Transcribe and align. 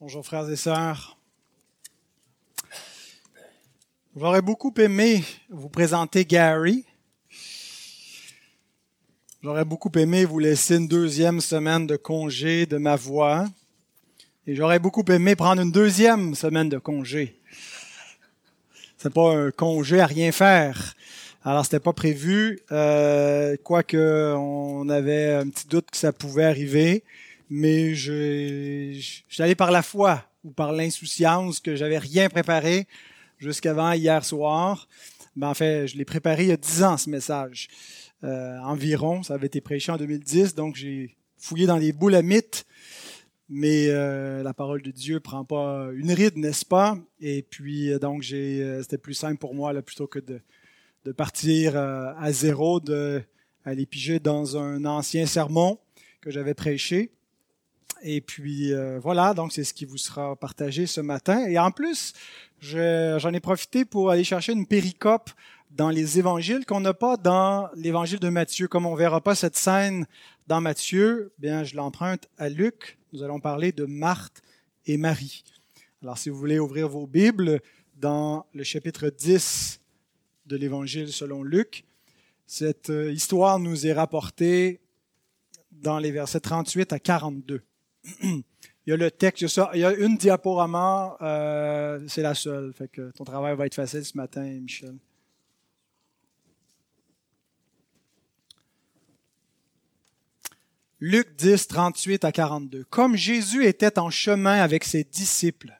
Bonjour 0.00 0.24
frères 0.24 0.48
et 0.48 0.54
sœurs. 0.54 1.18
J'aurais 4.16 4.42
beaucoup 4.42 4.72
aimé 4.78 5.24
vous 5.50 5.68
présenter 5.68 6.24
Gary. 6.24 6.84
J'aurais 9.42 9.64
beaucoup 9.64 9.90
aimé 9.96 10.24
vous 10.24 10.38
laisser 10.38 10.76
une 10.76 10.86
deuxième 10.86 11.40
semaine 11.40 11.88
de 11.88 11.96
congé 11.96 12.64
de 12.64 12.76
ma 12.76 12.94
voix. 12.94 13.48
Et 14.46 14.54
j'aurais 14.54 14.78
beaucoup 14.78 15.04
aimé 15.08 15.34
prendre 15.34 15.60
une 15.62 15.72
deuxième 15.72 16.36
semaine 16.36 16.68
de 16.68 16.78
congé. 16.78 17.36
C'est 18.98 19.12
pas 19.12 19.34
un 19.34 19.50
congé 19.50 19.98
à 19.98 20.06
rien 20.06 20.30
faire. 20.30 20.94
Alors 21.42 21.64
c'était 21.64 21.80
pas 21.80 21.92
prévu, 21.92 22.60
euh, 22.70 23.56
quoique 23.64 24.32
on 24.36 24.88
avait 24.90 25.32
un 25.32 25.48
petit 25.48 25.66
doute 25.66 25.90
que 25.90 25.96
ça 25.96 26.12
pouvait 26.12 26.44
arriver 26.44 27.02
mais 27.50 27.94
je, 27.94 29.00
je 29.28 29.42
allé 29.42 29.54
par 29.54 29.70
la 29.70 29.82
foi 29.82 30.24
ou 30.44 30.50
par 30.50 30.72
l'insouciance 30.72 31.60
que 31.60 31.76
j'avais 31.76 31.98
rien 31.98 32.28
préparé 32.28 32.86
jusqu'avant 33.38 33.92
hier 33.92 34.24
soir. 34.24 34.88
Ben, 35.36 35.48
en 35.48 35.54
fait, 35.54 35.86
je 35.86 35.96
l'ai 35.96 36.04
préparé 36.04 36.44
il 36.44 36.48
y 36.48 36.52
a 36.52 36.56
dix 36.56 36.82
ans, 36.82 36.96
ce 36.96 37.08
message. 37.08 37.68
Euh, 38.24 38.58
environ, 38.60 39.22
ça 39.22 39.34
avait 39.34 39.46
été 39.46 39.60
prêché 39.60 39.92
en 39.92 39.96
2010, 39.96 40.54
donc 40.54 40.74
j'ai 40.74 41.16
fouillé 41.38 41.66
dans 41.66 41.76
les 41.76 41.92
boules 41.92 42.16
à 42.16 42.22
mythes, 42.22 42.66
mais 43.48 43.86
euh, 43.88 44.42
la 44.42 44.52
parole 44.52 44.82
de 44.82 44.90
Dieu 44.90 45.20
prend 45.20 45.44
pas 45.44 45.88
une 45.94 46.12
ride, 46.12 46.36
n'est-ce 46.36 46.66
pas? 46.66 46.98
Et 47.20 47.42
puis, 47.42 47.90
euh, 47.90 47.98
donc, 47.98 48.22
j'ai, 48.22 48.62
euh, 48.62 48.82
c'était 48.82 48.98
plus 48.98 49.14
simple 49.14 49.38
pour 49.38 49.54
moi, 49.54 49.72
là, 49.72 49.80
plutôt 49.80 50.06
que 50.06 50.18
de, 50.18 50.40
de 51.04 51.12
partir 51.12 51.76
à 51.76 52.32
zéro, 52.32 52.80
de 52.80 53.22
aller 53.64 53.86
piger 53.86 54.18
dans 54.18 54.56
un 54.56 54.84
ancien 54.84 55.26
sermon 55.26 55.78
que 56.20 56.30
j'avais 56.30 56.54
prêché. 56.54 57.12
Et 58.02 58.20
puis 58.20 58.72
euh, 58.72 58.98
voilà, 59.00 59.34
donc 59.34 59.52
c'est 59.52 59.64
ce 59.64 59.74
qui 59.74 59.84
vous 59.84 59.98
sera 59.98 60.36
partagé 60.36 60.86
ce 60.86 61.00
matin. 61.00 61.46
Et 61.46 61.58
en 61.58 61.70
plus, 61.70 62.12
j'en 62.60 63.32
ai 63.32 63.40
profité 63.40 63.84
pour 63.84 64.10
aller 64.10 64.24
chercher 64.24 64.52
une 64.52 64.66
péricope 64.66 65.30
dans 65.70 65.90
les 65.90 66.18
évangiles 66.18 66.64
qu'on 66.64 66.80
n'a 66.80 66.94
pas 66.94 67.16
dans 67.16 67.68
l'évangile 67.74 68.20
de 68.20 68.28
Matthieu. 68.28 68.68
Comme 68.68 68.86
on 68.86 68.94
verra 68.94 69.20
pas 69.20 69.34
cette 69.34 69.56
scène 69.56 70.06
dans 70.46 70.60
Matthieu, 70.60 71.32
bien 71.38 71.64
je 71.64 71.76
l'emprunte 71.76 72.28
à 72.38 72.48
Luc. 72.48 72.98
Nous 73.12 73.22
allons 73.22 73.40
parler 73.40 73.72
de 73.72 73.84
Marthe 73.84 74.42
et 74.86 74.96
Marie. 74.96 75.44
Alors 76.02 76.18
si 76.18 76.30
vous 76.30 76.38
voulez 76.38 76.58
ouvrir 76.58 76.88
vos 76.88 77.06
Bibles 77.06 77.60
dans 77.96 78.46
le 78.54 78.62
chapitre 78.62 79.10
10 79.10 79.80
de 80.46 80.56
l'évangile 80.56 81.12
selon 81.12 81.42
Luc, 81.42 81.84
cette 82.46 82.90
euh, 82.90 83.12
histoire 83.12 83.58
nous 83.58 83.86
est 83.86 83.92
rapportée 83.92 84.80
dans 85.72 85.98
les 85.98 86.10
versets 86.10 86.40
38 86.40 86.92
à 86.92 86.98
42. 86.98 87.62
il 88.22 88.42
y 88.86 88.92
a 88.92 88.96
le 88.96 89.10
texte, 89.10 89.42
il 89.74 89.80
y 89.80 89.84
a, 89.84 89.92
une 89.92 90.16
diaporama, 90.16 91.16
euh, 91.20 92.00
c'est 92.08 92.22
la 92.22 92.34
seule. 92.34 92.72
Fait 92.72 92.88
que 92.88 93.10
ton 93.12 93.24
travail 93.24 93.56
va 93.56 93.66
être 93.66 93.74
facile 93.74 94.04
ce 94.04 94.16
matin, 94.16 94.42
Michel. 94.42 94.96
Luc 101.00 101.36
10, 101.36 101.68
38 101.68 102.24
à 102.24 102.32
42. 102.32 102.84
Comme 102.84 103.14
Jésus 103.14 103.66
était 103.66 104.00
en 104.00 104.10
chemin 104.10 104.60
avec 104.60 104.82
ses 104.82 105.04
disciples, 105.04 105.78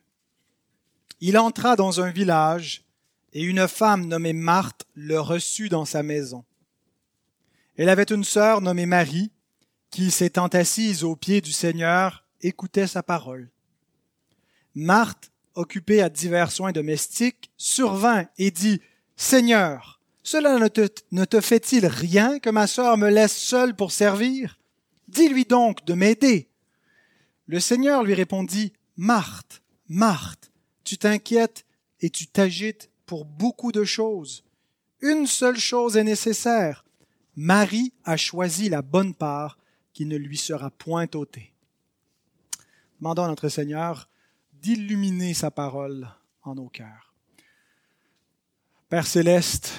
il 1.20 1.36
entra 1.36 1.74
dans 1.74 2.00
un 2.00 2.10
village 2.10 2.84
et 3.32 3.42
une 3.42 3.66
femme 3.66 4.06
nommée 4.06 4.32
Marthe 4.32 4.86
le 4.94 5.18
reçut 5.18 5.68
dans 5.68 5.84
sa 5.84 6.04
maison. 6.04 6.44
Elle 7.76 7.88
avait 7.88 8.04
une 8.04 8.24
sœur 8.24 8.60
nommée 8.60 8.86
Marie 8.86 9.32
qui, 9.90 10.10
s'étant 10.10 10.48
assise 10.48 11.04
aux 11.04 11.16
pieds 11.16 11.40
du 11.40 11.52
Seigneur, 11.52 12.24
écoutait 12.40 12.86
sa 12.86 13.02
parole. 13.02 13.50
Marthe, 14.74 15.30
occupée 15.54 16.02
à 16.02 16.08
divers 16.08 16.52
soins 16.52 16.72
domestiques, 16.72 17.50
survint 17.56 18.26
et 18.38 18.50
dit, 18.50 18.80
Seigneur, 19.16 20.00
cela 20.22 20.58
ne 20.58 20.68
te, 20.68 20.88
ne 21.10 21.24
te 21.24 21.40
fait-il 21.40 21.86
rien 21.86 22.38
que 22.38 22.50
ma 22.50 22.66
sœur 22.66 22.96
me 22.96 23.08
laisse 23.08 23.36
seule 23.36 23.74
pour 23.74 23.92
servir? 23.92 24.58
Dis-lui 25.08 25.44
donc 25.44 25.84
de 25.84 25.94
m'aider. 25.94 26.48
Le 27.46 27.60
Seigneur 27.60 28.04
lui 28.04 28.14
répondit, 28.14 28.72
Marthe, 28.96 29.62
Marthe, 29.88 30.50
tu 30.84 30.98
t'inquiètes 30.98 31.64
et 32.00 32.10
tu 32.10 32.26
t'agites 32.26 32.90
pour 33.06 33.24
beaucoup 33.24 33.72
de 33.72 33.84
choses. 33.84 34.44
Une 35.00 35.26
seule 35.26 35.58
chose 35.58 35.96
est 35.96 36.04
nécessaire. 36.04 36.84
Marie 37.34 37.92
a 38.04 38.16
choisi 38.16 38.68
la 38.68 38.82
bonne 38.82 39.14
part 39.14 39.58
qui 39.98 40.06
ne 40.06 40.16
lui 40.16 40.36
sera 40.36 40.70
point 40.70 41.08
ôtée. 41.14 41.52
Demandons 43.00 43.24
à 43.24 43.26
notre 43.26 43.48
Seigneur 43.48 44.08
d'illuminer 44.52 45.34
sa 45.34 45.50
parole 45.50 46.08
en 46.44 46.54
nos 46.54 46.68
cœurs. 46.68 47.12
Père 48.88 49.08
céleste, 49.08 49.72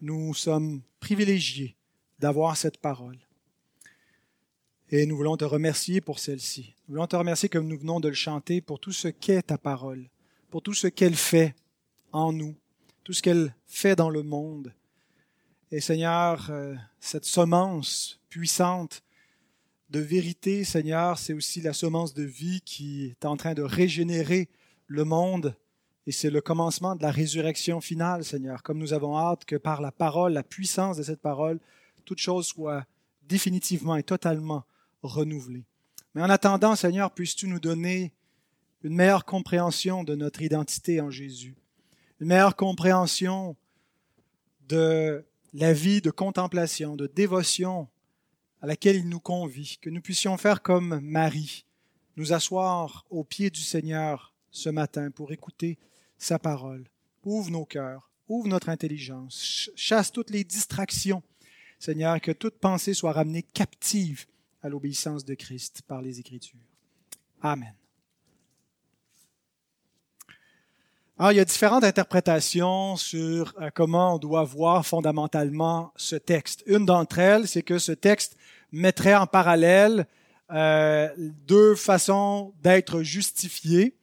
nous 0.00 0.32
sommes 0.32 0.82
privilégiés 1.00 1.74
d'avoir 2.20 2.56
cette 2.56 2.78
parole. 2.78 3.18
Et 4.90 5.06
nous 5.06 5.16
voulons 5.16 5.36
te 5.36 5.44
remercier 5.44 6.00
pour 6.00 6.20
celle-ci. 6.20 6.76
Nous 6.86 6.94
voulons 6.94 7.08
te 7.08 7.16
remercier 7.16 7.48
comme 7.48 7.66
nous 7.66 7.80
venons 7.80 7.98
de 7.98 8.06
le 8.06 8.14
chanter 8.14 8.60
pour 8.60 8.78
tout 8.78 8.92
ce 8.92 9.08
qu'est 9.08 9.42
ta 9.42 9.58
parole, 9.58 10.08
pour 10.50 10.62
tout 10.62 10.74
ce 10.74 10.86
qu'elle 10.86 11.16
fait 11.16 11.56
en 12.12 12.32
nous, 12.32 12.54
tout 13.02 13.12
ce 13.12 13.22
qu'elle 13.22 13.56
fait 13.66 13.96
dans 13.96 14.08
le 14.08 14.22
monde. 14.22 14.72
Et 15.70 15.80
Seigneur, 15.80 16.48
euh, 16.48 16.74
cette 16.98 17.26
semence 17.26 18.20
puissante 18.30 19.02
de 19.90 20.00
vérité, 20.00 20.64
Seigneur, 20.64 21.18
c'est 21.18 21.34
aussi 21.34 21.60
la 21.60 21.74
semence 21.74 22.14
de 22.14 22.22
vie 22.22 22.62
qui 22.62 23.08
est 23.08 23.26
en 23.26 23.36
train 23.36 23.52
de 23.52 23.60
régénérer 23.60 24.48
le 24.86 25.04
monde. 25.04 25.54
Et 26.06 26.12
c'est 26.12 26.30
le 26.30 26.40
commencement 26.40 26.96
de 26.96 27.02
la 27.02 27.10
résurrection 27.10 27.82
finale, 27.82 28.24
Seigneur. 28.24 28.62
Comme 28.62 28.78
nous 28.78 28.94
avons 28.94 29.18
hâte 29.18 29.44
que 29.44 29.56
par 29.56 29.82
la 29.82 29.92
parole, 29.92 30.32
la 30.32 30.42
puissance 30.42 30.96
de 30.96 31.02
cette 31.02 31.20
parole, 31.20 31.60
toute 32.06 32.18
chose 32.18 32.46
soit 32.46 32.86
définitivement 33.24 33.96
et 33.96 34.02
totalement 34.02 34.64
renouvelée. 35.02 35.66
Mais 36.14 36.22
en 36.22 36.30
attendant, 36.30 36.76
Seigneur, 36.76 37.10
puisses-tu 37.10 37.46
nous 37.46 37.60
donner 37.60 38.14
une 38.82 38.94
meilleure 38.94 39.26
compréhension 39.26 40.02
de 40.02 40.14
notre 40.14 40.40
identité 40.40 41.02
en 41.02 41.10
Jésus, 41.10 41.56
une 42.20 42.28
meilleure 42.28 42.56
compréhension 42.56 43.54
de 44.66 45.26
la 45.52 45.72
vie 45.72 46.00
de 46.00 46.10
contemplation, 46.10 46.96
de 46.96 47.06
dévotion 47.06 47.88
à 48.60 48.66
laquelle 48.66 48.96
il 48.96 49.08
nous 49.08 49.20
convie, 49.20 49.78
que 49.80 49.90
nous 49.90 50.00
puissions 50.00 50.36
faire 50.36 50.62
comme 50.62 51.00
Marie, 51.00 51.64
nous 52.16 52.32
asseoir 52.32 53.06
aux 53.10 53.24
pieds 53.24 53.50
du 53.50 53.60
Seigneur 53.60 54.34
ce 54.50 54.68
matin 54.68 55.10
pour 55.10 55.32
écouter 55.32 55.78
sa 56.16 56.38
parole. 56.38 56.84
Ouvre 57.24 57.50
nos 57.50 57.64
cœurs, 57.64 58.10
ouvre 58.28 58.48
notre 58.48 58.68
intelligence, 58.68 59.70
chasse 59.76 60.10
toutes 60.10 60.30
les 60.30 60.44
distractions, 60.44 61.22
Seigneur, 61.78 62.20
que 62.20 62.32
toute 62.32 62.58
pensée 62.58 62.94
soit 62.94 63.12
ramenée 63.12 63.42
captive 63.42 64.26
à 64.62 64.68
l'obéissance 64.68 65.24
de 65.24 65.34
Christ 65.34 65.82
par 65.86 66.02
les 66.02 66.18
Écritures. 66.18 66.58
Amen. 67.40 67.74
Alors, 71.20 71.32
il 71.32 71.36
y 71.36 71.40
a 71.40 71.44
différentes 71.44 71.82
interprétations 71.82 72.94
sur 72.94 73.52
euh, 73.60 73.70
comment 73.74 74.14
on 74.14 74.18
doit 74.18 74.44
voir 74.44 74.86
fondamentalement 74.86 75.92
ce 75.96 76.14
texte. 76.14 76.62
Une 76.66 76.86
d'entre 76.86 77.18
elles, 77.18 77.48
c'est 77.48 77.62
que 77.62 77.78
ce 77.78 77.90
texte 77.90 78.36
mettrait 78.70 79.16
en 79.16 79.26
parallèle 79.26 80.06
euh, 80.52 81.08
deux 81.18 81.74
façons 81.74 82.54
d'être 82.62 83.02
justifié. 83.02 83.98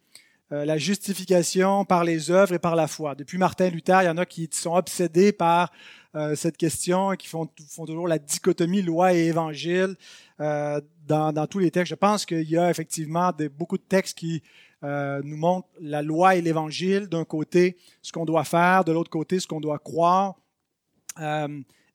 Euh, 0.52 0.64
la 0.64 0.78
justification 0.78 1.86
par 1.86 2.04
les 2.04 2.30
œuvres 2.30 2.54
et 2.54 2.60
par 2.60 2.76
la 2.76 2.88
foi. 2.88 3.16
Depuis 3.16 3.40
Martin 3.40 3.68
Luther, 3.70 4.04
il 4.04 4.06
y 4.06 4.10
en 4.10 4.18
a 4.18 4.28
qui 4.28 4.48
sont 4.52 4.76
obsédés 4.76 5.32
par 5.32 5.72
euh, 6.14 6.36
cette 6.36 6.56
question 6.56 7.12
et 7.12 7.18
qui 7.18 7.28
font, 7.28 7.50
font, 7.68 7.86
toujours 7.88 8.08
la 8.08 8.20
dichotomie 8.20 8.84
loi 8.84 9.16
et 9.16 9.26
évangile 9.26 9.96
euh, 10.40 10.80
dans, 11.08 11.34
dans, 11.34 11.48
tous 11.48 11.58
les 11.58 11.72
textes. 11.72 11.90
Je 11.90 11.96
pense 11.96 12.28
qu'il 12.28 12.48
y 12.48 12.60
a 12.60 12.70
effectivement 12.70 13.32
de, 13.32 13.48
beaucoup 13.48 13.80
de 13.80 13.84
textes 13.84 14.18
qui 14.18 14.44
euh, 14.86 15.22
nous 15.24 15.38
montrent 15.38 15.68
la 15.82 16.02
loi 16.02 16.36
et 16.36 16.42
l'évangile. 16.42 17.08
D'un 17.08 17.26
côté, 17.26 17.78
ce 18.02 18.12
qu'on 18.12 18.26
doit 18.26 18.46
faire, 18.46 18.86
de 18.86 18.92
l'autre 18.92 19.10
côté, 19.10 19.40
ce 19.40 19.48
qu'on 19.48 19.62
doit 19.62 19.80
croire, 19.80 20.36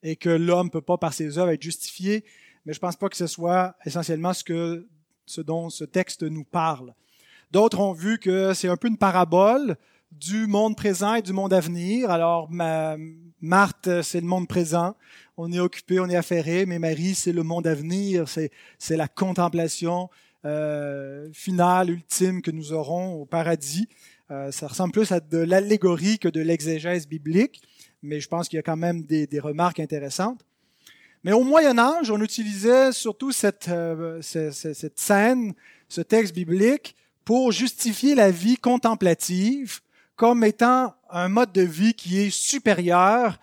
et 0.03 0.17
que 0.17 0.31
l'homme 0.31 0.67
ne 0.67 0.71
peut 0.71 0.81
pas 0.81 0.97
par 0.97 1.13
ses 1.13 1.39
œuvres 1.39 1.51
être 1.51 1.63
justifié 1.63 2.25
mais 2.65 2.73
je 2.73 2.79
ne 2.79 2.81
pense 2.81 2.97
pas 2.97 3.09
que 3.09 3.17
ce 3.17 3.27
soit 3.27 3.75
essentiellement 3.85 4.33
ce, 4.33 4.45
que, 4.45 4.87
ce 5.27 5.41
dont 5.41 5.71
ce 5.71 5.85
texte 5.85 6.23
nous 6.23 6.45
parle. 6.45 6.95
D'autres 7.51 7.81
ont 7.81 7.93
vu 7.93 8.19
que 8.19 8.55
c'est 8.55 8.69
un 8.69 8.77
peu 8.77 8.89
une 8.89 8.99
parabole 8.99 9.77
du 10.13 10.47
monde 10.47 10.77
présent 10.77 11.15
et 11.15 11.23
du 11.23 11.33
monde 11.33 11.53
à 11.53 11.61
venir. 11.61 12.11
Alors, 12.11 12.51
ma, 12.51 12.97
Marthe, 13.41 14.03
c'est 14.03 14.21
le 14.21 14.27
monde 14.27 14.47
présent. 14.47 14.95
On 15.37 15.51
est 15.53 15.61
occupé, 15.61 16.01
on 16.01 16.09
est 16.09 16.17
affairé, 16.17 16.67
mais 16.67 16.79
Marie, 16.79 17.15
c'est 17.15 17.33
le 17.33 17.43
monde 17.43 17.67
à 17.67 17.75
venir. 17.75 18.27
C'est 18.29 18.97
la 18.97 19.09
contemplation 19.09 20.11
euh, 20.45 21.29
finale, 21.33 21.91
ultime 21.91 22.43
que 22.43 22.51
nous 22.51 22.73
aurons 22.73 23.15
au 23.15 23.27
paradis. 23.27 23.89
Euh, 24.31 24.51
ça 24.53 24.69
ressemble 24.69 24.93
plus 24.93 25.13
à 25.13 25.21
de 25.21 25.39
l'allégorie 25.39 26.19
que 26.19 26.29
de 26.29 26.41
l'exégèse 26.41 27.07
biblique, 27.07 27.63
mais 28.03 28.21
je 28.21 28.29
pense 28.29 28.49
qu'il 28.49 28.57
y 28.57 28.61
a 28.61 28.63
quand 28.63 28.77
même 28.77 29.03
des, 29.03 29.27
des 29.27 29.41
remarques 29.41 29.81
intéressantes. 29.81 30.45
Mais 31.23 31.33
au 31.33 31.45
Moyen 31.45 31.79
Âge, 31.79 32.11
on 32.11 32.21
utilisait 32.23 32.93
surtout 32.93 33.31
cette, 33.31 33.69
euh, 33.69 34.23
cette, 34.23 34.99
scène, 34.99 35.53
ce 35.89 36.01
texte 36.01 36.35
biblique, 36.35 36.97
pour 37.25 37.53
justifier 37.53 38.15
la 38.15 38.31
vie 38.31 38.57
contemplative 38.57 39.81
comme 40.17 40.45
étant 40.45 40.95
un 41.11 41.29
mode 41.29 41.53
de 41.53 41.63
vie 41.63 41.95
qui 41.95 42.19
est 42.19 42.31
supérieur 42.31 43.39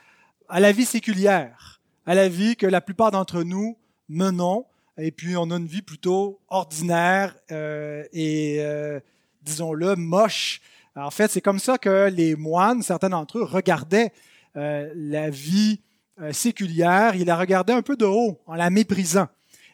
à 0.50 0.60
la 0.60 0.72
vie 0.72 0.86
séculière, 0.86 1.82
à 2.06 2.16
la 2.16 2.30
vie 2.30 2.56
que 2.56 2.66
la 2.66 2.82
plupart 2.82 3.12
d'entre 3.12 3.44
nous 3.44 3.78
menons, 4.10 4.66
et 4.98 5.12
puis 5.12 5.38
on 5.38 5.52
a 5.52 5.58
une 5.58 5.68
vie 5.68 5.82
plutôt 5.82 6.40
ordinaire 6.50 7.36
euh, 7.52 8.04
et, 8.14 8.58
euh, 8.60 9.00
disons-le, 9.44 9.96
moche. 9.96 10.62
En 10.96 11.12
fait, 11.12 11.30
c'est 11.30 11.42
comme 11.42 11.60
ça 11.60 11.78
que 11.78 12.10
les 12.10 12.36
moines, 12.36 12.82
certains 12.82 13.10
d'entre 13.10 13.40
eux, 13.40 13.44
regardaient 13.44 14.12
euh, 14.58 14.92
la 14.96 15.30
vie 15.30 15.82
euh, 16.20 16.34
séculière, 16.34 17.16
il 17.16 17.26
la 17.26 17.38
regardait 17.38 17.74
un 17.74 17.84
peu 17.84 17.96
de 17.96 18.06
haut, 18.06 18.42
en 18.48 18.56
la 18.56 18.72
méprisant, 18.72 19.28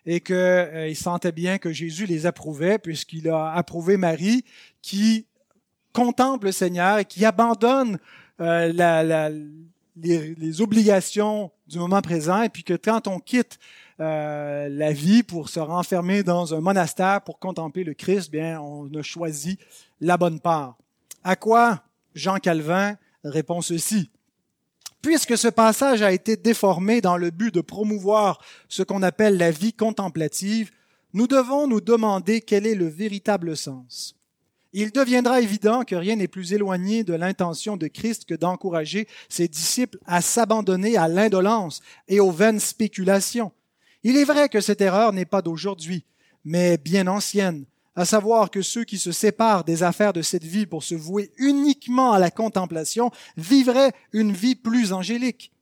et 0.06 0.20
qu'il 0.20 0.36
euh, 0.36 0.94
sentait 0.94 1.32
bien 1.32 1.58
que 1.58 1.72
Jésus 1.72 2.06
les 2.06 2.26
approuvait, 2.26 2.78
puisqu'il 2.78 3.30
a 3.30 3.54
approuvé 3.54 3.96
Marie, 3.96 4.44
qui 4.82 5.26
contemple 5.94 6.48
le 6.48 6.52
Seigneur 6.52 6.98
et 6.98 7.06
qui 7.06 7.24
abandonne 7.24 7.98
la, 8.40 9.30
les, 9.96 10.62
obligations 10.62 11.52
du 11.68 11.78
moment 11.78 12.02
présent, 12.02 12.42
et 12.42 12.50
puis 12.50 12.64
que 12.64 12.74
quand 12.74 13.08
on 13.08 13.20
quitte 13.20 13.60
la 14.00 14.92
vie 14.92 15.24
pour 15.24 15.50
se 15.50 15.60
renfermer 15.60 16.24
dans 16.24 16.54
un 16.54 16.62
monastère 16.62 17.22
pour 17.22 17.40
contempler 17.40 17.84
le 17.84 17.94
Christ, 17.94 18.32
bien, 18.32 18.60
on 18.62 18.94
a 18.94 19.02
choisi 19.02 19.58
la 20.02 20.18
bonne 20.18 20.40
part. 20.40 20.78
À 21.24 21.36
quoi 21.36 21.84
Jean 22.16 22.38
Calvin 22.38 22.96
répond 23.24 23.62
ceci 23.62 24.10
puisque 25.04 25.38
ce 25.38 25.50
passage 25.50 26.02
a 26.02 26.14
été 26.14 26.38
déformé 26.38 27.02
dans 27.02 27.18
le 27.18 27.30
but 27.30 27.54
de 27.54 27.62
promouvoir 27.62 28.42
ce 28.70 28.82
qu'on 28.82 29.04
appelle 29.04 29.38
la 29.38 29.52
vie 29.52 29.74
contemplative, 29.74 30.72
nous 31.14 31.28
devons 31.28 31.68
nous 31.68 31.82
demander 31.82 32.42
quel 32.42 32.66
est 32.66 32.74
le 32.74 32.88
véritable 32.88 33.56
sens. 33.56 34.16
Il 34.72 34.92
deviendra 34.92 35.42
évident 35.42 35.84
que 35.84 35.96
rien 35.96 36.16
n'est 36.16 36.30
plus 36.30 36.54
éloigné 36.54 37.04
de 37.04 37.14
l'intention 37.14 37.78
de 37.78 37.88
Christ 37.88 38.26
que 38.26 38.34
d'encourager 38.34 39.08
ses 39.30 39.48
disciples 39.48 40.00
à 40.08 40.22
s'abandonner 40.22 40.98
à 40.98 41.08
l'indolence 41.08 41.82
et 42.08 42.20
aux 42.20 42.32
vaines 42.32 42.62
spéculations. 42.62 43.52
Il 44.04 44.18
est 44.18 44.26
vrai 44.26 44.50
que 44.50 44.60
cette 44.60 44.82
erreur 44.82 45.14
n'est 45.14 45.26
pas 45.26 45.42
d'aujourd'hui, 45.42 46.04
mais 46.44 46.78
bien 46.78 47.08
ancienne, 47.08 47.66
à 47.96 48.06
savoir 48.06 48.52
que 48.52 48.62
ceux 48.62 48.84
qui 48.84 48.98
se 48.98 49.12
séparent 49.12 49.64
des 49.64 49.84
affaires 49.84 50.14
de 50.14 50.22
cette 50.22 50.44
vie 50.44 50.66
pour 50.66 50.84
se 50.84 50.96
vouer 50.96 51.32
uniquement 51.38 52.12
à 52.12 52.20
la 52.20 52.32
contemplation 52.32 53.12
vivraient 53.38 53.94
une 54.12 54.34
vie 54.34 54.56
plus 54.56 54.92
angélique. 54.92 55.54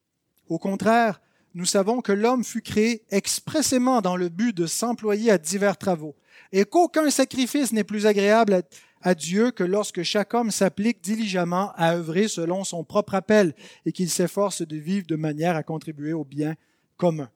Au 0.50 0.58
contraire, 0.58 1.22
nous 1.54 1.66
savons 1.66 2.02
que 2.02 2.14
l'homme 2.14 2.44
fut 2.44 2.62
créé 2.62 3.04
expressément 3.12 4.02
dans 4.02 4.16
le 4.16 4.30
but 4.30 4.56
de 4.56 4.66
s'employer 4.66 5.30
à 5.30 5.38
divers 5.38 5.78
travaux, 5.78 6.16
et 6.52 6.66
qu'aucun 6.66 7.10
sacrifice 7.10 7.74
n'est 7.74 7.84
plus 7.84 8.08
agréable 8.08 8.64
à 9.04 9.14
Dieu 9.16 9.52
que 9.52 9.64
lorsque 9.64 10.04
chaque 10.04 10.34
homme 10.34 10.52
s'applique 10.52 11.04
diligemment 11.04 11.74
à 11.76 11.94
œuvrer 11.94 12.28
selon 12.28 12.64
son 12.64 12.84
propre 12.84 13.16
appel 13.16 13.54
et 13.86 13.92
qu'il 13.92 14.10
s'efforce 14.10 14.62
de 14.62 14.78
vivre 14.78 15.06
de 15.08 15.16
manière 15.16 15.56
à 15.56 15.64
contribuer 15.64 16.14
au 16.14 16.24
bien 16.24 16.56
commun. 16.98 17.30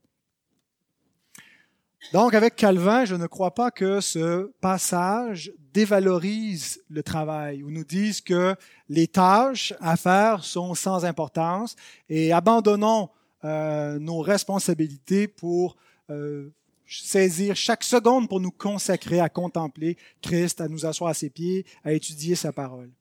Donc, 2.13 2.33
avec 2.33 2.56
Calvin, 2.56 3.06
je 3.06 3.15
ne 3.15 3.27
crois 3.27 3.53
pas 3.53 3.71
que 3.71 4.00
ce 4.00 4.51
passage 4.62 5.51
dévalorise 5.74 6.81
le 6.89 7.03
travail 7.03 7.63
ou 7.63 7.71
nous 7.71 7.83
dise 7.83 8.21
que 8.21 8.56
les 8.88 9.07
tâches 9.07 9.74
à 9.81 9.97
faire 9.97 10.44
sont 10.44 10.75
sans 10.75 11.03
importance 11.03 11.75
et 12.07 12.31
abandonnons 12.31 13.09
euh, 13.44 14.00
nos 14.00 14.21
responsabilités 14.21 15.27
pour 15.27 15.75
euh, 16.09 16.53
saisir 16.88 17.56
chaque 17.56 17.83
seconde 17.83 18.30
pour 18.30 18.39
nous 18.39 18.51
consacrer 18.51 19.19
à 19.19 19.30
contempler 19.30 19.98
Christ, 20.21 20.62
à 20.62 20.68
nous 20.68 20.86
asseoir 20.86 21.12
à 21.12 21.13
ses 21.13 21.30
pieds, 21.30 21.65
à 21.83 21.91
étudier 21.91 22.36
sa 22.36 22.51
parole. 22.51 22.91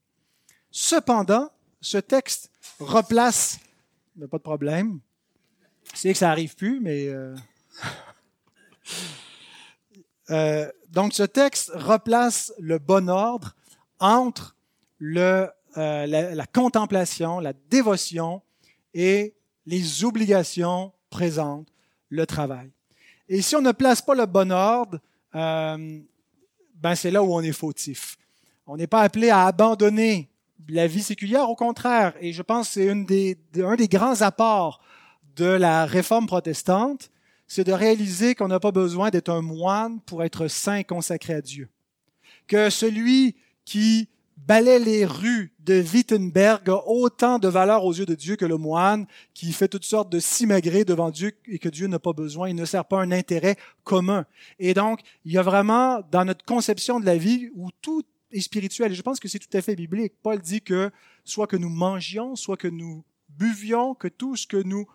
Cependant, 0.71 1.51
ce 1.81 1.99
texte 1.99 2.51
replace, 2.81 3.61
pas 4.31 4.39
de 4.39 4.43
problème, 4.43 5.01
c'est 5.93 6.13
que 6.13 6.19
ça 6.19 6.31
arrive 6.31 6.57
plus, 6.57 6.81
mais 6.81 7.07
euh, 7.09 7.37
euh, 10.31 10.71
donc 10.91 11.13
ce 11.13 11.23
texte 11.23 11.71
replace 11.75 12.53
le 12.59 12.79
bon 12.79 13.09
ordre 13.09 13.55
entre 13.99 14.57
le, 14.99 15.49
euh, 15.77 16.07
la, 16.07 16.47
contemplation, 16.47 17.41
la 17.41 17.53
dévotion 17.69 18.43
et 18.93 19.35
les 19.67 20.05
obligations 20.05 20.93
présentes, 21.11 21.69
le 22.09 22.27
travail. 22.27 22.71
Et 23.29 23.43
si 23.43 23.57
on 23.57 23.63
ne 23.63 23.73
place 23.73 24.03
pas 24.03 24.15
le 24.15 24.27
bon 24.27 24.53
ordre, 24.53 24.99
euh, 25.35 26.01
ben 26.77 26.95
c'est 26.95 27.11
là 27.11 27.23
où 27.23 27.35
on 27.35 27.41
est 27.41 27.53
fautif. 27.53 28.17
On 28.67 28.77
n'est 28.77 28.87
pas 28.87 29.03
appelé 29.03 29.31
à 29.31 29.47
abandonner 29.47 30.29
la 30.69 30.87
vie 30.87 31.03
séculière, 31.03 31.49
au 31.51 31.57
contraire. 31.57 32.15
Et 32.21 32.33
je 32.33 32.43
pense 32.43 32.69
que 32.69 32.75
c'est 32.75 32.91
un 32.91 32.97
des, 32.97 33.39
un 33.59 33.77
des 33.77 33.89
grands 33.89 34.21
apports 34.23 34.81
de 35.37 35.47
la 35.47 35.85
réforme 35.85 36.27
protestante, 36.27 37.11
c'est 37.47 37.65
de 37.65 37.73
réaliser 37.73 38.35
qu'on 38.35 38.49
n'a 38.49 38.61
pas 38.61 38.73
besoin 38.73 39.11
d'être 39.11 39.29
un 39.29 39.43
moine 39.43 40.01
pour 40.01 40.25
être 40.25 40.49
saint 40.49 40.77
et 40.77 40.85
consacré 40.85 41.35
à 41.35 41.41
Dieu. 41.41 41.69
Que 42.47 42.71
celui 42.71 43.37
qui 43.65 44.09
balaie 44.37 44.79
les 44.79 45.05
rues 45.05 45.53
de 45.61 45.81
Wittenberg 45.81 46.69
a 46.69 46.87
autant 46.87 47.39
de 47.39 47.49
valeur 47.49 47.85
aux 47.85 47.95
yeux 47.95 48.07
de 48.07 48.15
Dieu 48.15 48.37
que 48.37 48.45
le 48.45 48.57
moine 48.57 49.07
qui 49.33 49.53
fait 49.53 49.69
toutes 49.69 49.85
sortes 49.85 50.11
de 50.11 50.19
simagrées 50.19 50.85
devant 50.85 51.11
Dieu 51.11 51.33
et 51.47 51.59
que 51.59 51.69
Dieu 51.69 51.87
n'a 51.87 51.99
pas 51.99 52.13
besoin. 52.13 52.49
Il 52.49 52.57
ne 52.57 52.65
sert 52.65 52.85
pas 52.85 53.01
un 53.01 53.13
intérêt 53.13 53.57
commun. 53.85 54.27
Et 54.59 54.75
donc, 54.75 55.01
il 55.25 55.33
y 55.33 55.39
a 55.39 55.43
vraiment 55.43 56.01
dans 56.11 56.25
notre 56.25 56.45
conception 56.45 57.01
de 57.01 57.07
la 57.07 57.17
vie 57.17 57.51
où 57.55 57.71
tout 57.81 58.05
est 58.33 58.41
spirituel. 58.41 58.93
Et 58.93 58.95
je 58.95 59.03
pense 59.03 59.21
que 59.21 59.29
c'est 59.29 59.39
tout 59.39 59.57
à 59.57 59.63
fait 59.63 59.77
biblique. 59.77 60.15
Paul 60.23 60.41
dit 60.41 60.61
que 60.61 60.91
soit 61.25 61.47
que 61.47 61.57
nous 61.57 61.71
mangions, 61.71 62.37
soit 62.37 62.57
que 62.57 62.69
nous 62.69 63.05
buvions, 63.29 63.95
que 63.95 64.09
tout 64.09 64.37
ce 64.37 64.47
que 64.47 64.63
nous 64.63 64.87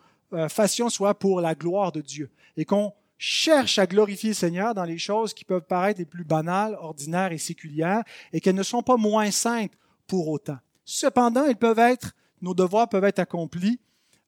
fassions 0.48 0.88
soit 0.88 1.18
pour 1.18 1.40
la 1.40 1.54
gloire 1.54 1.92
de 1.92 2.00
Dieu 2.00 2.30
et 2.56 2.64
qu'on 2.64 2.92
cherche 3.18 3.78
à 3.78 3.86
glorifier 3.86 4.30
le 4.30 4.34
Seigneur 4.34 4.74
dans 4.74 4.84
les 4.84 4.96
choses 4.96 5.34
qui 5.34 5.44
peuvent 5.44 5.66
paraître 5.66 5.98
les 5.98 6.06
plus 6.06 6.24
banales, 6.24 6.74
ordinaires 6.80 7.32
et 7.32 7.38
séculières 7.38 8.02
et 8.32 8.40
qu'elles 8.40 8.54
ne 8.54 8.62
sont 8.62 8.82
pas 8.82 8.96
moins 8.96 9.30
saintes 9.30 9.72
pour 10.06 10.28
autant. 10.28 10.56
Cependant, 10.86 11.44
elles 11.44 11.56
peuvent 11.56 11.78
être, 11.78 12.14
nos 12.40 12.54
devoirs 12.54 12.88
peuvent 12.88 13.04
être 13.04 13.18
accomplis 13.18 13.78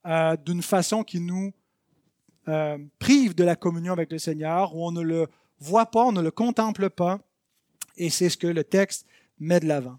euh, 0.07 0.37
d'une 0.37 0.63
façon 0.63 1.05
qui 1.05 1.21
nous 1.21 1.53
euh, 2.49 2.77
prive 2.99 3.35
de 3.35 3.45
la 3.45 3.57
communion 3.57 3.93
avec 3.93 4.13
le 4.13 4.19
Seigneur, 4.19 4.77
où 4.77 4.87
on 4.87 4.93
ne 4.93 5.01
le 5.01 5.27
voit 5.59 5.87
pas, 5.87 6.05
on 6.05 6.13
ne 6.13 6.21
le 6.21 6.31
contemple 6.31 6.91
pas, 6.91 7.19
et 7.97 8.11
c'est 8.11 8.29
ce 8.29 8.37
que 8.37 8.47
le 8.47 8.65
texte 8.65 9.07
met 9.39 9.61
de 9.61 9.67
l'avant. 9.67 9.99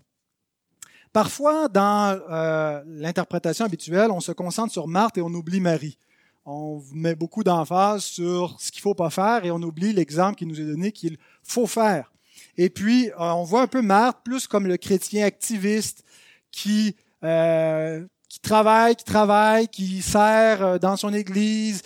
Parfois, 1.14 1.68
dans 1.68 2.20
euh, 2.32 2.82
l'interprétation 2.88 3.66
habituelle, 3.66 4.10
on 4.10 4.20
se 4.20 4.32
concentre 4.32 4.74
sur 4.74 4.88
Marthe 4.88 5.20
et 5.20 5.22
on 5.22 5.28
oublie 5.28 5.60
Marie. 5.60 6.00
On 6.44 6.82
met 6.92 7.14
beaucoup 7.14 7.44
d'emphase 7.44 8.04
sur 8.04 8.60
ce 8.60 8.72
qu'il 8.72 8.82
faut 8.82 8.96
pas 8.96 9.12
faire 9.12 9.46
et 9.46 9.52
on 9.52 9.62
oublie 9.62 9.94
l'exemple 9.94 10.36
qui 10.36 10.48
nous 10.48 10.60
est 10.60 10.66
donné 10.66 10.92
qu'il 10.92 11.18
faut 11.44 11.68
faire. 11.68 12.12
Et 12.58 12.72
puis, 12.72 13.10
euh, 13.10 13.14
on 13.20 13.44
voit 13.44 13.62
un 13.62 13.68
peu 13.68 13.84
Marthe 13.84 14.18
plus 14.26 14.48
comme 14.48 14.66
le 14.66 14.76
chrétien 14.78 15.26
activiste 15.26 16.04
qui 16.52 16.96
euh, 17.24 18.06
qui 18.28 18.40
travaille, 18.40 18.96
qui 18.96 19.04
travaille, 19.04 19.68
qui 19.68 20.02
sert 20.02 20.64
euh, 20.64 20.78
dans 20.80 20.98
son 20.98 21.14
église, 21.14 21.84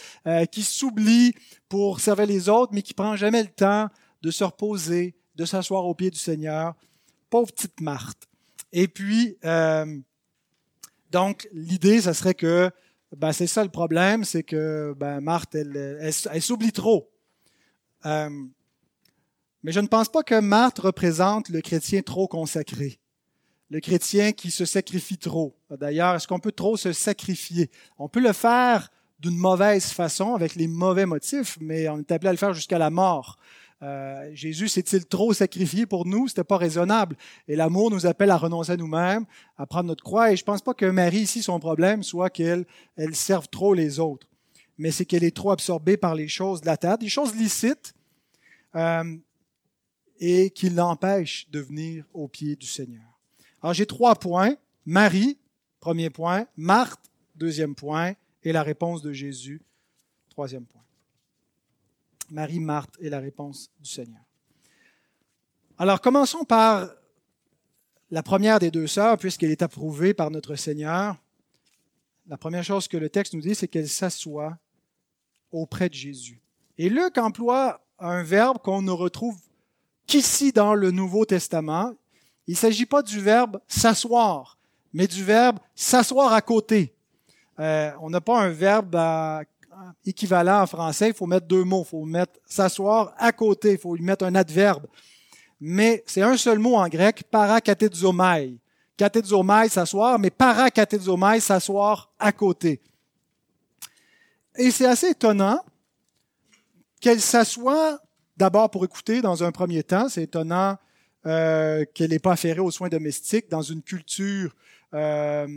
qui 0.52 0.64
s'oublie 0.64 1.34
pour 1.68 2.00
servir 2.00 2.26
les 2.26 2.48
autres, 2.48 2.74
mais 2.74 2.82
qui 2.82 2.94
prend 2.94 3.18
jamais 3.18 3.44
le 3.44 3.50
temps 3.50 3.90
de 4.22 4.32
se 4.32 4.46
reposer, 4.46 5.16
de 5.36 5.44
s'asseoir 5.44 5.86
au 5.86 5.94
pied 5.94 6.10
du 6.10 6.18
Seigneur. 6.18 6.74
Pauvre 7.30 7.52
petite 7.52 7.82
Marthe. 7.82 8.28
Et 8.74 8.88
puis, 8.88 9.38
euh, 9.46 10.00
donc, 11.12 11.48
l'idée, 11.54 12.02
ça 12.02 12.14
serait 12.14 12.34
que, 12.34 12.70
ben, 13.16 13.32
c'est 13.32 13.48
ça 13.48 13.64
le 13.64 13.70
problème, 13.70 14.24
c'est 14.24 14.44
que 14.44 14.94
ben, 14.98 15.22
Marthe, 15.22 15.56
elle, 15.56 15.98
elle, 16.02 16.42
s'oublie 16.42 16.72
trop. 16.72 17.10
Euh, 18.06 18.30
mais 19.64 19.72
je 19.72 19.80
ne 19.80 19.88
pense 19.88 20.10
pas 20.10 20.24
que 20.24 20.40
Marthe 20.40 20.80
représente 20.80 21.50
le 21.50 21.62
chrétien 21.62 22.02
trop 22.02 22.28
consacré, 22.28 23.00
le 23.70 23.80
chrétien 23.80 24.32
qui 24.32 24.52
se 24.52 24.66
sacrifie 24.66 25.18
trop. 25.18 25.58
D'ailleurs, 25.70 26.16
est-ce 26.16 26.28
qu'on 26.28 26.40
peut 26.40 26.52
trop 26.52 26.78
se 26.78 26.94
sacrifier? 26.94 27.72
On 27.98 28.08
peut 28.10 28.22
le 28.22 28.34
faire 28.34 28.90
d'une 29.20 29.38
mauvaise 29.38 29.86
façon, 29.88 30.36
avec 30.36 30.56
les 30.56 30.68
mauvais 30.68 31.06
motifs, 31.06 31.58
mais 31.60 31.90
on 31.90 32.00
est 32.00 32.12
appelé 32.12 32.30
à 32.30 32.32
le 32.34 32.38
faire 32.38 32.54
jusqu'à 32.54 32.78
la 32.78 32.90
mort. 32.90 33.38
Euh, 33.84 34.32
Jésus 34.34 34.68
s'est-il 34.70 35.06
trop 35.06 35.34
sacrifié 35.34 35.86
pour 35.86 36.06
nous? 36.06 36.28
C'était 36.28 36.44
pas 36.44 36.58
raisonnable. 36.58 37.16
Et 37.48 37.56
l'amour 37.56 37.92
nous 37.92 38.06
appelle 38.06 38.32
à 38.32 38.38
renoncer 38.38 38.72
à 38.72 38.78
nous-mêmes, 38.78 39.26
à 39.58 39.66
prendre 39.66 39.88
notre 39.88 40.04
croix. 40.04 40.32
Et 40.32 40.36
je 40.36 40.44
pense 40.44 40.62
pas 40.62 40.74
que 40.74 40.86
Marie, 40.86 41.20
ici, 41.20 41.44
son 41.44 41.60
problème 41.60 42.04
soit 42.04 42.30
qu'elle 42.30 42.66
elle 42.96 43.16
serve 43.16 43.48
trop 43.50 43.74
les 43.74 44.00
autres, 44.00 44.28
mais 44.78 44.92
c'est 44.92 45.06
qu'elle 45.06 45.24
est 45.24 45.36
trop 45.36 45.52
absorbée 45.52 45.98
par 45.98 46.16
les 46.16 46.28
choses 46.28 46.62
de 46.62 46.66
la 46.66 46.78
terre, 46.78 46.98
des 46.98 47.10
choses 47.10 47.36
licites, 47.36 47.94
euh, 48.76 49.16
et 50.20 50.50
qui 50.50 50.70
l'empêchent 50.70 51.48
de 51.52 51.60
venir 51.60 52.06
au 52.14 52.28
pied 52.28 52.56
du 52.56 52.66
Seigneur. 52.66 53.20
Alors 53.62 53.74
j'ai 53.74 53.86
trois 53.86 54.16
points. 54.16 54.56
Marie, 54.86 55.38
premier 55.80 56.10
point. 56.10 56.48
Marthe, 56.56 57.12
deuxième 57.36 57.76
point. 57.76 58.14
Et 58.44 58.52
la 58.52 58.64
réponse 58.64 59.02
de 59.02 59.12
Jésus, 59.12 59.62
troisième 60.30 60.66
point. 60.66 60.87
Marie, 62.30 62.60
Marthe 62.60 62.96
est 63.02 63.10
la 63.10 63.20
réponse 63.20 63.70
du 63.80 63.90
Seigneur. 63.90 64.22
Alors 65.78 66.02
commençons 66.02 66.44
par 66.44 66.90
la 68.10 68.24
première 68.24 68.60
des 68.60 68.72
deux 68.72 68.88
sœurs, 68.88 69.18
puisqu'elle 69.18 69.52
est 69.52 69.62
approuvée 69.62 70.14
par 70.14 70.32
notre 70.32 70.56
Seigneur. 70.56 71.16
La 72.28 72.38
première 72.38 72.64
chose 72.64 72.88
que 72.88 72.98
le 72.98 73.10
texte 73.10 73.34
nous 73.34 73.42
dit, 73.42 73.56
c'est 73.56 73.68
qu'elle 73.68 73.88
s'assoit 73.88 74.58
auprès 75.52 75.90
de 75.90 75.94
Jésus. 75.94 76.42
Et 76.78 76.90
Luc 76.90 77.18
emploie 77.18 77.82
un 78.00 78.24
verbe 78.24 78.60
qu'on 78.60 78.82
ne 78.82 78.92
retrouve 78.92 79.38
qu'ici 80.06 80.52
dans 80.52 80.74
le 80.74 80.92
Nouveau 80.92 81.26
Testament. 81.26 81.94
Il 82.48 82.52
ne 82.52 82.58
s'agit 82.58 82.86
pas 82.86 83.02
du 83.02 83.20
verbe 83.20 83.60
s'asseoir, 83.68 84.58
mais 84.94 85.08
du 85.08 85.24
verbe 85.24 85.60
s'asseoir 85.76 86.34
à 86.34 86.42
côté. 86.42 86.94
Euh, 87.60 87.92
on 88.02 88.10
n'a 88.10 88.22
pas 88.22 88.40
un 88.40 88.50
verbe 88.50 88.96
euh, 88.96 89.44
équivalent 90.06 90.62
en 90.62 90.68
français. 90.68 91.10
Il 91.10 91.14
faut 91.14 91.26
mettre 91.26 91.48
deux 91.48 91.64
mots. 91.64 91.84
Il 91.86 91.90
faut 91.90 92.06
mettre 92.06 92.40
s'asseoir 92.46 93.14
à 93.18 93.32
côté. 93.32 93.74
Il 93.74 93.78
faut 93.78 93.96
lui 93.96 94.04
mettre 94.04 94.26
un 94.26 94.36
adverbe. 94.36 94.86
Mais 95.60 96.04
c'est 96.06 96.22
un 96.22 96.38
seul 96.38 96.60
mot 96.60 96.76
en 96.76 96.88
grec, 96.88 97.24
parakatedzomai. 97.32 98.58
Katedzomai, 98.96 99.70
s'asseoir, 99.70 100.20
mais 100.20 100.30
parakatedzomai, 100.30 101.40
s'asseoir 101.40 102.12
à 102.20 102.32
côté. 102.32 102.82
Et 104.58 104.72
c'est 104.72 104.86
assez 104.86 105.10
étonnant 105.10 105.64
qu'elle 107.00 107.22
s'assoie 107.22 108.00
d'abord 108.38 108.70
pour 108.70 108.84
écouter 108.86 109.22
dans 109.22 109.44
un 109.44 109.52
premier 109.52 109.84
temps. 109.84 110.10
C'est 110.10 110.24
étonnant 110.24 110.78
euh, 111.26 111.86
qu'elle 111.94 112.10
n'ait 112.10 112.20
pas 112.20 112.34
affairé 112.34 112.60
aux 112.60 112.72
soins 112.72 112.90
domestiques 112.90 113.50
dans 113.50 113.62
une 113.62 113.82
culture 113.82 114.56
euh, 114.94 115.48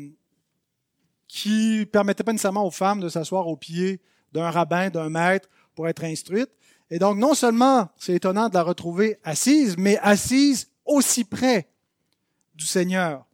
qui 1.31 1.87
permettait 1.87 2.25
pas 2.25 2.33
nécessairement 2.33 2.67
aux 2.67 2.73
femmes 2.73 2.99
de 2.99 3.09
s'asseoir 3.09 3.47
au 3.47 3.57
pied 3.57 4.01
d'un 4.33 4.51
rabbin, 4.51 4.91
d'un 4.91 5.09
maître 5.09 5.49
pour 5.77 5.89
être 5.89 6.03
instruites. 6.03 6.51
Et 6.91 6.99
donc, 6.99 7.19
non 7.19 7.35
seulement 7.35 7.89
c'est 7.97 8.15
étonnant 8.15 8.49
de 8.49 8.55
la 8.55 8.65
retrouver 8.65 9.17
assise, 9.23 9.77
mais 9.79 9.97
assise 9.99 10.69
aussi 10.85 11.23
près 11.23 11.69
du 12.57 12.67
Seigneur, 12.67 13.25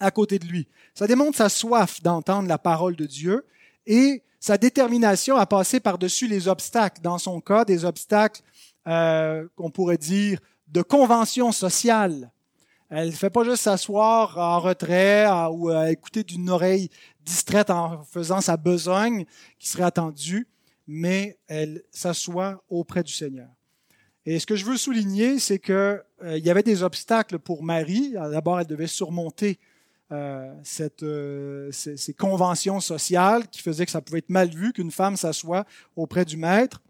à 0.00 0.10
côté 0.10 0.38
de 0.38 0.46
lui. 0.46 0.66
Ça 0.94 1.06
démontre 1.06 1.36
sa 1.36 1.50
soif 1.50 2.02
d'entendre 2.02 2.48
la 2.48 2.56
parole 2.56 2.96
de 2.96 3.04
Dieu 3.04 3.44
et 3.86 4.22
sa 4.40 4.56
détermination 4.56 5.36
à 5.36 5.44
passer 5.44 5.78
par-dessus 5.78 6.26
les 6.26 6.48
obstacles, 6.48 7.02
dans 7.02 7.18
son 7.18 7.42
cas, 7.42 7.66
des 7.66 7.84
obstacles 7.84 8.40
euh, 8.86 9.46
qu'on 9.56 9.70
pourrait 9.70 9.98
dire 9.98 10.40
de 10.68 10.80
convention 10.80 11.52
sociale. 11.52 12.32
Elle 12.90 13.06
ne 13.06 13.12
fait 13.12 13.30
pas 13.30 13.44
juste 13.44 13.62
s'asseoir 13.62 14.36
en 14.36 14.58
retrait 14.58 15.26
ou 15.52 15.68
à 15.68 15.92
écouter 15.92 16.24
d'une 16.24 16.50
oreille 16.50 16.90
distraite 17.24 17.70
en 17.70 18.02
faisant 18.02 18.40
sa 18.40 18.56
besogne 18.56 19.26
qui 19.60 19.68
serait 19.68 19.84
attendue, 19.84 20.48
mais 20.88 21.38
elle 21.46 21.82
s'assoit 21.92 22.64
auprès 22.68 23.04
du 23.04 23.12
Seigneur. 23.12 23.48
Et 24.26 24.38
ce 24.40 24.46
que 24.46 24.56
je 24.56 24.64
veux 24.64 24.76
souligner, 24.76 25.38
c'est 25.38 25.60
qu'il 25.60 25.74
euh, 25.74 26.02
y 26.22 26.50
avait 26.50 26.64
des 26.64 26.82
obstacles 26.82 27.38
pour 27.38 27.62
Marie. 27.62 28.12
D'abord, 28.12 28.60
elle 28.60 28.66
devait 28.66 28.86
surmonter 28.86 29.58
euh, 30.12 30.52
cette, 30.64 31.04
euh, 31.04 31.70
ces, 31.70 32.12
conventions 32.12 32.80
sociales 32.80 33.46
qui 33.48 33.62
faisaient 33.62 33.86
que 33.86 33.92
ça 33.92 34.00
pouvait 34.00 34.18
être 34.18 34.30
mal 34.30 34.48
vu 34.48 34.72
qu'une 34.72 34.90
femme 34.90 35.16
s'assoie 35.16 35.64
auprès 35.94 36.24
du 36.24 36.36
maître 36.36 36.82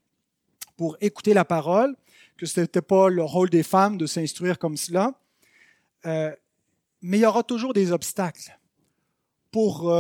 pour 0.78 0.96
écouter 1.02 1.34
la 1.34 1.44
parole, 1.44 1.94
que 2.38 2.46
ce 2.46 2.60
n'était 2.60 2.80
pas 2.80 3.10
le 3.10 3.22
rôle 3.22 3.50
des 3.50 3.62
femmes 3.62 3.98
de 3.98 4.06
s'instruire 4.06 4.58
comme 4.58 4.78
cela. 4.78 5.12
Euh, 6.06 6.34
mais 7.02 7.18
il 7.18 7.20
y 7.22 7.26
aura 7.26 7.42
toujours 7.42 7.72
des 7.72 7.92
obstacles 7.92 8.58
pour 9.50 9.92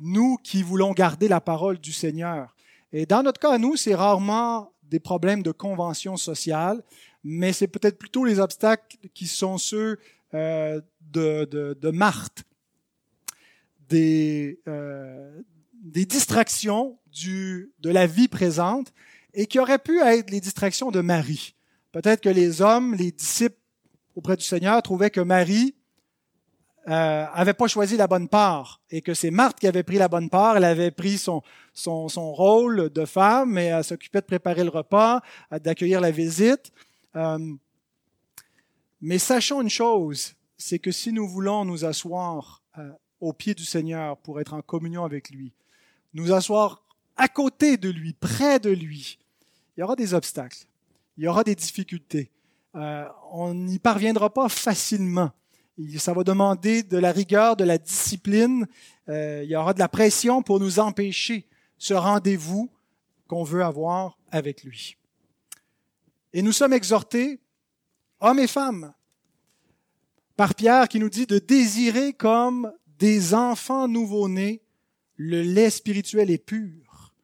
nous 0.00 0.36
qui 0.44 0.62
voulons 0.62 0.92
garder 0.92 1.26
la 1.26 1.40
parole 1.40 1.78
du 1.78 1.92
Seigneur. 1.92 2.54
Et 2.92 3.06
dans 3.06 3.22
notre 3.22 3.40
cas, 3.40 3.56
nous, 3.56 3.76
c'est 3.76 3.94
rarement 3.94 4.72
des 4.82 5.00
problèmes 5.00 5.42
de 5.42 5.52
convention 5.52 6.16
sociale, 6.16 6.82
mais 7.24 7.52
c'est 7.52 7.68
peut-être 7.68 7.98
plutôt 7.98 8.24
les 8.24 8.40
obstacles 8.40 8.98
qui 9.14 9.26
sont 9.26 9.56
ceux 9.56 9.98
de, 10.32 10.82
de, 11.10 11.78
de 11.80 11.90
Marthe, 11.90 12.44
des, 13.90 14.60
euh, 14.68 15.42
distractions 15.82 16.98
de 17.12 17.90
la 17.90 18.06
vie 18.06 18.28
présente 18.28 18.92
et 19.34 19.46
qui 19.46 19.58
auraient 19.58 19.78
pu 19.78 20.00
être 20.00 20.30
les 20.30 20.40
distractions 20.40 20.90
de 20.90 21.00
Marie. 21.00 21.54
Peut-être 21.92 22.20
que 22.20 22.28
les 22.28 22.62
hommes, 22.62 22.94
les 22.94 23.10
disciples 23.10 23.59
auprès 24.16 24.36
du 24.36 24.44
Seigneur 24.44 24.82
trouvaient 24.82 25.10
que 25.10 25.20
Marie 25.20 25.74
euh, 26.88 27.26
avait 27.32 27.54
pas 27.54 27.68
choisi 27.68 27.96
la 27.96 28.06
bonne 28.06 28.28
part 28.28 28.80
et 28.90 29.02
que 29.02 29.12
c'est 29.12 29.30
Marthe 29.30 29.60
qui 29.60 29.66
avait 29.66 29.82
pris 29.82 29.98
la 29.98 30.08
bonne 30.08 30.30
part. 30.30 30.56
Elle 30.56 30.64
avait 30.64 30.90
pris 30.90 31.18
son, 31.18 31.42
son, 31.74 32.08
son 32.08 32.32
rôle 32.32 32.90
de 32.90 33.04
femme 33.04 33.58
et 33.58 33.66
elle 33.66 33.84
s'occupait 33.84 34.20
de 34.20 34.26
préparer 34.26 34.64
le 34.64 34.70
repas, 34.70 35.20
d'accueillir 35.62 36.00
la 36.00 36.10
visite. 36.10 36.72
Euh, 37.16 37.38
mais 39.00 39.18
sachons 39.18 39.60
une 39.60 39.70
chose, 39.70 40.34
c'est 40.56 40.78
que 40.78 40.90
si 40.90 41.12
nous 41.12 41.28
voulons 41.28 41.64
nous 41.64 41.84
asseoir 41.84 42.62
euh, 42.78 42.90
au 43.20 43.32
pied 43.32 43.54
du 43.54 43.64
Seigneur 43.64 44.16
pour 44.18 44.40
être 44.40 44.54
en 44.54 44.62
communion 44.62 45.04
avec 45.04 45.30
lui, 45.30 45.52
nous 46.14 46.32
asseoir 46.32 46.82
à 47.16 47.28
côté 47.28 47.76
de 47.76 47.90
lui, 47.90 48.14
près 48.14 48.58
de 48.58 48.70
lui, 48.70 49.18
il 49.76 49.80
y 49.80 49.82
aura 49.82 49.96
des 49.96 50.14
obstacles, 50.14 50.66
il 51.16 51.24
y 51.24 51.28
aura 51.28 51.44
des 51.44 51.54
difficultés. 51.54 52.30
Euh, 52.76 53.04
on 53.32 53.54
n'y 53.54 53.78
parviendra 53.78 54.32
pas 54.32 54.48
facilement. 54.48 55.30
Ça 55.96 56.12
va 56.12 56.24
demander 56.24 56.82
de 56.82 56.98
la 56.98 57.10
rigueur, 57.10 57.56
de 57.56 57.64
la 57.64 57.78
discipline. 57.78 58.66
Euh, 59.08 59.42
il 59.44 59.50
y 59.50 59.56
aura 59.56 59.74
de 59.74 59.78
la 59.78 59.88
pression 59.88 60.42
pour 60.42 60.60
nous 60.60 60.78
empêcher 60.78 61.48
ce 61.78 61.94
rendez-vous 61.94 62.70
qu'on 63.26 63.44
veut 63.44 63.64
avoir 63.64 64.18
avec 64.30 64.62
lui. 64.62 64.96
Et 66.32 66.42
nous 66.42 66.52
sommes 66.52 66.74
exhortés, 66.74 67.40
hommes 68.20 68.38
et 68.38 68.46
femmes, 68.46 68.92
par 70.36 70.54
Pierre 70.54 70.88
qui 70.88 71.00
nous 71.00 71.10
dit 71.10 71.26
de 71.26 71.38
désirer 71.38 72.12
comme 72.12 72.72
des 72.98 73.34
enfants 73.34 73.88
nouveau-nés, 73.88 74.62
le 75.16 75.42
lait 75.42 75.70
spirituel 75.70 76.30
est 76.30 76.38
pur. 76.38 77.14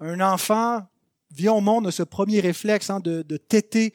Un 0.00 0.20
enfant 0.20 0.86
vient 1.30 1.52
au 1.52 1.60
monde 1.60 1.86
de 1.86 1.90
ce 1.90 2.02
premier 2.02 2.40
réflexe 2.40 2.90
hein, 2.90 3.00
de, 3.00 3.22
de 3.22 3.36
téter, 3.36 3.92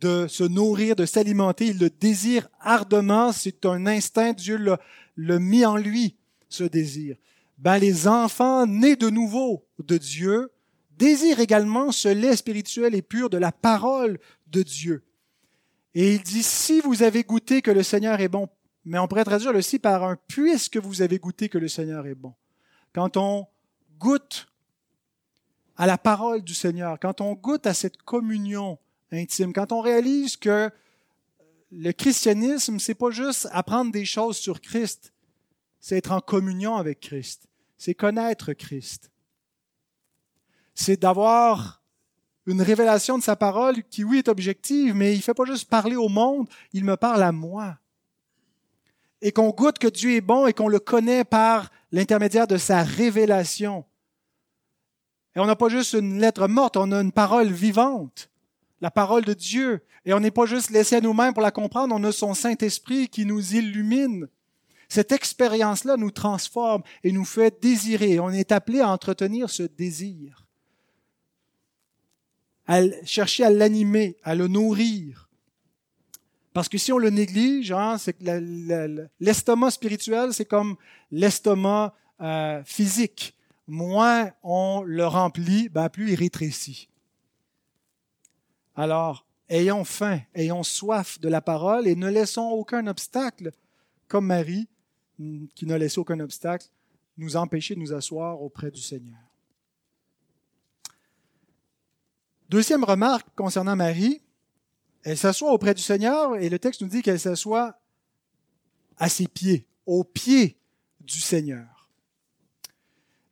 de 0.00 0.26
se 0.28 0.44
nourrir, 0.44 0.96
de 0.96 1.06
s'alimenter. 1.06 1.66
Il 1.66 1.78
le 1.78 1.90
désire 1.90 2.48
ardemment. 2.60 3.32
C'est 3.32 3.66
un 3.66 3.86
instinct. 3.86 4.32
Dieu 4.32 4.58
l'a 5.16 5.38
mis 5.38 5.64
en 5.64 5.76
lui, 5.76 6.16
ce 6.48 6.64
désir. 6.64 7.16
Ben, 7.58 7.78
les 7.78 8.06
enfants 8.06 8.66
nés 8.66 8.96
de 8.96 9.10
nouveau 9.10 9.64
de 9.78 9.98
Dieu 9.98 10.50
désirent 10.96 11.40
également 11.40 11.92
ce 11.92 12.08
lait 12.08 12.36
spirituel 12.36 12.94
et 12.94 13.02
pur 13.02 13.30
de 13.30 13.38
la 13.38 13.52
parole 13.52 14.18
de 14.48 14.62
Dieu. 14.62 15.04
Et 15.94 16.14
il 16.14 16.22
dit, 16.22 16.42
si 16.42 16.80
vous 16.80 17.02
avez 17.02 17.24
goûté 17.24 17.62
que 17.62 17.70
le 17.70 17.82
Seigneur 17.82 18.20
est 18.20 18.28
bon, 18.28 18.48
mais 18.84 18.98
on 18.98 19.08
pourrait 19.08 19.24
traduire 19.24 19.54
aussi 19.54 19.78
par 19.78 20.04
un 20.04 20.16
puisque 20.28 20.76
vous 20.76 21.02
avez 21.02 21.18
goûté 21.18 21.48
que 21.48 21.58
le 21.58 21.68
Seigneur 21.68 22.06
est 22.06 22.14
bon. 22.14 22.34
Quand 22.94 23.16
on 23.16 23.46
goûte 23.98 24.46
à 25.76 25.86
la 25.86 25.98
parole 25.98 26.42
du 26.42 26.54
Seigneur, 26.54 26.98
quand 27.00 27.20
on 27.20 27.34
goûte 27.34 27.66
à 27.66 27.74
cette 27.74 27.98
communion 27.98 28.78
intime, 29.12 29.52
quand 29.52 29.72
on 29.72 29.80
réalise 29.80 30.36
que 30.36 30.70
le 31.70 31.92
christianisme, 31.92 32.78
c'est 32.78 32.94
pas 32.94 33.10
juste 33.10 33.48
apprendre 33.52 33.92
des 33.92 34.04
choses 34.04 34.36
sur 34.36 34.60
Christ, 34.60 35.12
c'est 35.80 35.96
être 35.96 36.12
en 36.12 36.20
communion 36.20 36.76
avec 36.76 37.00
Christ, 37.00 37.48
c'est 37.76 37.94
connaître 37.94 38.52
Christ. 38.52 39.10
C'est 40.74 41.00
d'avoir 41.00 41.82
une 42.46 42.62
révélation 42.62 43.18
de 43.18 43.22
sa 43.22 43.36
parole 43.36 43.82
qui, 43.84 44.04
oui, 44.04 44.18
est 44.18 44.28
objective, 44.28 44.94
mais 44.94 45.12
il 45.12 45.18
ne 45.18 45.22
fait 45.22 45.34
pas 45.34 45.44
juste 45.44 45.68
parler 45.68 45.96
au 45.96 46.08
monde, 46.08 46.48
il 46.72 46.84
me 46.84 46.96
parle 46.96 47.22
à 47.22 47.32
moi 47.32 47.78
et 49.20 49.32
qu'on 49.32 49.50
goûte 49.50 49.78
que 49.78 49.88
Dieu 49.88 50.12
est 50.12 50.20
bon 50.20 50.46
et 50.46 50.52
qu'on 50.52 50.68
le 50.68 50.78
connaît 50.78 51.24
par 51.24 51.70
l'intermédiaire 51.92 52.46
de 52.46 52.56
sa 52.56 52.82
révélation. 52.82 53.84
Et 55.34 55.40
on 55.40 55.46
n'a 55.46 55.56
pas 55.56 55.68
juste 55.68 55.94
une 55.94 56.20
lettre 56.20 56.46
morte, 56.48 56.76
on 56.76 56.92
a 56.92 57.00
une 57.00 57.12
parole 57.12 57.48
vivante, 57.48 58.30
la 58.80 58.90
parole 58.90 59.24
de 59.24 59.34
Dieu. 59.34 59.80
Et 60.04 60.12
on 60.12 60.20
n'est 60.20 60.30
pas 60.30 60.46
juste 60.46 60.70
laissé 60.70 60.96
à 60.96 61.00
nous-mêmes 61.00 61.34
pour 61.34 61.42
la 61.42 61.50
comprendre, 61.50 61.94
on 61.94 62.04
a 62.04 62.12
son 62.12 62.34
Saint-Esprit 62.34 63.08
qui 63.08 63.24
nous 63.24 63.54
illumine. 63.54 64.28
Cette 64.88 65.12
expérience-là 65.12 65.96
nous 65.96 66.10
transforme 66.10 66.82
et 67.04 67.12
nous 67.12 67.24
fait 67.24 67.60
désirer. 67.60 68.18
On 68.20 68.30
est 68.30 68.52
appelé 68.52 68.80
à 68.80 68.88
entretenir 68.88 69.50
ce 69.50 69.62
désir, 69.64 70.46
à 72.66 72.80
chercher 73.04 73.44
à 73.44 73.50
l'animer, 73.50 74.16
à 74.22 74.34
le 74.34 74.48
nourrir. 74.48 75.28
Parce 76.54 76.70
que 76.70 76.78
si 76.78 76.90
on 76.90 76.98
le 76.98 77.10
néglige, 77.10 77.70
hein, 77.70 77.98
c'est 77.98 78.16
l'estomac 79.20 79.72
spirituel, 79.72 80.32
c'est 80.32 80.46
comme 80.46 80.76
l'estomac 81.10 81.94
euh, 82.20 82.62
physique. 82.64 83.36
Moins 83.66 84.32
on 84.42 84.82
le 84.84 85.06
remplit, 85.06 85.68
ben 85.68 85.90
plus 85.90 86.12
il 86.12 86.14
rétrécit. 86.14 86.88
Alors, 88.78 89.26
ayons 89.48 89.82
faim, 89.82 90.20
ayons 90.36 90.62
soif 90.62 91.18
de 91.18 91.28
la 91.28 91.40
parole 91.40 91.88
et 91.88 91.96
ne 91.96 92.08
laissons 92.08 92.48
aucun 92.50 92.86
obstacle, 92.86 93.50
comme 94.06 94.26
Marie, 94.26 94.68
qui 95.56 95.66
n'a 95.66 95.78
laissé 95.78 95.98
aucun 95.98 96.20
obstacle, 96.20 96.68
nous 97.16 97.34
empêcher 97.34 97.74
de 97.74 97.80
nous 97.80 97.92
asseoir 97.92 98.40
auprès 98.40 98.70
du 98.70 98.80
Seigneur. 98.80 99.18
Deuxième 102.48 102.84
remarque 102.84 103.26
concernant 103.34 103.74
Marie, 103.74 104.22
elle 105.02 105.18
s'assoit 105.18 105.52
auprès 105.52 105.74
du 105.74 105.82
Seigneur 105.82 106.36
et 106.36 106.48
le 106.48 106.60
texte 106.60 106.82
nous 106.82 106.88
dit 106.88 107.02
qu'elle 107.02 107.18
s'assoit 107.18 107.80
à 108.96 109.08
ses 109.08 109.26
pieds, 109.26 109.66
aux 109.86 110.04
pieds 110.04 110.56
du 111.00 111.18
Seigneur. 111.20 111.90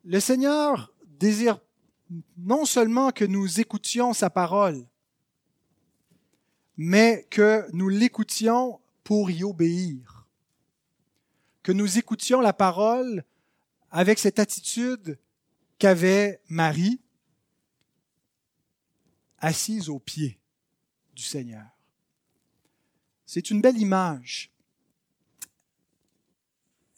Le 0.02 0.18
Seigneur 0.18 0.92
désire 1.06 1.60
non 2.36 2.64
seulement 2.64 3.12
que 3.12 3.24
nous 3.24 3.60
écoutions 3.60 4.12
sa 4.12 4.28
parole, 4.28 4.84
mais 6.76 7.26
que 7.30 7.66
nous 7.72 7.88
l'écoutions 7.88 8.80
pour 9.04 9.30
y 9.30 9.44
obéir. 9.44 10.26
Que 11.62 11.72
nous 11.72 11.98
écoutions 11.98 12.40
la 12.40 12.52
parole 12.52 13.24
avec 13.90 14.18
cette 14.18 14.38
attitude 14.38 15.18
qu'avait 15.78 16.40
Marie, 16.48 17.00
assise 19.38 19.88
aux 19.88 19.98
pieds 19.98 20.38
du 21.14 21.22
Seigneur. 21.22 21.66
C'est 23.26 23.50
une 23.50 23.60
belle 23.60 23.78
image. 23.78 24.52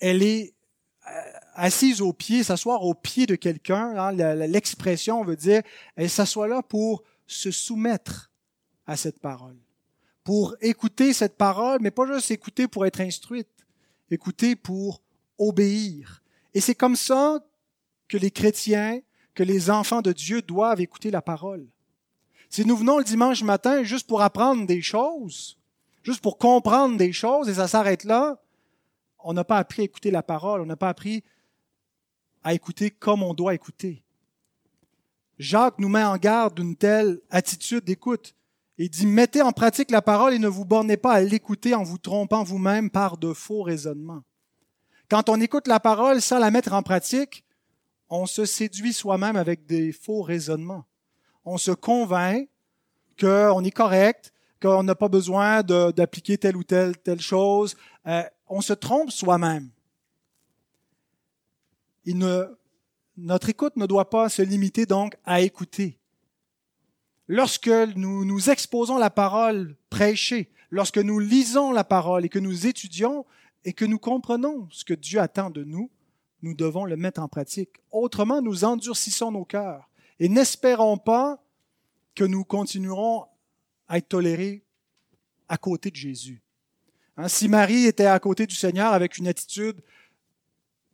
Elle 0.01 0.23
est 0.23 0.55
euh, 1.07 1.33
assise 1.55 2.01
aux 2.01 2.13
pieds, 2.13 2.45
s'asseoir 2.45 2.85
aux 2.85 2.95
pieds 2.95 3.27
de 3.27 3.35
quelqu'un. 3.35 3.97
Hein, 3.97 4.13
l'expression 4.47 5.25
veut 5.25 5.37
dire, 5.37 5.63
elle 5.97 6.11
s'assoit 6.11 6.47
là 6.47 6.63
pour 6.63 7.03
se 7.27 7.51
soumettre 7.51 8.31
à 8.87 8.97
cette 8.97 9.19
parole, 9.19 9.59
pour 10.29 10.57
écouter 10.61 11.15
cette 11.15 11.39
parole, 11.39 11.79
mais 11.81 11.91
pas 11.91 12.07
juste 12.07 12.31
écouter 12.31 12.69
pour 12.69 12.85
être 12.85 13.01
instruite, 13.01 13.49
écouter 14.11 14.57
pour 14.57 15.01
obéir. 15.39 16.23
Et 16.53 16.61
c'est 16.61 16.75
comme 16.75 16.97
ça 16.97 17.43
que 18.09 18.19
les 18.19 18.31
chrétiens, 18.31 19.01
que 19.35 19.43
les 19.43 19.71
enfants 19.71 20.03
de 20.03 20.13
Dieu 20.13 20.43
doivent 20.43 20.83
écouter 20.83 21.11
la 21.11 21.23
parole. 21.23 21.67
Si 22.51 22.67
nous 22.67 22.77
venons 22.77 22.99
le 22.99 23.05
dimanche 23.05 23.43
matin 23.43 23.85
juste 23.85 24.07
pour 24.07 24.21
apprendre 24.21 24.67
des 24.67 24.83
choses, 24.83 25.57
juste 26.03 26.21
pour 26.21 26.37
comprendre 26.37 26.99
des 26.99 27.15
choses, 27.15 27.49
et 27.49 27.55
ça 27.55 27.67
s'arrête 27.67 28.05
là, 28.05 28.39
on 29.21 29.33
n'a 29.33 29.45
pas 29.45 29.57
appris 29.57 29.81
à 29.81 29.85
écouter 29.87 30.11
la 30.11 30.23
parole, 30.23 30.61
on 30.61 30.67
n'a 30.67 30.77
pas 30.77 30.91
appris 30.91 31.25
à 32.45 32.53
écouter 32.53 32.91
comme 32.91 33.23
on 33.23 33.33
doit 33.33 33.55
écouter. 33.55 34.03
Jacques 35.39 35.79
nous 35.79 35.89
met 35.89 36.05
en 36.05 36.19
garde 36.19 36.57
d'une 36.57 36.77
telle 36.77 37.19
attitude 37.31 37.85
d'écoute. 37.85 38.35
Il 38.79 38.91
dit, 38.91 39.07
mettez 39.07 39.43
en 39.43 39.53
pratique 39.53 39.91
la 39.91 40.03
parole 40.03 40.35
et 40.35 40.39
ne 40.39 40.49
vous 40.49 40.65
bornez 40.65 40.97
pas 40.97 41.13
à 41.13 41.21
l'écouter 41.21 41.75
en 41.75 41.83
vous 41.83 41.99
trompant 41.99 42.45
vous-même 42.45 42.91
par 42.91 43.19
de 43.19 43.33
faux 43.33 43.63
raisonnements. 43.63 44.23
Quand 45.11 45.29
on 45.29 45.41
écoute 45.41 45.67
la 45.67 45.81
parole 45.81 46.21
sans 46.21 46.39
la 46.39 46.51
mettre 46.51 46.73
en 46.73 46.83
pratique, 46.83 47.45
on 48.09 48.27
se 48.27 48.45
séduit 48.45 48.93
soi-même 48.93 49.37
avec 49.37 49.67
des 49.67 49.93
faux 49.93 50.23
raisonnements 50.23 50.85
on 51.49 51.57
se 51.57 51.71
convainc 51.71 52.49
qu'on 53.19 53.65
est 53.65 53.71
correct, 53.71 54.33
qu'on 54.61 54.83
n'a 54.83 54.95
pas 54.95 55.09
besoin 55.09 55.63
d'appliquer 55.63 56.37
telle 56.37 56.57
ou 56.57 56.63
telle, 56.63 57.21
chose. 57.21 57.75
Euh, 58.07 58.23
on 58.49 58.61
se 58.61 58.75
trompe 58.75 59.11
soi-même. 59.11 59.71
notre 63.17 63.49
écoute 63.49 63.77
ne 63.77 63.87
doit 63.87 64.11
pas 64.11 64.29
se 64.29 64.43
limiter 64.43 64.85
donc 64.85 65.17
à 65.25 65.41
écouter. 65.41 65.98
Lorsque 67.29 67.69
nous 67.69 68.25
nous 68.25 68.49
exposons 68.49 68.97
la 68.97 69.11
parole 69.11 69.77
prêchée, 69.91 70.51
lorsque 70.71 70.99
nous 70.99 71.19
lisons 71.19 71.73
la 71.73 71.85
parole 71.85 72.25
et 72.25 72.31
que 72.31 72.39
nous 72.39 72.67
étudions 72.67 73.27
et 73.67 73.75
que 73.75 73.85
nous 73.85 73.99
comprenons 73.99 74.67
ce 74.71 74.83
que 74.85 74.95
Dieu 74.95 75.21
attend 75.21 75.51
de 75.51 75.63
nous, 75.63 75.91
nous 76.41 76.55
devons 76.55 76.87
le 76.87 76.97
mettre 76.97 77.21
en 77.21 77.29
pratique. 77.29 77.81
Autrement, 77.91 78.41
nous 78.41 78.65
endurcissons 78.65 79.31
nos 79.31 79.45
cœurs. 79.45 79.91
Et 80.19 80.31
n'espérons 80.31 80.97
pas 80.97 81.43
que 82.15 82.25
nous 82.25 82.45
continuerons 82.45 83.27
à 83.89 83.99
être 83.99 84.09
tolérés 84.09 84.65
à 85.49 85.59
côté 85.59 85.91
de 85.91 85.97
Jésus. 85.97 86.43
Hein, 87.19 87.29
si 87.29 87.49
Marie 87.49 87.85
était 87.85 88.07
à 88.07 88.19
côté 88.19 88.47
du 88.47 88.55
Seigneur 88.55 88.93
avec 88.93 89.19
une 89.19 89.29
attitude 89.29 89.83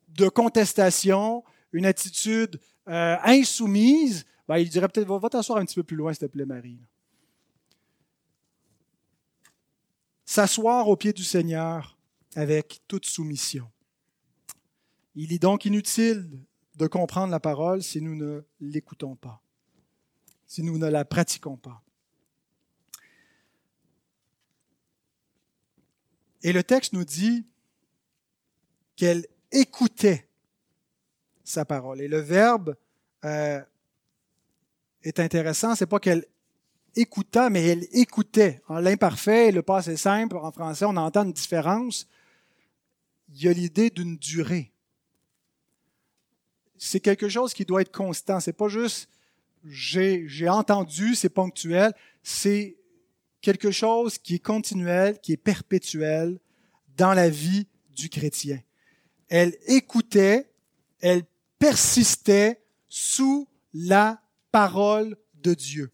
de 0.09 0.27
contestation, 0.27 1.43
une 1.71 1.85
attitude 1.85 2.59
euh, 2.87 3.15
insoumise, 3.23 4.25
ben, 4.47 4.57
il 4.57 4.69
dirait 4.69 4.87
peut-être 4.87 5.07
va, 5.07 5.29
t'asseoir 5.29 5.59
un 5.59 5.65
petit 5.65 5.75
peu 5.75 5.83
plus 5.83 5.97
loin, 5.97 6.13
s'il 6.13 6.27
te 6.27 6.31
plaît, 6.31 6.45
Marie. 6.45 6.79
S'asseoir 10.25 10.87
au 10.87 10.95
pied 10.95 11.13
du 11.13 11.23
Seigneur 11.23 11.97
avec 12.35 12.81
toute 12.87 13.05
soumission. 13.05 13.71
Il 15.15 15.31
est 15.31 15.39
donc 15.39 15.65
inutile 15.65 16.29
de 16.75 16.87
comprendre 16.87 17.31
la 17.31 17.39
parole 17.39 17.81
si 17.81 18.01
nous 18.01 18.15
ne 18.15 18.41
l'écoutons 18.59 19.15
pas, 19.15 19.41
si 20.45 20.61
nous 20.61 20.77
ne 20.77 20.87
la 20.87 21.05
pratiquons 21.05 21.57
pas. 21.57 21.81
Et 26.43 26.53
le 26.53 26.63
texte 26.63 26.93
nous 26.93 27.05
dit 27.05 27.45
qu'elle 28.95 29.25
écoutait 29.51 30.29
sa 31.43 31.65
parole. 31.65 32.01
Et 32.01 32.07
le 32.07 32.19
verbe 32.19 32.75
euh, 33.23 33.63
est 35.05 35.19
intéressant, 35.19 35.75
c'est 35.75 35.85
pas 35.85 35.99
qu'elle 35.99 36.25
écouta, 36.95 37.49
mais 37.49 37.65
elle 37.65 37.87
écoutait. 37.93 38.61
En 38.67 38.79
l'imparfait, 38.79 39.51
le 39.51 39.61
passé 39.61 39.95
simple, 39.97 40.37
en 40.37 40.51
français, 40.51 40.85
on 40.85 40.97
entend 40.97 41.23
une 41.23 41.33
différence. 41.33 42.07
Il 43.29 43.43
y 43.43 43.47
a 43.47 43.53
l'idée 43.53 43.89
d'une 43.89 44.17
durée 44.17 44.71
c'est 46.77 46.99
quelque 46.99 47.29
chose 47.29 47.53
qui 47.53 47.65
doit 47.65 47.81
être 47.81 47.91
constant. 47.91 48.39
C'est 48.39 48.53
pas 48.53 48.67
juste 48.67 49.09
j'ai, 49.63 50.27
j'ai 50.27 50.49
entendu, 50.49 51.15
c'est 51.15 51.29
ponctuel. 51.29 51.93
C'est 52.21 52.77
quelque 53.41 53.71
chose 53.71 54.17
qui 54.17 54.35
est 54.35 54.39
continuel, 54.39 55.19
qui 55.19 55.33
est 55.33 55.37
perpétuel 55.37 56.39
dans 56.97 57.13
la 57.13 57.29
vie 57.29 57.67
du 57.95 58.09
chrétien. 58.09 58.59
Elle 59.27 59.57
écoutait, 59.67 60.49
elle 61.01 61.23
persistait 61.57 62.61
sous 62.87 63.47
la 63.73 64.21
parole 64.55 65.17
de 65.33 65.53
Dieu. 65.53 65.91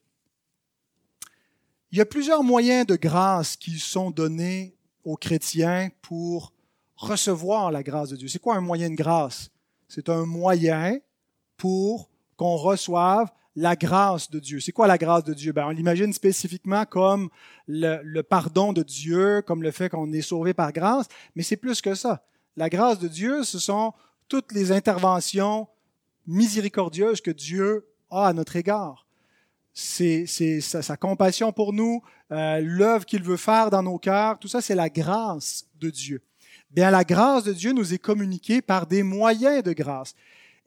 Il 1.92 1.98
y 1.98 2.02
a 2.02 2.06
plusieurs 2.06 2.44
moyens 2.44 2.86
de 2.86 2.96
grâce 2.96 3.56
qui 3.56 3.80
sont 3.80 4.12
donnés 4.12 4.78
aux 5.04 5.18
chrétiens 5.18 5.90
pour 6.04 6.54
recevoir 6.96 7.72
la 7.72 7.82
grâce 7.82 8.10
de 8.10 8.18
Dieu. 8.18 8.28
C'est 8.28 8.38
quoi 8.38 8.56
un 8.56 8.62
moyen 8.62 8.92
de 8.92 8.96
grâce? 8.96 9.50
c'est 9.88 10.10
un 10.10 10.28
moyen 10.28 11.00
pour 11.58 12.12
qu'on 12.38 12.56
reçoive 12.56 13.32
la 13.56 13.76
grâce 13.76 14.30
de 14.30 14.40
Dieu. 14.40 14.60
C'est 14.60 14.72
quoi 14.72 14.86
la 14.86 15.00
grâce 15.00 15.24
de 15.24 15.34
Dieu? 15.34 15.54
Ben, 15.54 15.66
on 15.66 15.72
l'imagine 15.72 16.14
spécifiquement 16.14 16.86
comme 16.86 17.32
le, 17.66 18.00
le, 18.04 18.22
pardon 18.22 18.74
de 18.74 18.84
Dieu, 18.84 19.42
comme 19.42 19.64
le 19.64 19.72
fait 19.72 19.90
qu'on 19.90 20.14
est 20.14 20.22
sauvé 20.22 20.54
par 20.54 20.72
grâce, 20.72 21.08
mais 21.34 21.42
c'est 21.42 21.58
plus 21.58 21.82
que 21.82 21.96
ça. 21.96 22.24
La 22.56 22.70
grâce 22.70 23.00
de 23.00 23.08
Dieu, 23.08 23.44
ce 23.44 23.58
sont 23.58 23.92
toutes 24.28 24.52
les 24.52 24.72
interventions 24.72 25.68
miséricordieuses 26.28 27.22
que 27.22 27.32
Dieu 27.32 27.88
a 28.12 28.28
à 28.28 28.34
notre 28.34 28.56
égard. 28.56 29.08
C'est 29.74 30.26
sa, 30.28 30.82
sa, 30.82 30.98
compassion 30.98 31.54
pour 31.54 31.72
nous, 31.72 32.04
euh, 32.32 32.60
l'œuvre 32.62 33.06
qu'il 33.06 33.24
veut 33.24 33.38
faire 33.38 33.70
dans 33.70 33.82
nos 33.82 33.98
cœurs, 33.98 34.38
tout 34.38 34.50
ça, 34.50 34.62
c'est 34.62 34.76
la 34.76 34.90
grâce 34.90 35.66
de 35.80 35.90
Dieu. 35.90 36.22
Bien, 36.70 36.92
la 36.92 37.04
grâce 37.04 37.44
de 37.44 37.54
Dieu 37.54 37.72
nous 37.72 37.94
est 37.94 37.98
communiquée 37.98 38.62
par 38.62 38.86
des 38.86 39.04
moyens 39.04 39.64
de 39.64 39.74
grâce. 39.74 40.14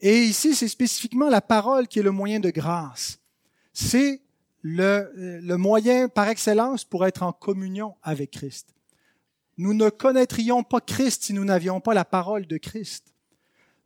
Et 0.01 0.23
ici, 0.23 0.53
c'est 0.53 0.67
spécifiquement 0.67 1.29
la 1.29 1.41
parole 1.41 1.87
qui 1.87 1.99
est 1.99 2.03
le 2.03 2.11
moyen 2.11 2.39
de 2.39 2.49
grâce. 2.49 3.19
C'est 3.73 4.21
le, 4.61 5.11
le, 5.15 5.57
moyen 5.57 6.07
par 6.07 6.27
excellence 6.27 6.83
pour 6.83 7.05
être 7.05 7.23
en 7.23 7.31
communion 7.31 7.95
avec 8.03 8.31
Christ. 8.31 8.73
Nous 9.57 9.73
ne 9.73 9.89
connaîtrions 9.89 10.63
pas 10.63 10.81
Christ 10.81 11.23
si 11.23 11.33
nous 11.33 11.45
n'avions 11.45 11.79
pas 11.79 11.93
la 11.93 12.05
parole 12.05 12.45
de 12.47 12.57
Christ. 12.57 13.13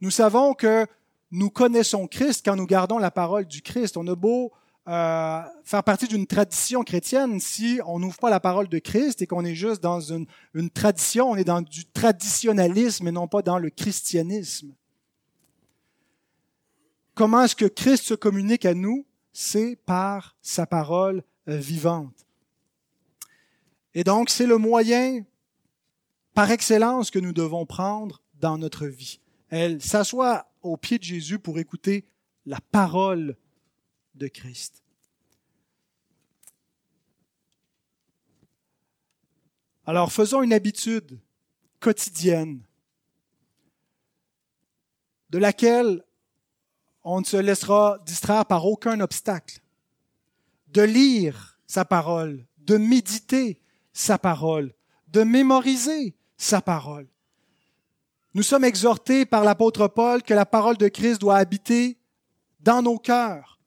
Nous 0.02 0.12
savons 0.12 0.54
que 0.54 0.88
nous 1.32 1.50
connaissons 1.50 2.08
Christ 2.08 2.44
quand 2.46 2.56
nous 2.56 2.65
gardons 2.65 2.98
la 2.98 3.12
parole 3.12 3.46
du 3.46 3.62
Christ. 3.62 3.98
On 3.98 4.08
a 4.08 4.15
beau 4.15 4.52
euh, 4.88 5.42
faire 5.63 5.84
partie 5.84 6.08
d'une 6.08 6.26
tradition 6.26 6.84
chrétienne 6.84 7.39
si 7.39 7.80
on 7.86 8.00
n'ouvre 8.00 8.18
pas 8.18 8.30
la 8.30 8.39
parole 8.39 8.68
de 8.68 8.80
Christ 8.80 9.22
et 9.22 9.28
qu'on 9.28 9.46
est 9.46 9.56
juste 9.56 9.82
dans 9.84 10.00
une, 10.02 10.26
une, 10.54 10.70
tradition, 10.70 11.30
on 11.30 11.36
est 11.36 11.44
dans 11.44 11.62
du 11.62 11.86
traditionnalisme 11.86 13.08
et 13.08 13.12
non 13.12 13.28
pas 13.28 13.42
dans 13.42 13.60
le 13.60 13.70
christianisme. 13.70 14.74
Comment 17.13 17.44
est-ce 17.44 17.56
que 17.56 17.65
Christ 17.65 18.06
se 18.06 18.13
communique 18.13 18.65
à 18.65 18.74
nous? 18.74 19.06
C'est 19.32 19.76
par 19.86 20.38
sa 20.42 20.65
parole 20.65 21.24
vivante. 21.46 22.26
Et 23.94 24.04
donc, 24.04 24.30
c'est 24.30 24.48
le 24.48 24.58
moyen 24.58 25.24
par 26.34 26.52
excellence 26.52 27.12
que 27.12 27.20
nous 27.20 27.34
devons 27.34 27.65
prendre 27.65 28.22
dans 28.36 28.58
notre 28.58 28.88
vie. 28.88 29.20
Elle 29.50 29.82
s'assoit 29.82 30.49
au 30.62 30.78
pied 30.78 30.98
de 30.98 31.04
Jésus 31.04 31.39
pour 31.39 31.60
écouter 31.60 32.06
la 32.45 32.60
parole 32.72 33.38
de 34.15 34.28
Christ. 34.28 34.84
Alors 39.86 40.12
faisons 40.12 40.43
une 40.43 40.54
habitude 40.54 41.19
quotidienne 41.80 42.62
de 45.30 45.38
laquelle 45.38 46.04
on 47.04 47.22
ne 47.22 47.26
se 47.26 47.38
laissera 47.38 47.98
distraire 48.06 48.45
par 48.45 48.65
aucun 48.65 49.00
obstacle, 49.00 49.62
de 50.67 50.82
lire 50.82 51.60
sa 51.65 51.86
parole, 51.86 52.45
de 52.58 52.78
méditer 52.78 53.62
sa 53.93 54.17
parole, 54.17 54.74
de 55.08 55.24
mémoriser 55.24 56.15
sa 56.38 56.62
parole. 56.62 57.08
Nous 58.39 58.43
sommes 58.43 58.63
exhortés 58.63 59.25
par 59.25 59.43
l'apôtre 59.43 59.89
Paul 59.89 60.23
que 60.23 60.34
la 60.34 60.45
parole 60.45 60.78
de 60.78 60.88
Christ 60.88 61.19
doit 61.19 61.36
habiter 61.36 61.97
dans 62.62 62.82
nos 62.82 62.97
cœurs, 62.97 63.60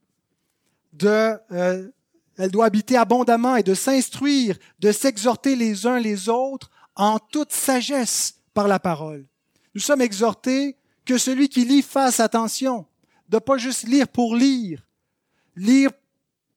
de, 0.94 1.36
euh, 1.52 1.90
elle 2.38 2.50
doit 2.50 2.64
habiter 2.64 2.96
abondamment 2.96 3.56
et 3.56 3.62
de 3.62 3.74
s'instruire, 3.74 4.56
de 4.78 4.90
s'exhorter 4.90 5.56
les 5.56 5.86
uns 5.86 6.00
les 6.00 6.30
autres 6.30 6.70
en 6.96 7.18
toute 7.18 7.52
sagesse 7.52 8.36
par 8.54 8.66
la 8.66 8.78
parole. 8.78 9.26
Nous 9.74 9.82
sommes 9.82 10.00
exhortés 10.00 10.78
que 11.04 11.18
celui 11.18 11.50
qui 11.50 11.66
lit 11.66 11.82
fasse 11.82 12.18
attention, 12.18 12.86
de 13.28 13.38
pas 13.38 13.58
juste 13.58 13.86
lire 13.86 14.08
pour 14.08 14.34
lire, 14.36 14.88
lire 15.54 15.90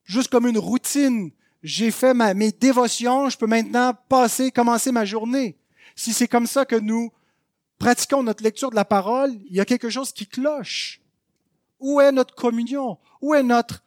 juste 0.05 0.31
comme 0.31 0.47
une 0.47 0.57
routine. 0.57 1.31
J'ai 1.63 1.91
fait 1.91 2.13
ma, 2.13 2.33
mes 2.33 2.53
dévotions, 2.53 3.27
je 3.27 3.37
peux 3.37 3.45
maintenant 3.45 3.93
passer, 4.07 4.51
commencer 4.51 4.93
ma 4.93 5.03
journée. 5.03 5.57
Si 5.97 6.13
c'est 6.13 6.29
comme 6.29 6.47
ça 6.47 6.63
que 6.63 6.77
nous 6.77 7.11
pratiquons 7.85 8.23
notre 8.23 8.43
lecture 8.43 8.71
de 8.71 8.75
la 8.75 8.83
parole, 8.83 9.31
il 9.47 9.55
y 9.55 9.59
a 9.59 9.65
quelque 9.65 9.91
chose 9.91 10.11
qui 10.11 10.25
cloche. 10.25 11.01
Où 11.79 12.01
est 12.01 12.11
notre 12.11 12.33
communion? 12.33 12.97
Où 13.21 13.35
est 13.35 13.43
notre, 13.43 13.83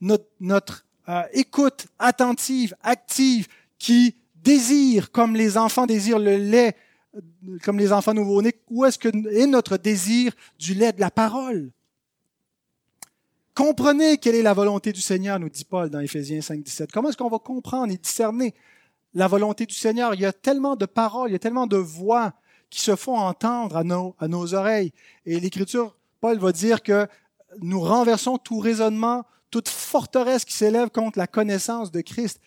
notre, 0.00 0.86
euh, 1.10 1.24
écoute 1.34 1.88
attentive, 1.98 2.74
active, 2.82 3.46
qui 3.78 4.16
désire, 4.36 5.12
comme 5.12 5.36
les 5.36 5.58
enfants 5.58 5.84
désirent 5.84 6.18
le 6.18 6.38
lait, 6.38 6.74
comme 7.62 7.78
les 7.78 7.92
enfants 7.92 8.14
nouveau-nés, 8.14 8.54
où 8.70 8.86
est-ce 8.86 8.98
que 8.98 9.08
est 9.08 9.46
notre 9.46 9.76
désir 9.76 10.32
du 10.58 10.72
lait 10.72 10.94
de 10.94 11.00
la 11.00 11.10
parole? 11.10 11.70
Comprenez 13.54 14.16
quelle 14.16 14.36
est 14.36 14.42
la 14.42 14.54
volonté 14.54 14.90
du 14.90 15.02
Seigneur, 15.02 15.38
nous 15.38 15.50
dit 15.50 15.66
Paul 15.66 15.90
dans 15.90 16.00
Éphésiens 16.00 16.40
5, 16.40 16.62
17. 16.62 16.92
Comment 16.92 17.10
est-ce 17.10 17.18
qu'on 17.18 17.28
va 17.28 17.40
comprendre 17.40 17.92
et 17.92 17.98
discerner 17.98 18.54
la 19.12 19.28
volonté 19.28 19.66
du 19.66 19.74
Seigneur? 19.74 20.14
Il 20.14 20.20
y 20.20 20.24
a 20.24 20.32
tellement 20.32 20.76
de 20.76 20.86
paroles, 20.86 21.28
il 21.28 21.34
y 21.34 21.36
a 21.36 21.38
tellement 21.38 21.66
de 21.66 21.76
voix 21.76 22.32
qui 22.70 22.80
se 22.80 22.96
font 22.96 23.16
entendre 23.16 23.76
à 23.76 23.84
nos, 23.84 24.14
à 24.18 24.28
nos 24.28 24.54
oreilles. 24.54 24.92
Et 25.26 25.40
l'Écriture, 25.40 25.96
Paul 26.20 26.38
va 26.38 26.52
dire 26.52 26.82
que 26.82 27.06
nous 27.60 27.80
renversons 27.80 28.38
tout 28.38 28.58
raisonnement, 28.58 29.24
toute 29.50 29.68
forteresse 29.68 30.44
qui 30.44 30.52
s'élève 30.52 30.90
contre 30.90 31.18
la 31.18 31.26
connaissance 31.26 31.90
de 31.90 32.00
Christ. 32.00 32.40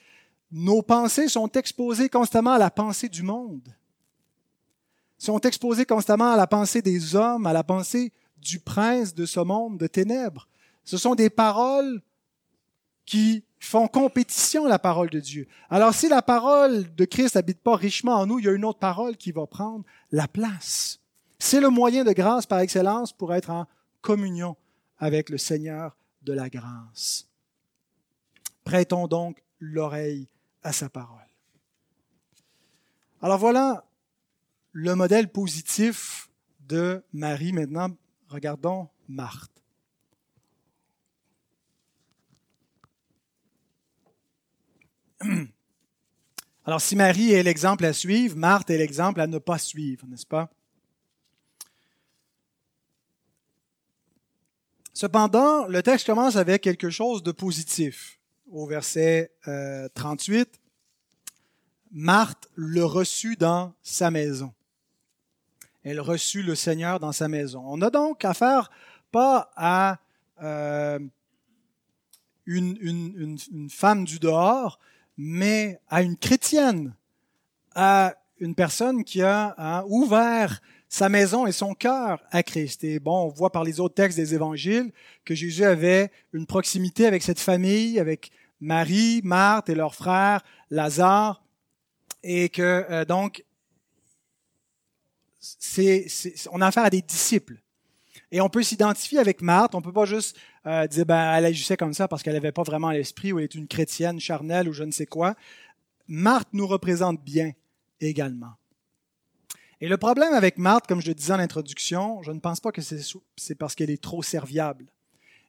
Nos 0.52 0.82
pensées 0.82 1.28
sont 1.28 1.50
exposées 1.54 2.10
constamment 2.10 2.54
à 2.54 2.60
la 2.60 2.70
pensée 2.70 3.10
du 3.10 3.24
monde, 3.24 3.74
sont 5.18 5.40
exposées 5.40 5.86
constamment 5.86 6.32
à 6.32 6.38
la 6.38 6.48
pensée 6.48 6.82
des 6.82 7.16
hommes, 7.16 7.48
à 7.48 7.54
la 7.54 7.64
pensée 7.64 8.12
du 8.38 8.60
prince 8.60 9.14
de 9.14 9.26
ce 9.26 9.40
monde 9.40 9.78
de 9.78 9.88
ténèbres. 9.88 10.48
Ce 10.84 10.98
sont 10.98 11.16
des 11.16 11.30
paroles 11.30 12.02
qui 13.06 13.44
font 13.62 13.88
compétition 13.88 14.66
à 14.66 14.70
la 14.70 14.80
parole 14.80 15.10
de 15.10 15.20
Dieu. 15.20 15.48
Alors 15.70 15.94
si 15.94 16.10
la 16.10 16.22
parole 16.22 16.94
de 16.96 17.06
Christ 17.06 17.36
n'habite 17.36 17.62
pas 17.62 17.76
richement 17.76 18.16
en 18.16 18.26
nous, 18.26 18.40
il 18.40 18.46
y 18.46 18.50
a 18.50 18.54
une 18.54 18.66
autre 18.66 18.80
parole 18.80 19.16
qui 19.18 19.32
va 19.32 19.46
prendre 19.46 19.86
la 20.12 20.28
place. 20.28 21.00
C'est 21.40 21.62
le 21.62 21.70
moyen 21.70 22.04
de 22.04 22.12
grâce 22.12 22.46
par 22.46 22.60
excellence 22.60 23.14
pour 23.14 23.34
être 23.34 23.52
en 23.52 23.68
communion 24.02 24.58
avec 24.98 25.30
le 25.30 25.38
Seigneur 25.38 25.96
de 26.24 26.34
la 26.34 26.50
grâce. 26.50 27.28
Prêtons 28.64 29.08
donc 29.08 29.44
l'oreille 29.60 30.28
à 30.64 30.74
sa 30.74 30.90
parole. 30.90 31.18
Alors 33.22 33.38
voilà 33.38 33.86
le 34.72 34.96
modèle 34.96 35.32
positif 35.32 36.30
de 36.62 37.04
Marie. 37.14 37.54
Maintenant, 37.54 37.90
regardons 38.28 38.90
Marthe. 39.08 39.61
Alors, 46.66 46.82
si 46.82 46.96
Marie 46.96 47.32
est 47.32 47.44
l'exemple 47.44 47.86
à 47.86 47.94
suivre, 47.94 48.36
Marthe 48.38 48.70
est 48.70 48.78
l'exemple 48.78 49.22
à 49.22 49.28
ne 49.28 49.38
pas 49.40 49.58
suivre, 49.58 50.06
n'est-ce 50.08 50.26
pas? 50.26 50.50
Cependant, 54.94 55.66
le 55.68 55.82
texte 55.82 56.06
commence 56.06 56.36
avec 56.36 56.62
quelque 56.62 56.90
chose 56.90 57.24
de 57.24 57.32
positif. 57.32 58.20
Au 58.52 58.68
verset 58.68 59.32
38, 59.96 60.40
euh, 60.40 60.46
Marthe 61.92 62.50
le 62.56 62.86
reçut 62.86 63.36
dans 63.36 63.74
sa 63.82 64.12
maison. 64.12 64.54
Elle 65.84 66.00
reçut 66.00 66.44
le 66.44 66.56
Seigneur 66.56 67.00
dans 67.00 67.12
sa 67.12 67.28
maison. 67.28 67.64
On 67.66 67.82
a 67.82 67.90
donc 67.90 68.24
affaire 68.24 68.70
pas 69.12 69.52
à 69.56 70.00
euh, 70.44 71.00
une, 72.46 72.78
une, 72.82 73.70
femme 73.70 74.06
du 74.06 74.20
dehors, 74.20 74.80
mais 75.18 75.80
à 75.90 76.02
une 76.02 76.18
chrétienne, 76.18 76.96
à 77.76 78.16
une 78.40 78.56
personne 78.56 79.04
qui 79.04 79.22
a 79.22 79.84
ouvert 79.88 80.62
sa 80.92 81.08
maison 81.08 81.48
et 81.48 81.54
son 81.54 81.74
cœur 81.74 82.22
à 82.32 82.44
Christ. 82.44 82.84
Et 82.84 83.00
bon, 83.00 83.26
on 83.26 83.30
voit 83.30 83.52
par 83.52 83.64
les 83.64 83.80
autres 83.80 83.96
textes 83.96 84.18
des 84.18 84.34
évangiles 84.34 84.92
que 85.24 85.34
Jésus 85.34 85.64
avait 85.64 86.12
une 86.34 86.46
proximité 86.46 87.06
avec 87.06 87.24
cette 87.24 87.40
famille, 87.40 87.98
avec 87.98 88.32
Marie, 88.60 89.22
Marthe 89.24 89.70
et 89.70 89.76
leur 89.76 89.96
frère 89.96 90.44
Lazare, 90.70 91.44
et 92.24 92.50
que 92.50 92.86
euh, 92.90 93.06
donc 93.06 93.46
c'est, 95.40 96.08
on 96.52 96.60
a 96.62 96.68
affaire 96.68 96.84
à 96.84 96.90
des 96.90 97.02
disciples. 97.02 97.61
Et 98.32 98.40
on 98.40 98.50
peut 98.50 98.64
s'identifier 98.64 99.20
avec 99.20 99.42
Marthe. 99.42 99.76
On 99.76 99.82
peut 99.82 99.92
pas 99.92 100.06
juste 100.06 100.38
euh, 100.66 100.88
dire 100.88 101.06
ben 101.06 101.34
elle 101.34 101.46
agissait 101.46 101.78
comme 101.78 101.94
ça 101.94 102.08
parce 102.08 102.24
qu'elle 102.24 102.34
n'avait 102.34 102.52
pas 102.52 102.64
vraiment 102.64 102.92
l'esprit 102.92 103.34
ou 103.34 103.40
elle 103.40 103.46
est 103.46 103.56
une 103.56 103.68
chrétienne 103.68 104.20
charnelle 104.20 104.70
ou 104.70 104.74
je 104.74 104.84
ne 104.84 104.92
sais 104.92 105.06
quoi. 105.06 105.36
Marthe 106.08 106.50
nous 106.54 106.68
représente 106.68 107.22
bien 107.24 107.52
également. 108.00 108.54
Et 109.82 109.88
le 109.88 109.98
problème 109.98 110.34
avec 110.34 110.58
Marthe, 110.58 110.88
comme 110.88 111.02
je 111.02 111.08
le 111.08 111.16
disais 111.16 111.34
en 111.34 111.40
introduction, 111.40 112.22
je 112.22 112.32
ne 112.32 112.40
pense 112.40 112.60
pas 112.60 112.72
que 112.72 112.82
c'est 112.82 113.56
parce 113.56 113.74
qu'elle 113.76 113.90
est 113.90 114.02
trop 114.02 114.22
serviable. 114.22 114.86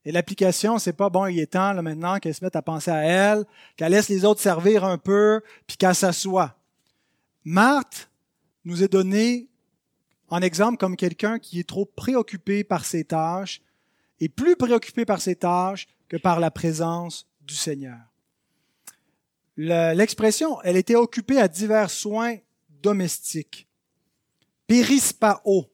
Et 0.05 0.11
l'application, 0.11 0.79
c'est 0.79 0.95
pas 0.95 1.11
bon, 1.11 1.27
il 1.27 1.39
est 1.39 1.53
temps 1.53 1.73
là, 1.73 1.83
maintenant 1.83 2.19
qu'elle 2.19 2.35
se 2.35 2.43
mette 2.43 2.57
à 2.57 2.63
penser 2.63 2.91
à 2.91 3.03
elle, 3.05 3.45
qu'elle 3.77 3.93
laisse 3.93 4.09
les 4.09 4.25
autres 4.25 4.41
servir 4.41 4.85
un 4.85 4.99
peu, 4.99 5.43
puis 5.67 5.77
qu'elle 5.77 5.95
s'assoit. 5.95 6.57
Marthe 7.45 8.11
nous 8.65 8.83
est 8.83 8.93
donnée 8.93 9.49
en 10.33 10.41
exemple 10.41 10.79
comme 10.79 10.97
quelqu'un 10.97 11.39
qui 11.39 11.61
est 11.61 11.69
trop 11.69 11.85
préoccupé 11.85 12.65
par 12.65 12.87
ses 12.87 13.05
tâches 13.05 13.61
et 14.19 14.31
plus 14.31 14.57
préoccupé 14.57 15.05
par 15.05 15.21
ses 15.21 15.37
tâches 15.37 15.87
que 16.09 16.17
par 16.17 16.41
la 16.41 16.51
présence 16.51 17.27
du 17.43 17.55
Seigneur. 17.55 17.99
L'expression, 19.59 20.59
elle 20.63 20.79
était 20.79 20.95
occupée 20.95 21.39
à 21.39 21.49
divers 21.49 21.91
soins 21.91 22.37
domestiques. 22.83 23.69
Périspao. 24.67 25.71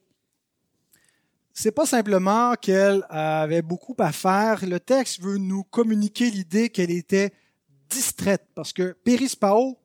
C'est 1.53 1.71
pas 1.71 1.85
simplement 1.85 2.55
qu'elle 2.55 3.05
avait 3.09 3.61
beaucoup 3.61 3.95
à 3.97 4.11
faire. 4.11 4.65
Le 4.65 4.81
texte 4.81 5.21
veut 5.21 5.37
nous 5.37 5.63
communiquer 5.63 6.29
l'idée 6.29 6.69
qu'elle 6.69 6.91
était 6.91 7.31
distraite, 7.89 8.45
parce 8.55 8.73
que 8.73 8.91
périspao 8.91 9.79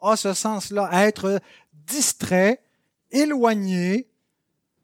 a 0.00 0.16
ce 0.16 0.32
sens-là, 0.32 0.88
être 1.06 1.42
distrait, 1.72 2.62
éloigné, 3.10 4.08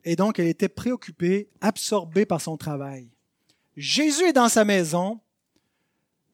et 0.05 0.17
donc 0.17 0.39
elle 0.39 0.49
était 0.49 0.69
préoccupée, 0.69 1.49
absorbée 1.61 2.27
par 2.27 2.41
son 2.41 2.57
travail. 2.57 3.09
Jésus 3.77 4.25
est 4.25 4.33
dans 4.33 4.49
sa 4.49 4.65
maison, 4.65 5.21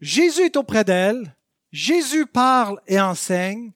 Jésus 0.01 0.43
est 0.43 0.57
auprès 0.57 0.85
d'elle, 0.85 1.35
Jésus 1.73 2.27
parle 2.27 2.81
et 2.87 3.01
enseigne, 3.01 3.73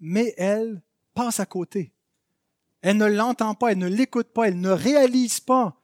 mais 0.00 0.34
elle 0.36 0.82
passe 1.14 1.40
à 1.40 1.46
côté. 1.46 1.92
Elle 2.80 2.98
ne 2.98 3.06
l'entend 3.06 3.54
pas, 3.54 3.72
elle 3.72 3.78
ne 3.78 3.88
l'écoute 3.88 4.28
pas, 4.28 4.48
elle 4.48 4.60
ne 4.60 4.70
réalise 4.70 5.40
pas. 5.40 5.74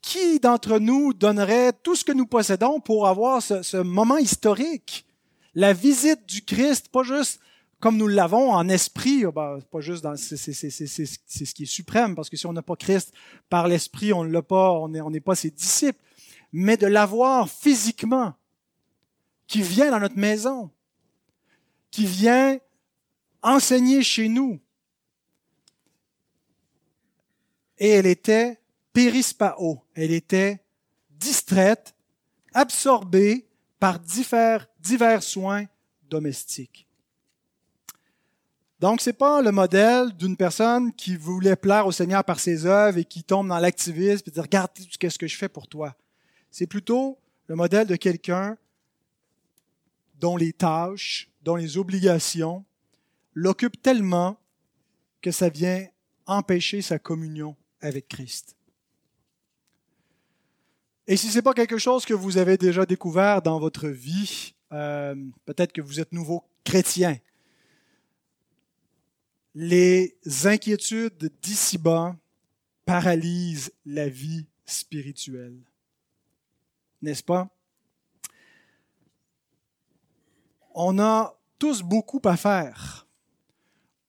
Qui 0.00 0.40
d'entre 0.40 0.78
nous 0.78 1.12
donnerait 1.12 1.72
tout 1.72 1.94
ce 1.94 2.04
que 2.04 2.12
nous 2.12 2.26
possédons 2.26 2.80
pour 2.80 3.06
avoir 3.06 3.42
ce, 3.42 3.76
moment 3.76 4.16
historique? 4.16 5.06
La 5.54 5.72
visite 5.72 6.26
du 6.26 6.42
Christ, 6.42 6.88
pas 6.88 7.02
juste 7.02 7.40
comme 7.82 7.96
nous 7.96 8.06
l'avons 8.06 8.52
en 8.52 8.68
esprit, 8.68 9.24
ben, 9.24 9.58
pas 9.72 9.80
juste 9.80 10.04
dans, 10.04 10.14
c'est, 10.14 10.36
ce 10.36 11.52
qui 11.52 11.64
est 11.64 11.66
suprême, 11.66 12.14
parce 12.14 12.30
que 12.30 12.36
si 12.36 12.46
on 12.46 12.52
n'a 12.52 12.62
pas 12.62 12.76
Christ 12.76 13.12
par 13.48 13.66
l'esprit, 13.66 14.12
on 14.12 14.22
ne 14.22 14.30
l'a 14.30 14.40
pas, 14.40 14.70
on 14.70 14.88
n'est 14.88 15.00
on 15.00 15.10
pas 15.20 15.34
ses 15.34 15.50
disciples, 15.50 15.98
mais 16.52 16.76
de 16.76 16.86
l'avoir 16.86 17.50
physiquement, 17.50 18.34
qui 19.48 19.62
vient 19.62 19.90
dans 19.90 19.98
notre 19.98 20.16
maison, 20.16 20.70
qui 21.90 22.06
vient 22.06 22.56
enseigner 23.42 24.04
chez 24.04 24.28
nous. 24.28 24.60
Et 27.78 27.88
elle 27.88 28.06
était 28.06 28.60
périspao, 28.92 29.82
elle 29.96 30.12
était 30.12 30.62
distraite, 31.10 31.96
absorbée 32.54 33.48
par 33.80 33.98
divers, 33.98 34.68
divers 34.78 35.24
soins 35.24 35.64
domestiques. 36.08 36.86
Donc, 38.82 39.00
c'est 39.00 39.12
pas 39.12 39.40
le 39.42 39.52
modèle 39.52 40.12
d'une 40.16 40.36
personne 40.36 40.92
qui 40.92 41.14
voulait 41.14 41.54
plaire 41.54 41.86
au 41.86 41.92
Seigneur 41.92 42.24
par 42.24 42.40
ses 42.40 42.66
œuvres 42.66 42.98
et 42.98 43.04
qui 43.04 43.22
tombe 43.22 43.46
dans 43.46 43.60
l'activisme 43.60 44.24
et 44.26 44.30
dit 44.32 44.40
regarde 44.40 44.72
ce 44.76 45.18
que 45.18 45.28
je 45.28 45.36
fais 45.36 45.48
pour 45.48 45.68
toi. 45.68 45.94
C'est 46.50 46.66
plutôt 46.66 47.16
le 47.46 47.54
modèle 47.54 47.86
de 47.86 47.94
quelqu'un 47.94 48.58
dont 50.18 50.36
les 50.36 50.52
tâches, 50.52 51.30
dont 51.42 51.54
les 51.54 51.78
obligations 51.78 52.64
l'occupent 53.34 53.80
tellement 53.80 54.36
que 55.20 55.30
ça 55.30 55.48
vient 55.48 55.86
empêcher 56.26 56.82
sa 56.82 56.98
communion 56.98 57.54
avec 57.80 58.08
Christ. 58.08 58.56
Et 61.06 61.16
si 61.16 61.28
ce 61.28 61.36
n'est 61.36 61.42
pas 61.42 61.54
quelque 61.54 61.78
chose 61.78 62.04
que 62.04 62.14
vous 62.14 62.36
avez 62.36 62.56
déjà 62.56 62.84
découvert 62.84 63.42
dans 63.42 63.60
votre 63.60 63.86
vie, 63.86 64.56
euh, 64.72 65.14
peut-être 65.44 65.72
que 65.72 65.80
vous 65.80 66.00
êtes 66.00 66.10
nouveau 66.10 66.42
chrétien, 66.64 67.16
les 69.54 70.16
inquiétudes 70.44 71.30
d'ici-bas 71.42 72.16
paralysent 72.84 73.72
la 73.84 74.08
vie 74.08 74.46
spirituelle. 74.64 75.60
N'est-ce 77.00 77.22
pas? 77.22 77.48
On 80.74 80.98
a 80.98 81.38
tous 81.58 81.82
beaucoup 81.82 82.20
à 82.24 82.36
faire. 82.36 83.06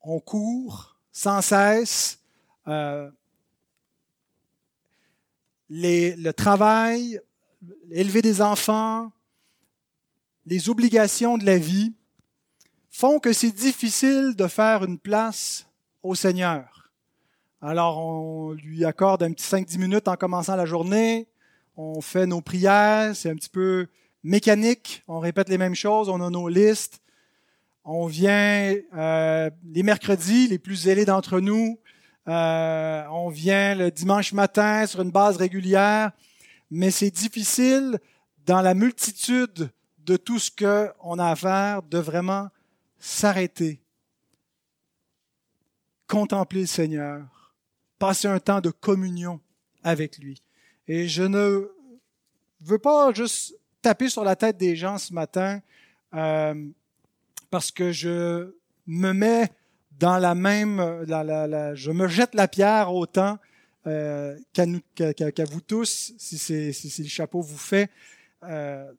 On 0.01 0.19
court 0.19 0.97
sans 1.11 1.41
cesse. 1.41 2.19
Euh, 2.67 3.11
le 5.69 6.31
travail, 6.31 7.19
élever 7.89 8.21
des 8.21 8.41
enfants, 8.41 9.11
les 10.45 10.69
obligations 10.69 11.37
de 11.37 11.45
la 11.45 11.57
vie 11.57 11.93
font 12.93 13.19
que 13.19 13.33
c'est 13.33 13.51
difficile 13.51 14.35
de 14.35 14.47
faire 14.47 14.85
une 14.85 14.99
place 14.99 15.67
au 16.03 16.13
Seigneur. 16.13 16.91
Alors 17.59 17.97
on 17.97 18.51
lui 18.51 18.85
accorde 18.85 19.23
un 19.23 19.31
petit 19.31 19.45
5-10 19.45 19.79
minutes 19.79 20.07
en 20.07 20.15
commençant 20.15 20.55
la 20.55 20.65
journée, 20.65 21.27
on 21.75 22.01
fait 22.01 22.27
nos 22.27 22.41
prières, 22.41 23.15
c'est 23.15 23.31
un 23.31 23.35
petit 23.35 23.49
peu 23.49 23.87
mécanique, 24.23 25.03
on 25.07 25.19
répète 25.19 25.49
les 25.49 25.57
mêmes 25.57 25.73
choses, 25.73 26.07
on 26.07 26.21
a 26.21 26.29
nos 26.29 26.47
listes, 26.47 27.01
on 27.83 28.05
vient 28.05 28.75
euh, 28.95 29.49
les 29.73 29.81
mercredis, 29.81 30.47
les 30.47 30.59
plus 30.59 30.75
zélés 30.75 31.05
d'entre 31.05 31.39
nous, 31.39 31.79
euh, 32.27 33.03
on 33.11 33.29
vient 33.29 33.73
le 33.73 33.89
dimanche 33.89 34.33
matin 34.33 34.85
sur 34.85 35.01
une 35.01 35.11
base 35.11 35.37
régulière, 35.37 36.11
mais 36.69 36.91
c'est 36.91 37.11
difficile 37.11 37.97
dans 38.45 38.61
la 38.61 38.75
multitude 38.75 39.71
de 40.05 40.15
tout 40.15 40.37
ce 40.37 40.51
qu'on 40.51 41.17
a 41.17 41.31
à 41.31 41.35
faire 41.35 41.81
de 41.81 41.97
vraiment 41.97 42.49
s'arrêter, 43.05 43.81
contempler 46.07 46.61
le 46.61 46.67
Seigneur, 46.67 47.53
passer 47.99 48.29
un 48.29 48.39
temps 48.39 48.61
de 48.61 48.69
communion 48.69 49.41
avec 49.83 50.17
lui. 50.19 50.41
Et 50.87 51.09
je 51.09 51.23
ne 51.23 51.69
veux 52.61 52.79
pas 52.79 53.11
juste 53.11 53.57
taper 53.81 54.07
sur 54.07 54.23
la 54.23 54.37
tête 54.37 54.55
des 54.55 54.77
gens 54.77 54.97
ce 54.97 55.13
matin 55.13 55.61
euh, 56.13 56.55
parce 57.49 57.71
que 57.71 57.91
je 57.91 58.55
me 58.87 59.11
mets 59.11 59.51
dans 59.99 60.17
la 60.17 60.33
même, 60.33 61.03
la, 61.05 61.75
je 61.75 61.91
me 61.91 62.07
jette 62.07 62.33
la 62.35 62.47
pierre 62.47 62.93
autant 62.93 63.37
euh, 63.85 64.39
qu'à 64.53 65.45
vous 65.45 65.61
tous, 65.61 66.13
si 66.17 67.03
le 67.03 67.09
chapeau 67.09 67.41
vous 67.41 67.57
fait. 67.57 67.89
Euh, 68.43 68.89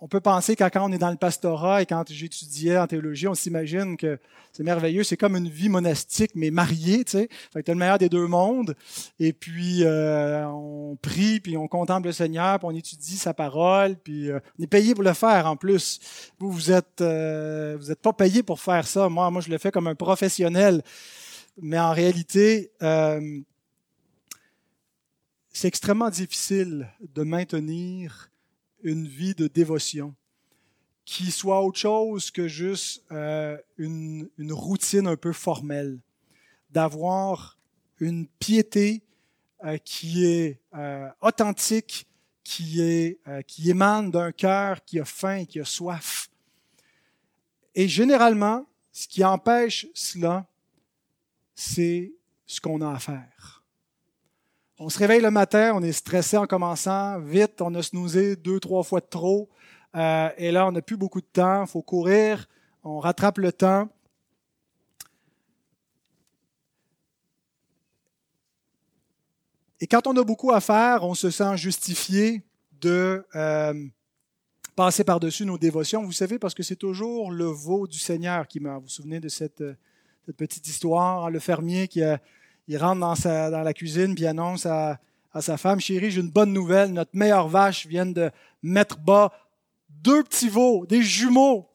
on 0.00 0.06
peut 0.06 0.20
penser 0.20 0.54
qu'à 0.54 0.70
quand 0.70 0.88
on 0.88 0.92
est 0.92 0.98
dans 0.98 1.10
le 1.10 1.16
pastorat 1.16 1.82
et 1.82 1.86
quand 1.86 2.04
j'étudiais 2.08 2.78
en 2.78 2.86
théologie, 2.86 3.26
on 3.26 3.34
s'imagine 3.34 3.96
que 3.96 4.18
c'est 4.52 4.62
merveilleux, 4.62 5.02
c'est 5.02 5.16
comme 5.16 5.36
une 5.36 5.48
vie 5.48 5.68
monastique 5.68 6.30
mais 6.34 6.50
mariée, 6.50 7.04
tu 7.04 7.12
sais. 7.12 7.28
Fait 7.52 7.62
que 7.64 7.72
le 7.72 7.78
meilleur 7.78 7.98
des 7.98 8.08
deux 8.08 8.26
mondes. 8.28 8.76
Et 9.18 9.32
puis 9.32 9.82
euh, 9.84 10.46
on 10.46 10.96
prie, 11.02 11.40
puis 11.40 11.56
on 11.56 11.66
contemple 11.66 12.08
le 12.08 12.12
Seigneur, 12.12 12.58
puis 12.58 12.68
on 12.70 12.74
étudie 12.76 13.16
sa 13.16 13.34
parole, 13.34 13.96
puis 13.96 14.30
euh, 14.30 14.38
on 14.58 14.62
est 14.62 14.68
payé 14.68 14.94
pour 14.94 15.02
le 15.02 15.14
faire 15.14 15.46
en 15.46 15.56
plus. 15.56 15.98
Vous 16.38 16.52
vous 16.52 16.70
êtes 16.70 17.00
euh, 17.00 17.76
vous 17.78 17.90
êtes 17.90 18.00
pas 18.00 18.12
payé 18.12 18.44
pour 18.44 18.60
faire 18.60 18.86
ça. 18.86 19.08
Moi, 19.08 19.28
moi 19.30 19.42
je 19.42 19.50
le 19.50 19.58
fais 19.58 19.72
comme 19.72 19.88
un 19.88 19.96
professionnel. 19.96 20.82
Mais 21.60 21.78
en 21.78 21.90
réalité, 21.90 22.70
c'est 25.52 25.66
extrêmement 25.66 26.08
difficile 26.08 26.88
de 27.00 27.24
maintenir 27.24 28.30
une 28.88 29.06
vie 29.06 29.34
de 29.34 29.48
dévotion 29.48 30.14
qui 31.04 31.30
soit 31.30 31.62
autre 31.62 31.78
chose 31.78 32.30
que 32.30 32.48
juste 32.48 33.04
euh, 33.12 33.56
une, 33.76 34.28
une, 34.38 34.52
routine 34.52 35.06
un 35.06 35.16
peu 35.16 35.32
formelle, 35.32 36.00
d'avoir 36.70 37.58
une 37.98 38.26
piété 38.26 39.02
euh, 39.64 39.78
qui 39.78 40.26
est 40.26 40.60
euh, 40.74 41.08
authentique, 41.20 42.06
qui, 42.44 42.80
est, 42.80 43.20
qui 43.46 43.68
émane 43.68 44.10
d'un 44.10 44.32
cœur 44.32 44.82
qui 44.82 44.98
a 44.98 45.04
faim, 45.04 45.44
qui 45.44 45.60
a 45.60 45.66
soif. 45.66 46.30
Et 47.74 47.88
généralement, 47.88 48.66
ce 48.90 49.06
qui 49.06 49.22
empêche 49.22 49.86
cela, 49.92 50.46
c'est 51.54 52.12
ce 52.46 52.58
qu'on 52.58 52.80
a 52.80 52.94
à 52.94 52.98
faire. 52.98 53.57
On 54.80 54.88
se 54.88 54.98
réveille 55.00 55.20
le 55.20 55.32
matin, 55.32 55.72
on 55.74 55.82
est 55.82 55.90
stressé 55.90 56.36
en 56.36 56.46
commençant, 56.46 57.18
vite, 57.18 57.60
on 57.60 57.74
a 57.74 57.82
snoozé 57.82 58.36
deux, 58.36 58.60
trois 58.60 58.84
fois 58.84 59.00
de 59.00 59.06
trop, 59.06 59.48
euh, 59.96 60.28
et 60.38 60.52
là, 60.52 60.68
on 60.68 60.72
n'a 60.72 60.82
plus 60.82 60.96
beaucoup 60.96 61.20
de 61.20 61.26
temps, 61.26 61.64
il 61.64 61.68
faut 61.68 61.82
courir, 61.82 62.46
on 62.84 63.00
rattrape 63.00 63.38
le 63.38 63.50
temps. 63.50 63.88
Et 69.80 69.88
quand 69.88 70.06
on 70.06 70.16
a 70.16 70.22
beaucoup 70.22 70.52
à 70.52 70.60
faire, 70.60 71.02
on 71.02 71.14
se 71.14 71.30
sent 71.30 71.56
justifié 71.56 72.44
de 72.80 73.26
euh, 73.34 73.74
passer 74.76 75.02
par-dessus 75.02 75.44
nos 75.44 75.58
dévotions. 75.58 76.04
Vous 76.04 76.12
savez, 76.12 76.38
parce 76.38 76.54
que 76.54 76.62
c'est 76.62 76.76
toujours 76.76 77.32
le 77.32 77.46
veau 77.46 77.88
du 77.88 77.98
Seigneur 77.98 78.46
qui 78.46 78.60
meurt. 78.60 78.76
Vous 78.76 78.82
vous 78.82 78.88
souvenez 78.88 79.18
de 79.18 79.28
cette, 79.28 79.60
euh, 79.60 79.74
petite 80.36 80.68
histoire, 80.68 81.24
hein, 81.24 81.30
le 81.30 81.40
fermier 81.40 81.88
qui 81.88 82.02
a 82.02 82.20
il 82.68 82.78
rentre 82.78 83.00
dans, 83.00 83.14
sa, 83.14 83.50
dans 83.50 83.62
la 83.62 83.74
cuisine 83.74 84.14
puis 84.14 84.26
annonce 84.26 84.66
à, 84.66 84.98
à 85.32 85.40
sa 85.40 85.56
femme, 85.56 85.80
chérie, 85.80 86.10
j'ai 86.10 86.20
une 86.20 86.30
bonne 86.30 86.52
nouvelle, 86.52 86.92
notre 86.92 87.10
meilleure 87.14 87.48
vache 87.48 87.86
vient 87.86 88.06
de 88.06 88.30
mettre 88.62 88.98
bas 88.98 89.32
deux 89.88 90.22
petits 90.22 90.48
veaux, 90.48 90.86
des 90.86 91.02
jumeaux. 91.02 91.68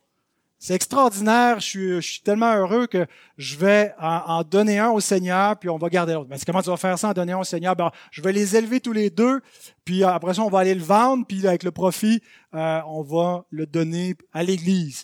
C'est 0.59 0.75
extraordinaire, 0.75 1.59
je 1.59 1.99
suis, 1.99 2.21
tellement 2.21 2.55
heureux 2.55 2.87
que 2.87 3.05
je 3.37 3.57
vais 3.57 3.93
en, 3.99 4.43
donner 4.43 4.79
un 4.79 4.91
au 4.91 5.01
Seigneur, 5.01 5.57
puis 5.59 5.69
on 5.69 5.77
va 5.77 5.89
garder 5.89 6.13
l'autre. 6.13 6.29
Mais 6.29 6.37
comment 6.45 6.61
tu 6.61 6.69
vas 6.69 6.77
faire 6.77 6.97
ça, 6.97 7.09
en 7.09 7.13
donner 7.13 7.33
un 7.33 7.39
au 7.39 7.43
Seigneur? 7.43 7.75
Ben, 7.75 7.91
je 8.11 8.21
vais 8.21 8.31
les 8.31 8.55
élever 8.55 8.79
tous 8.79 8.93
les 8.93 9.09
deux, 9.09 9.41
puis 9.83 10.05
après 10.05 10.33
ça, 10.33 10.41
on 10.41 10.49
va 10.49 10.59
aller 10.59 10.73
le 10.73 10.81
vendre, 10.81 11.25
puis 11.27 11.45
avec 11.45 11.63
le 11.63 11.71
profit, 11.71 12.21
euh, 12.55 12.79
on 12.87 13.01
va 13.01 13.43
le 13.49 13.65
donner 13.65 14.15
à 14.31 14.41
l'Église. 14.41 15.03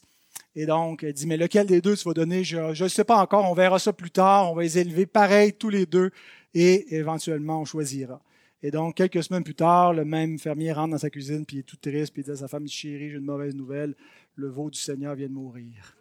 Et 0.55 0.65
donc, 0.65 1.03
elle 1.03 1.13
dit, 1.13 1.27
mais 1.27 1.37
lequel 1.37 1.67
des 1.67 1.81
deux 1.81 1.95
tu 1.95 2.07
vas 2.07 2.13
donner? 2.13 2.43
Je 2.43 2.83
ne 2.83 2.89
sais 2.89 3.03
pas 3.03 3.21
encore, 3.21 3.49
on 3.49 3.53
verra 3.53 3.79
ça 3.79 3.93
plus 3.93 4.11
tard, 4.11 4.51
on 4.51 4.55
va 4.55 4.63
les 4.63 4.77
élever 4.77 5.05
pareil 5.05 5.53
tous 5.53 5.69
les 5.69 5.85
deux 5.85 6.11
et 6.53 6.95
éventuellement 6.95 7.61
on 7.61 7.65
choisira. 7.65 8.21
Et 8.61 8.71
donc, 8.71 8.95
quelques 8.95 9.23
semaines 9.23 9.43
plus 9.43 9.55
tard, 9.55 9.93
le 9.93 10.03
même 10.03 10.37
fermier 10.37 10.73
rentre 10.73 10.91
dans 10.91 10.97
sa 10.97 11.09
cuisine, 11.09 11.45
puis 11.45 11.57
il 11.57 11.59
est 11.59 11.63
tout 11.63 11.77
triste, 11.77 12.11
puis 12.11 12.23
il 12.23 12.25
dit 12.25 12.31
à 12.31 12.35
sa 12.35 12.47
femme, 12.47 12.67
chérie, 12.67 13.09
j'ai 13.09 13.17
une 13.17 13.23
mauvaise 13.23 13.55
nouvelle, 13.55 13.95
le 14.35 14.49
veau 14.49 14.69
du 14.69 14.79
Seigneur 14.79 15.15
vient 15.15 15.27
de 15.27 15.33
mourir. 15.33 15.95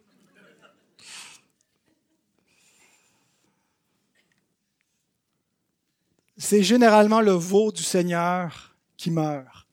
C'est 6.37 6.63
généralement 6.63 7.21
le 7.21 7.31
veau 7.31 7.71
du 7.71 7.83
Seigneur 7.83 8.75
qui 8.97 9.11
meurt. 9.11 9.67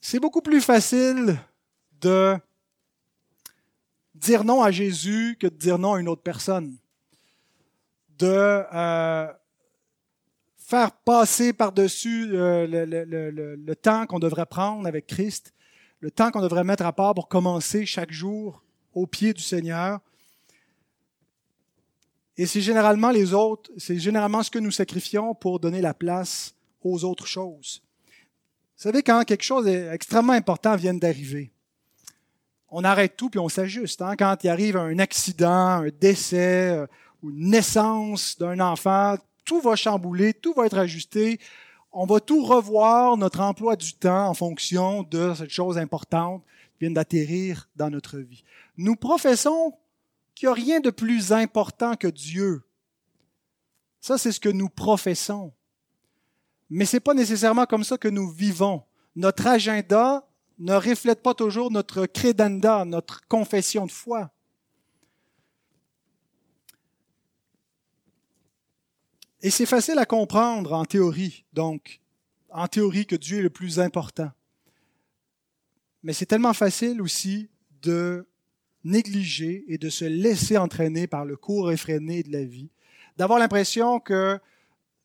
C'est 0.00 0.20
beaucoup 0.20 0.42
plus 0.42 0.60
facile 0.60 1.36
de 2.00 2.36
dire 4.14 4.44
non 4.44 4.62
à 4.62 4.70
Jésus 4.70 5.36
que 5.38 5.46
de 5.46 5.56
dire 5.56 5.78
non 5.78 5.94
à 5.94 6.00
une 6.00 6.08
autre 6.08 6.22
personne. 6.22 6.76
De 8.18 8.26
euh, 8.28 9.32
faire 10.58 10.92
passer 10.92 11.52
par-dessus 11.52 12.30
euh, 12.32 12.66
le, 12.66 13.74
temps 13.74 14.06
qu'on 14.06 14.18
devrait 14.18 14.46
prendre 14.46 14.86
avec 14.86 15.06
Christ, 15.06 15.52
le 16.00 16.10
temps 16.10 16.30
qu'on 16.30 16.40
devrait 16.40 16.64
mettre 16.64 16.86
à 16.86 16.92
part 16.92 17.14
pour 17.14 17.28
commencer 17.28 17.86
chaque 17.86 18.12
jour 18.12 18.62
au 18.92 19.06
pied 19.06 19.34
du 19.34 19.42
Seigneur. 19.42 20.00
Et 22.36 22.46
c'est 22.46 22.60
généralement 22.60 23.10
les 23.10 23.32
autres, 23.32 23.70
c'est 23.76 23.98
généralement 23.98 24.42
ce 24.42 24.50
que 24.50 24.58
nous 24.58 24.70
sacrifions 24.70 25.34
pour 25.34 25.60
donner 25.60 25.80
la 25.80 25.94
place 25.94 26.54
aux 26.82 27.04
autres 27.04 27.26
choses. 27.26 27.82
Vous 28.76 28.82
savez, 28.82 29.02
quand 29.02 29.24
quelque 29.24 29.44
chose 29.44 29.66
d'extrêmement 29.66 30.32
important 30.32 30.74
vient 30.76 30.94
d'arriver, 30.94 31.53
on 32.76 32.82
arrête 32.82 33.16
tout 33.16 33.30
puis 33.30 33.38
on 33.38 33.48
s'ajuste. 33.48 34.02
Hein? 34.02 34.16
Quand 34.16 34.36
il 34.42 34.48
arrive 34.48 34.76
un 34.76 34.98
accident, 34.98 35.84
un 35.84 35.88
décès 36.00 36.70
euh, 36.70 36.86
ou 37.22 37.30
une 37.30 37.50
naissance 37.50 38.36
d'un 38.36 38.58
enfant, 38.58 39.16
tout 39.44 39.60
va 39.60 39.76
chambouler, 39.76 40.34
tout 40.34 40.52
va 40.54 40.66
être 40.66 40.78
ajusté. 40.78 41.38
On 41.92 42.04
va 42.04 42.18
tout 42.18 42.44
revoir, 42.44 43.16
notre 43.16 43.38
emploi 43.38 43.76
du 43.76 43.92
temps, 43.94 44.26
en 44.26 44.34
fonction 44.34 45.04
de 45.04 45.34
cette 45.36 45.50
chose 45.50 45.78
importante 45.78 46.42
qui 46.72 46.80
vient 46.86 46.90
d'atterrir 46.90 47.68
dans 47.76 47.90
notre 47.90 48.18
vie. 48.18 48.42
Nous 48.76 48.96
professons 48.96 49.78
qu'il 50.34 50.48
n'y 50.48 50.50
a 50.50 50.54
rien 50.54 50.80
de 50.80 50.90
plus 50.90 51.30
important 51.30 51.94
que 51.94 52.08
Dieu. 52.08 52.64
Ça, 54.00 54.18
c'est 54.18 54.32
ce 54.32 54.40
que 54.40 54.48
nous 54.48 54.68
professons. 54.68 55.52
Mais 56.68 56.86
ce 56.86 56.96
n'est 56.96 57.00
pas 57.00 57.14
nécessairement 57.14 57.66
comme 57.66 57.84
ça 57.84 57.98
que 57.98 58.08
nous 58.08 58.28
vivons. 58.28 58.82
Notre 59.14 59.46
agenda 59.46 60.26
ne 60.58 60.74
reflète 60.74 61.22
pas 61.22 61.34
toujours 61.34 61.70
notre 61.70 62.06
credenda, 62.06 62.84
notre 62.84 63.26
confession 63.28 63.86
de 63.86 63.92
foi. 63.92 64.30
Et 69.40 69.50
c'est 69.50 69.66
facile 69.66 69.98
à 69.98 70.06
comprendre 70.06 70.72
en 70.72 70.84
théorie, 70.84 71.44
donc, 71.52 72.00
en 72.50 72.66
théorie 72.66 73.06
que 73.06 73.16
Dieu 73.16 73.38
est 73.38 73.42
le 73.42 73.50
plus 73.50 73.80
important. 73.80 74.30
Mais 76.02 76.12
c'est 76.12 76.26
tellement 76.26 76.54
facile 76.54 77.02
aussi 77.02 77.50
de 77.82 78.26
négliger 78.84 79.64
et 79.68 79.78
de 79.78 79.88
se 79.88 80.04
laisser 80.04 80.56
entraîner 80.56 81.06
par 81.06 81.24
le 81.24 81.36
cours 81.36 81.72
effréné 81.72 82.22
de 82.22 82.32
la 82.32 82.44
vie, 82.44 82.70
d'avoir 83.16 83.38
l'impression 83.38 84.00
que 84.00 84.38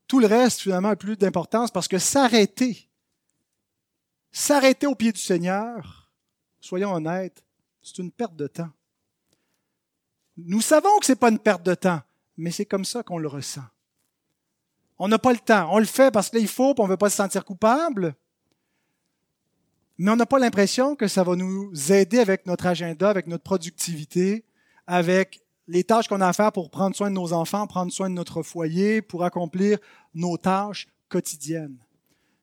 tout 0.08 0.20
le 0.20 0.28
reste, 0.28 0.62
finalement, 0.62 0.90
a 0.90 0.96
plus 0.96 1.18
d'importance 1.18 1.72
parce 1.72 1.88
que 1.88 2.00
s'arrêter, 2.00 2.89
s'arrêter 4.32 4.88
au 4.88 4.96
pied 4.96 5.12
du 5.12 5.20
Seigneur, 5.20 6.10
soyons 6.60 6.94
honnêtes, 6.94 7.44
c'est 7.82 7.98
une 8.00 8.12
perte 8.12 8.36
de 8.36 8.48
temps. 8.48 8.70
Nous 10.38 10.62
savons 10.62 10.98
que 11.00 11.06
ce 11.06 11.12
n'est 11.12 11.18
pas 11.18 11.30
une 11.30 11.40
perte 11.40 11.64
de 11.64 11.76
temps, 11.76 12.02
mais 12.38 12.52
c'est 12.52 12.66
comme 12.66 12.86
ça 12.86 13.04
qu'on 13.04 13.18
le 13.18 13.28
ressent. 13.28 13.66
On 14.98 15.08
n'a 15.08 15.18
pas 15.18 15.32
le 15.32 15.40
temps. 15.40 15.70
On 15.72 15.80
le 15.80 15.86
fait 15.86 16.12
parce 16.12 16.30
qu'il 16.30 16.48
faut, 16.48 16.74
puis 16.74 16.82
on 16.82 16.86
ne 16.86 16.92
veut 16.92 16.98
pas 16.98 17.10
se 17.10 17.16
sentir 17.16 17.46
coupable. 17.46 18.16
Mais 19.98 20.12
on 20.12 20.16
n'a 20.16 20.26
pas 20.26 20.40
l'impression 20.40 20.96
que 20.96 21.08
ça 21.08 21.24
va 21.24 21.36
nous 21.36 21.92
aider 21.92 22.20
avec 22.20 22.46
notre 22.46 22.68
agenda, 22.68 23.10
avec 23.10 23.28
notre 23.28 23.44
productivité, 23.44 24.46
avec 24.88 25.42
les 25.68 25.84
tâches 25.84 26.08
qu'on 26.08 26.22
a 26.22 26.28
à 26.28 26.34
faire 26.34 26.52
pour 26.52 26.70
prendre 26.70 26.96
soin 26.96 27.10
de 27.10 27.16
nos 27.16 27.34
enfants, 27.34 27.68
prendre 27.68 27.92
soin 27.92 28.10
de 28.10 28.16
notre 28.16 28.44
foyer, 28.44 29.02
pour 29.02 29.24
accomplir 29.24 29.78
nos 30.14 30.38
tâches 30.38 30.88
quotidiennes. 31.10 31.78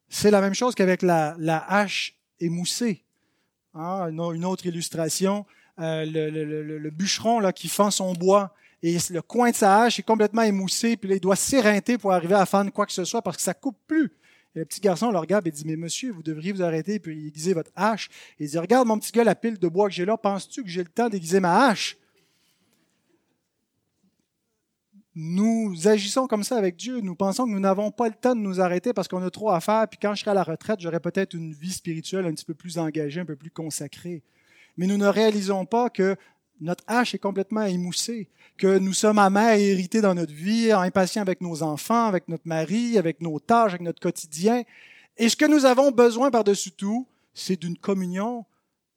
C'est 0.09 0.31
la 0.31 0.41
même 0.41 0.55
chose 0.55 0.75
qu'avec 0.75 1.03
la, 1.03 1.35
hache 1.69 2.17
émoussée. 2.41 3.05
Ah, 3.75 4.09
une 4.11 4.45
autre 4.45 4.67
illustration, 4.67 5.45
euh, 5.79 6.05
le, 6.07 6.91
bûcheron 6.91 7.41
là, 7.41 7.53
qui 7.53 7.69
fend 7.69 7.91
son 7.91 8.15
bois 8.15 8.55
et 8.83 8.99
le 9.11 9.23
coin 9.23 9.51
de 9.51 9.57
sa 9.57 9.83
hache 9.83 9.99
est 9.99 10.05
complètement 10.05 10.43
émoussé, 10.43 10.97
puis 10.97 11.09
là, 11.09 11.17
il 11.17 11.21
doit 11.21 11.37
s'éreinter 11.37 11.99
pour 11.99 12.13
arriver 12.13 12.35
à 12.35 12.47
fendre 12.47 12.71
quoi 12.71 12.87
que 12.87 12.93
ce 12.93 13.05
soit 13.05 13.23
parce 13.23 13.37
que 13.37 13.43
ça 13.43 13.55
coupe 13.55 13.79
plus. 13.87 14.13
Et 14.55 14.61
le 14.61 14.65
petit 14.65 14.81
garçon 14.81 15.11
le 15.11 15.19
regarde 15.19 15.47
et 15.47 15.51
dit, 15.51 15.65
mais 15.67 15.77
monsieur, 15.77 16.13
vous 16.13 16.23
devriez 16.23 16.53
vous 16.53 16.63
arrêter 16.63 16.99
puis 16.99 17.27
aiguiser 17.27 17.53
votre 17.53 17.71
hache. 17.75 18.09
Et 18.39 18.45
il 18.45 18.51
dit, 18.51 18.59
regarde 18.59 18.87
mon 18.87 18.99
petit 18.99 19.13
gars, 19.13 19.25
la 19.25 19.35
pile 19.35 19.59
de 19.59 19.69
bois 19.69 19.89
que 19.89 19.95
j'ai 19.95 20.05
là, 20.05 20.17
penses-tu 20.17 20.63
que 20.63 20.69
j'ai 20.69 20.83
le 20.83 20.89
temps 20.89 21.09
d'aiguiser 21.09 21.41
ma 21.41 21.67
hache? 21.67 21.99
Nous 25.19 25.89
agissons 25.89 26.27
comme 26.27 26.45
ça 26.45 26.59
avec 26.59 26.77
Dieu. 26.77 27.01
Nous 27.01 27.15
pensons 27.15 27.47
que 27.47 27.51
nous 27.51 27.59
n'avons 27.59 27.91
pas 27.91 28.07
le 28.07 28.15
temps 28.15 28.37
de 28.37 28.41
nous 28.41 28.61
arrêter 28.61 28.93
parce 28.93 29.09
qu'on 29.09 29.23
a 29.23 29.31
trop 29.31 29.51
à 29.51 29.61
faire. 29.61 29.89
Puis 29.89 29.99
quand 30.01 30.15
je 30.15 30.21
serai 30.21 30.33
à 30.33 30.35
la 30.35 30.43
retraite, 30.43 30.79
j'aurai 30.79 31.01
peut-être 31.01 31.33
une 31.33 31.55
vie 31.55 31.73
spirituelle 31.73 32.27
un 32.27 32.33
petit 32.33 32.45
peu 32.45 32.53
plus 32.53 32.77
engagée, 32.77 33.23
un 33.23 33.25
peu 33.25 33.35
plus 33.35 33.51
consacrée. 33.51 34.23
Mais 34.77 34.87
nous 34.87 34.99
ne 34.99 35.07
réalisons 35.07 35.65
pas 35.65 35.89
que 35.89 36.17
notre 36.61 36.85
hache 36.87 37.15
est 37.15 37.19
complètement 37.19 37.63
émoussée, 37.63 38.29
que 38.59 38.77
nous 38.77 38.93
sommes 38.93 39.19
amers 39.19 39.55
et 39.55 39.73
irrités 39.73 40.03
dans 40.03 40.15
notre 40.15 40.35
vie, 40.35 40.71
impatients 40.71 41.23
avec 41.23 41.41
nos 41.41 41.63
enfants, 41.63 42.05
avec 42.05 42.29
notre 42.29 42.47
mari, 42.47 42.99
avec 42.99 43.23
nos 43.23 43.41
tâches, 43.41 43.73
avec 43.73 43.83
notre 43.83 44.01
quotidien. 44.01 44.65
Et 45.17 45.31
ce 45.31 45.37
que 45.37 45.47
nous 45.47 45.65
avons 45.65 45.93
besoin 45.93 46.31
par-dessus 46.31 46.73
tout, 46.73 47.09
c'est 47.33 47.59
d'une 47.59 47.79
communion 47.79 48.45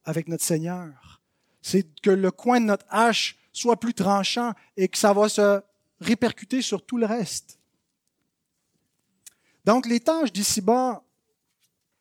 avec 0.03 0.27
notre 0.27 0.43
Seigneur. 0.43 1.21
C'est 1.61 1.87
que 2.01 2.09
le 2.09 2.31
coin 2.31 2.59
de 2.59 2.65
notre 2.65 2.85
hache 2.89 3.37
soit 3.53 3.79
plus 3.79 3.93
tranchant 3.93 4.51
et 4.75 4.89
que 4.89 4.97
ça 4.97 5.13
va 5.13 5.29
se 5.29 5.61
répercuter 6.01 6.61
sur 6.61 6.85
tout 6.85 6.97
le 6.97 7.05
reste. 7.05 7.59
Donc 9.65 9.85
les 9.85 9.99
tâches 9.99 10.31
d'ici-bas 10.31 11.03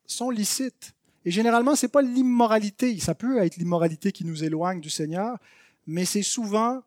sont 0.06 0.30
licites. 0.30 0.94
Et 1.24 1.30
généralement, 1.30 1.76
ce 1.76 1.87
n'est 1.87 1.90
pas 1.90 2.02
l'immoralité. 2.02 2.98
Ça 3.00 3.14
peut 3.14 3.38
être 3.38 3.56
l'immoralité 3.56 4.12
qui 4.12 4.24
nous 4.24 4.44
éloigne 4.44 4.80
du 4.80 4.90
Seigneur, 4.90 5.38
mais 5.87 6.04
c'est 6.04 6.22
souvent 6.22 6.82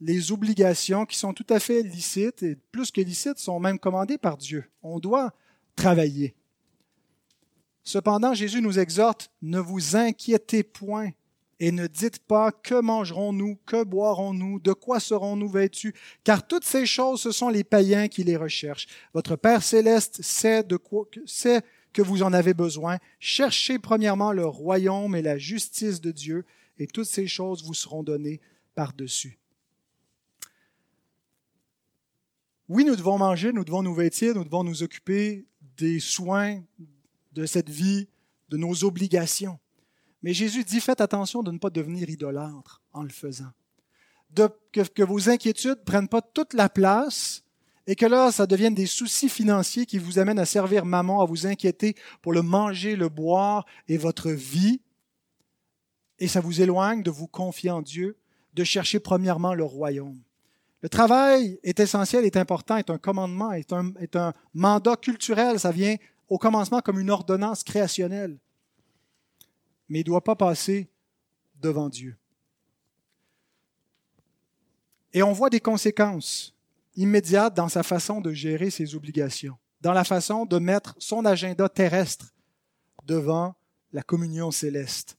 les 0.00 0.32
obligations 0.32 1.06
qui 1.06 1.18
sont 1.18 1.34
tout 1.34 1.46
à 1.50 1.60
fait 1.60 1.82
licites, 1.82 2.42
et 2.42 2.56
plus 2.72 2.90
que 2.90 3.00
licites, 3.00 3.38
sont 3.38 3.60
même 3.60 3.78
commandées 3.78 4.18
par 4.18 4.36
Dieu. 4.36 4.64
On 4.82 4.98
doit 4.98 5.32
travailler. 5.76 6.34
Cependant, 7.84 8.34
Jésus 8.34 8.62
nous 8.62 8.78
exhorte, 8.78 9.30
ne 9.42 9.58
vous 9.58 9.96
inquiétez 9.96 10.62
point 10.62 11.10
et 11.60 11.72
ne 11.72 11.86
dites 11.86 12.20
pas 12.20 12.50
que 12.50 12.80
mangerons-nous, 12.80 13.58
que 13.66 13.84
boirons-nous, 13.84 14.60
de 14.60 14.72
quoi 14.72 14.98
serons-nous 14.98 15.48
vêtus, 15.48 15.94
car 16.24 16.46
toutes 16.46 16.64
ces 16.64 16.86
choses, 16.86 17.20
ce 17.20 17.32
sont 17.32 17.50
les 17.50 17.64
païens 17.64 18.08
qui 18.08 18.24
les 18.24 18.36
recherchent. 18.36 18.88
Votre 19.12 19.36
Père 19.36 19.62
céleste 19.62 20.22
sait, 20.22 20.62
de 20.64 20.78
quoi, 20.78 21.06
sait 21.26 21.60
que 21.92 22.00
vous 22.00 22.22
en 22.22 22.32
avez 22.32 22.54
besoin. 22.54 22.98
Cherchez 23.18 23.78
premièrement 23.78 24.32
le 24.32 24.46
royaume 24.46 25.14
et 25.14 25.22
la 25.22 25.36
justice 25.36 26.00
de 26.00 26.10
Dieu, 26.10 26.46
et 26.78 26.86
toutes 26.86 27.06
ces 27.06 27.26
choses 27.26 27.62
vous 27.62 27.74
seront 27.74 28.02
données 28.02 28.40
par-dessus. 28.74 29.38
Oui, 32.70 32.84
nous 32.84 32.96
devons 32.96 33.18
manger, 33.18 33.52
nous 33.52 33.64
devons 33.64 33.82
nous 33.82 33.94
vêtir, 33.94 34.34
nous 34.34 34.44
devons 34.44 34.64
nous 34.64 34.82
occuper 34.82 35.44
des 35.76 36.00
soins 36.00 36.62
de 37.32 37.44
cette 37.44 37.68
vie, 37.68 38.08
de 38.48 38.56
nos 38.56 38.84
obligations. 38.84 39.58
Mais 40.22 40.34
Jésus 40.34 40.64
dit, 40.64 40.80
faites 40.80 41.00
attention 41.00 41.42
de 41.42 41.50
ne 41.50 41.58
pas 41.58 41.70
devenir 41.70 42.08
idolâtre 42.08 42.82
en 42.92 43.02
le 43.02 43.08
faisant. 43.08 43.52
que, 44.34 45.02
vos 45.02 45.30
inquiétudes 45.30 45.78
ne 45.78 45.84
prennent 45.84 46.08
pas 46.08 46.22
toute 46.22 46.54
la 46.54 46.68
place 46.68 47.42
et 47.86 47.96
que 47.96 48.06
là, 48.06 48.30
ça 48.30 48.46
devienne 48.46 48.74
des 48.74 48.86
soucis 48.86 49.28
financiers 49.28 49.86
qui 49.86 49.98
vous 49.98 50.18
amènent 50.18 50.38
à 50.38 50.44
servir 50.44 50.84
maman, 50.84 51.22
à 51.22 51.24
vous 51.24 51.46
inquiéter 51.46 51.96
pour 52.22 52.32
le 52.32 52.42
manger, 52.42 52.96
le 52.96 53.08
boire 53.08 53.64
et 53.88 53.96
votre 53.96 54.30
vie. 54.30 54.80
Et 56.18 56.28
ça 56.28 56.40
vous 56.40 56.60
éloigne 56.60 57.02
de 57.02 57.10
vous 57.10 57.26
confier 57.26 57.70
en 57.70 57.80
Dieu, 57.80 58.16
de 58.54 58.62
chercher 58.62 59.00
premièrement 59.00 59.54
le 59.54 59.64
royaume. 59.64 60.20
Le 60.82 60.88
travail 60.88 61.58
est 61.62 61.80
essentiel, 61.80 62.24
est 62.24 62.36
important, 62.36 62.76
est 62.76 62.90
un 62.90 62.98
commandement, 62.98 63.52
est 63.52 63.72
un, 63.72 63.92
est 64.00 64.16
un 64.16 64.32
mandat 64.54 64.96
culturel. 64.96 65.58
Ça 65.58 65.72
vient 65.72 65.96
au 66.28 66.38
commencement 66.38 66.80
comme 66.80 66.98
une 66.98 67.10
ordonnance 67.10 67.64
créationnelle 67.64 68.38
mais 69.90 69.98
il 69.98 70.02
ne 70.02 70.06
doit 70.06 70.24
pas 70.24 70.36
passer 70.36 70.88
devant 71.56 71.90
Dieu. 71.90 72.16
Et 75.12 75.22
on 75.22 75.32
voit 75.32 75.50
des 75.50 75.60
conséquences 75.60 76.54
immédiates 76.94 77.54
dans 77.54 77.68
sa 77.68 77.82
façon 77.82 78.20
de 78.20 78.32
gérer 78.32 78.70
ses 78.70 78.94
obligations, 78.94 79.58
dans 79.80 79.92
la 79.92 80.04
façon 80.04 80.46
de 80.46 80.58
mettre 80.58 80.94
son 80.98 81.24
agenda 81.24 81.68
terrestre 81.68 82.32
devant 83.04 83.56
la 83.92 84.02
communion 84.02 84.52
céleste. 84.52 85.18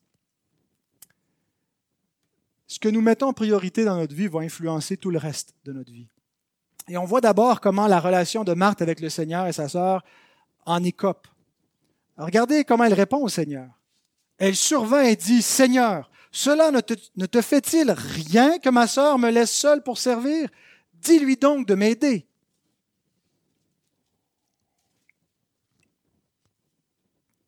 Ce 2.67 2.79
que 2.79 2.87
nous 2.87 3.01
mettons 3.01 3.27
en 3.27 3.33
priorité 3.33 3.83
dans 3.83 3.97
notre 3.97 4.15
vie 4.15 4.29
va 4.29 4.39
influencer 4.39 4.95
tout 4.95 5.11
le 5.11 5.17
reste 5.17 5.53
de 5.65 5.73
notre 5.73 5.91
vie. 5.91 6.07
Et 6.87 6.97
on 6.97 7.03
voit 7.03 7.19
d'abord 7.19 7.59
comment 7.59 7.87
la 7.87 7.99
relation 7.99 8.45
de 8.45 8.53
Marthe 8.53 8.81
avec 8.81 9.01
le 9.01 9.09
Seigneur 9.09 9.45
et 9.47 9.53
sa 9.53 9.67
sœur 9.67 10.03
en 10.65 10.81
écope. 10.83 11.27
regardez 12.17 12.63
comment 12.63 12.85
elle 12.85 12.93
répond 12.93 13.21
au 13.21 13.29
Seigneur 13.29 13.80
elle 14.41 14.55
survint 14.55 15.03
et 15.03 15.15
dit, 15.15 15.43
Seigneur, 15.43 16.09
cela 16.31 16.71
ne 16.71 16.79
te, 16.79 17.41
fait-il 17.41 17.91
rien 17.91 18.57
que 18.57 18.69
ma 18.69 18.87
sœur 18.87 19.19
me 19.19 19.29
laisse 19.29 19.51
seule 19.51 19.83
pour 19.83 19.99
servir? 19.99 20.49
Dis-lui 20.95 21.37
donc 21.37 21.67
de 21.67 21.75
m'aider. 21.75 22.25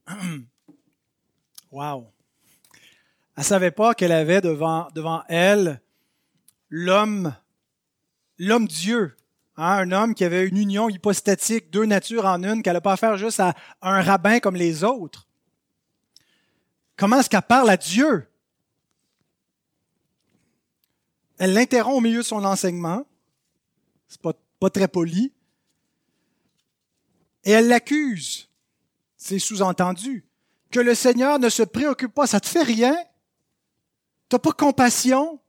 Wow. 1.71 2.13
Elle 3.35 3.43
savait 3.43 3.71
pas 3.71 3.95
qu'elle 3.95 4.11
avait 4.11 4.41
devant, 4.41 4.89
devant 4.93 5.23
elle 5.27 5.81
l'homme, 6.69 7.33
l'homme 8.37 8.67
Dieu, 8.67 9.17
hein, 9.57 9.79
un 9.79 9.91
homme 9.91 10.13
qui 10.13 10.23
avait 10.23 10.47
une 10.47 10.57
union 10.57 10.87
hypostatique, 10.87 11.71
deux 11.71 11.85
natures 11.85 12.27
en 12.27 12.43
une, 12.43 12.61
qu'elle 12.61 12.73
n'a 12.73 12.81
pas 12.81 12.93
affaire 12.93 13.17
juste 13.17 13.39
à 13.39 13.55
un 13.81 14.03
rabbin 14.03 14.39
comme 14.39 14.55
les 14.55 14.83
autres. 14.83 15.27
Comment 16.97 17.19
est-ce 17.19 17.29
qu'elle 17.29 17.41
parle 17.41 17.69
à 17.69 17.77
Dieu? 17.77 18.27
Elle 21.37 21.53
l'interrompt 21.53 21.97
au 21.97 22.01
milieu 22.01 22.19
de 22.19 22.23
son 22.23 22.43
enseignement. 22.45 23.05
C'est 24.07 24.21
pas, 24.21 24.33
pas 24.59 24.69
très 24.69 24.87
poli. 24.87 25.33
Et 27.43 27.51
elle 27.51 27.67
l'accuse. 27.67 28.49
C'est 29.17 29.39
sous-entendu. 29.39 30.25
Que 30.71 30.79
le 30.79 30.95
Seigneur 30.95 31.39
ne 31.39 31.49
se 31.49 31.63
préoccupe 31.63 32.13
pas. 32.13 32.27
Ça 32.27 32.39
te 32.39 32.47
fait 32.47 32.63
rien? 32.63 32.95
T'as 34.29 34.39
pas 34.39 34.51
compassion? 34.51 35.39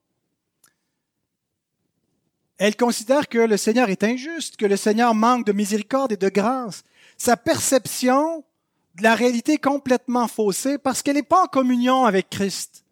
Elle 2.56 2.76
considère 2.76 3.28
que 3.28 3.38
le 3.38 3.56
Seigneur 3.56 3.90
est 3.90 4.04
injuste, 4.04 4.56
que 4.56 4.66
le 4.66 4.76
Seigneur 4.76 5.14
manque 5.14 5.46
de 5.46 5.52
miséricorde 5.52 6.12
et 6.12 6.16
de 6.16 6.28
grâce. 6.28 6.84
Sa 7.16 7.36
perception 7.36 8.44
la 9.00 9.14
réalité 9.14 9.58
complètement 9.58 10.28
faussée 10.28 10.78
parce 10.78 11.02
qu'elle 11.02 11.16
n'est 11.16 11.22
pas 11.22 11.44
en 11.44 11.46
communion 11.46 12.04
avec 12.04 12.30
Christ. 12.30 12.84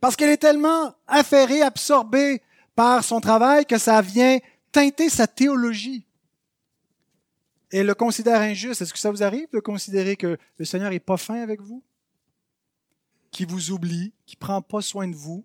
Parce 0.00 0.16
qu'elle 0.16 0.30
est 0.30 0.36
tellement 0.36 0.94
affairée, 1.06 1.62
absorbée 1.62 2.42
par 2.74 3.02
son 3.02 3.20
travail 3.20 3.66
que 3.66 3.78
ça 3.78 4.00
vient 4.00 4.38
teinter 4.70 5.08
sa 5.08 5.26
théologie. 5.26 6.04
Et 7.72 7.78
elle 7.78 7.86
le 7.86 7.94
considère 7.94 8.40
injuste. 8.40 8.82
Est-ce 8.82 8.92
que 8.92 8.98
ça 8.98 9.10
vous 9.10 9.22
arrive 9.22 9.48
de 9.52 9.60
considérer 9.60 10.16
que 10.16 10.38
le 10.56 10.64
Seigneur 10.64 10.90
n'est 10.90 11.00
pas 11.00 11.16
fin 11.16 11.42
avec 11.42 11.60
vous? 11.60 11.82
qui 13.30 13.44
vous 13.44 13.70
oublie, 13.70 14.12
qui 14.26 14.36
prend 14.36 14.62
pas 14.62 14.80
soin 14.80 15.08
de 15.08 15.14
vous? 15.14 15.44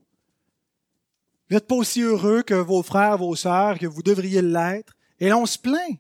Vous 1.50 1.56
n'êtes 1.56 1.68
pas 1.68 1.76
aussi 1.76 2.02
heureux 2.02 2.42
que 2.42 2.54
vos 2.54 2.84
frères, 2.84 3.18
vos 3.18 3.36
sœurs, 3.36 3.78
que 3.78 3.86
vous 3.86 4.02
devriez 4.02 4.42
l'être? 4.42 4.94
Et 5.20 5.30
là, 5.30 5.38
on 5.38 5.46
se 5.46 5.60
plaint. 5.60 5.98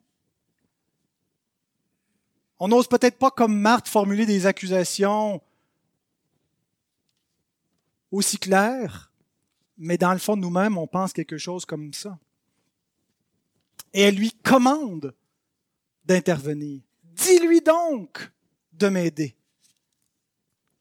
On 2.59 2.67
n'ose 2.67 2.87
peut-être 2.87 3.17
pas, 3.17 3.31
comme 3.31 3.59
Marthe, 3.59 3.87
formuler 3.87 4.25
des 4.25 4.45
accusations 4.45 5.41
aussi 8.11 8.37
claires, 8.37 9.11
mais 9.77 9.97
dans 9.97 10.13
le 10.13 10.19
fond 10.19 10.35
nous-mêmes, 10.35 10.77
on 10.77 10.87
pense 10.87 11.13
quelque 11.13 11.37
chose 11.37 11.65
comme 11.65 11.93
ça. 11.93 12.17
Et 13.93 14.01
elle 14.01 14.15
lui 14.15 14.31
commande 14.31 15.13
d'intervenir. 16.05 16.81
Dis-lui 17.03 17.61
donc 17.61 18.31
de 18.71 18.87
m'aider. 18.87 19.35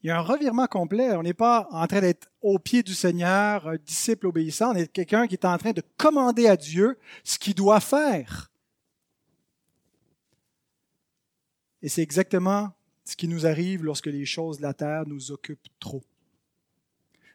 Il 0.03 0.09
y 0.09 0.11
a 0.11 0.18
un 0.18 0.23
revirement 0.23 0.66
complet. 0.66 1.12
On 1.12 1.23
n'est 1.23 1.35
pas 1.35 1.68
en 1.70 1.87
train 1.87 2.01
d'être 2.01 2.29
au 2.41 2.59
pied 2.59 2.83
du 2.83 2.95
Seigneur, 2.95 3.68
un 3.68 3.77
disciple 3.77 4.27
obéissant. 4.27 4.73
On 4.73 4.75
est 4.75 4.91
quelqu'un 4.91 5.27
qui 5.27 5.35
est 5.35 5.45
en 5.45 5.59
train 5.59 5.73
de 5.73 5.83
commander 5.97 6.49
à 6.49 6.57
Dieu 6.57 6.99
ce 7.23 7.39
qu'il 7.39 7.55
doit 7.55 7.81
faire. 7.81 8.51
Et 11.83 11.89
c'est 11.89 12.03
exactement 12.03 12.72
ce 13.05 13.16
qui 13.16 13.28
nous 13.28 13.47
arrive 13.47 13.85
lorsque 13.85 14.07
les 14.07 14.24
choses 14.24 14.59
de 14.59 14.62
la 14.62 14.74
terre 14.74 15.07
nous 15.07 15.33
occupent 15.33 15.68
trop. 15.80 16.03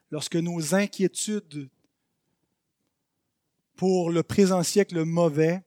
Lorsque 0.10 0.38
nos 0.38 0.74
inquiétudes 0.74 1.70
pour 3.76 4.10
le 4.10 4.24
présent 4.24 4.64
siècle 4.64 5.04
mauvais 5.04 5.64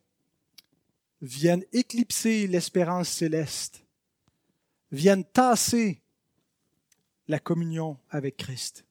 viennent 1.20 1.64
éclipser 1.72 2.46
l'espérance 2.46 3.08
céleste, 3.08 3.84
viennent 4.90 5.24
tasser 5.24 6.00
la 7.28 7.38
communion 7.38 7.98
avec 8.08 8.38
Christ. 8.38 8.84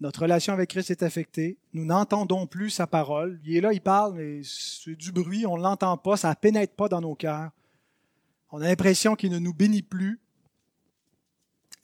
Notre 0.00 0.22
relation 0.22 0.52
avec 0.52 0.70
Christ 0.70 0.92
est 0.92 1.02
affectée. 1.02 1.58
Nous 1.72 1.84
n'entendons 1.84 2.46
plus 2.46 2.70
sa 2.70 2.86
parole. 2.86 3.40
Il 3.44 3.56
est 3.56 3.60
là, 3.60 3.72
il 3.72 3.80
parle, 3.80 4.14
mais 4.14 4.42
c'est 4.44 4.94
du 4.94 5.10
bruit, 5.10 5.44
on 5.44 5.56
ne 5.56 5.62
l'entend 5.62 5.96
pas, 5.96 6.16
ça 6.16 6.30
ne 6.30 6.34
pénètre 6.34 6.74
pas 6.74 6.88
dans 6.88 7.00
nos 7.00 7.16
cœurs. 7.16 7.50
On 8.50 8.60
a 8.62 8.64
l'impression 8.64 9.14
qu'il 9.14 9.30
ne 9.30 9.38
nous 9.38 9.52
bénit 9.52 9.82
plus 9.82 10.20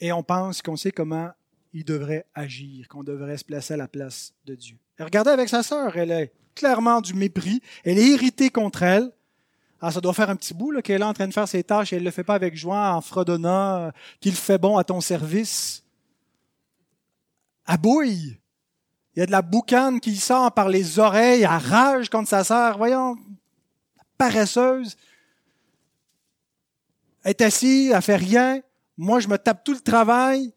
et 0.00 0.12
on 0.12 0.22
pense 0.22 0.62
qu'on 0.62 0.76
sait 0.76 0.92
comment 0.92 1.30
il 1.72 1.84
devrait 1.84 2.26
agir, 2.34 2.88
qu'on 2.88 3.02
devrait 3.02 3.36
se 3.36 3.44
placer 3.44 3.74
à 3.74 3.76
la 3.76 3.88
place 3.88 4.32
de 4.46 4.54
Dieu. 4.54 4.78
regardez 4.98 5.30
avec 5.30 5.48
sa 5.48 5.62
sœur, 5.62 5.96
elle 5.96 6.10
est 6.10 6.32
clairement 6.54 7.00
du 7.00 7.14
mépris, 7.14 7.60
elle 7.84 7.98
est 7.98 8.06
irritée 8.06 8.50
contre 8.50 8.82
elle. 8.82 9.10
Ah, 9.80 9.90
ça 9.90 10.00
doit 10.00 10.14
faire 10.14 10.30
un 10.30 10.36
petit 10.36 10.54
bout 10.54 10.80
qu'elle 10.80 11.02
est 11.02 11.04
en 11.04 11.12
train 11.12 11.28
de 11.28 11.32
faire 11.32 11.48
ses 11.48 11.62
tâches 11.62 11.92
et 11.92 11.96
elle 11.96 12.02
ne 12.02 12.06
le 12.06 12.10
fait 12.12 12.24
pas 12.24 12.34
avec 12.34 12.56
joie 12.56 12.94
en 12.94 13.00
fredonnant 13.00 13.76
euh, 13.76 13.90
qu'il 14.20 14.34
fait 14.34 14.56
bon 14.56 14.78
à 14.78 14.84
ton 14.84 15.00
service. 15.00 15.84
À 17.66 17.76
bouille. 17.76 18.38
Il 19.14 19.20
y 19.20 19.22
a 19.22 19.26
de 19.26 19.30
la 19.30 19.42
boucane 19.42 20.00
qui 20.00 20.16
sort 20.16 20.52
par 20.52 20.68
les 20.68 20.98
oreilles, 20.98 21.42
elle 21.42 21.48
rage 21.48 22.08
contre 22.08 22.28
sa 22.28 22.44
sœur. 22.44 22.78
Voyons, 22.78 23.16
paresseuse. 24.16 24.96
Est 27.24 27.40
assise, 27.40 27.90
elle 27.90 28.02
fait 28.02 28.16
rien. 28.16 28.62
Moi, 28.96 29.20
je 29.20 29.28
me 29.28 29.38
tape 29.38 29.64
tout 29.64 29.72
le 29.72 29.80
travail. 29.80 30.52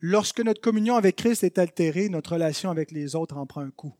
Lorsque 0.00 0.40
notre 0.40 0.60
communion 0.60 0.96
avec 0.96 1.16
Christ 1.16 1.42
est 1.42 1.58
altérée, 1.58 2.08
notre 2.08 2.34
relation 2.34 2.70
avec 2.70 2.90
les 2.90 3.16
autres 3.16 3.36
en 3.36 3.46
prend 3.46 3.62
un 3.62 3.70
coup. 3.70 3.94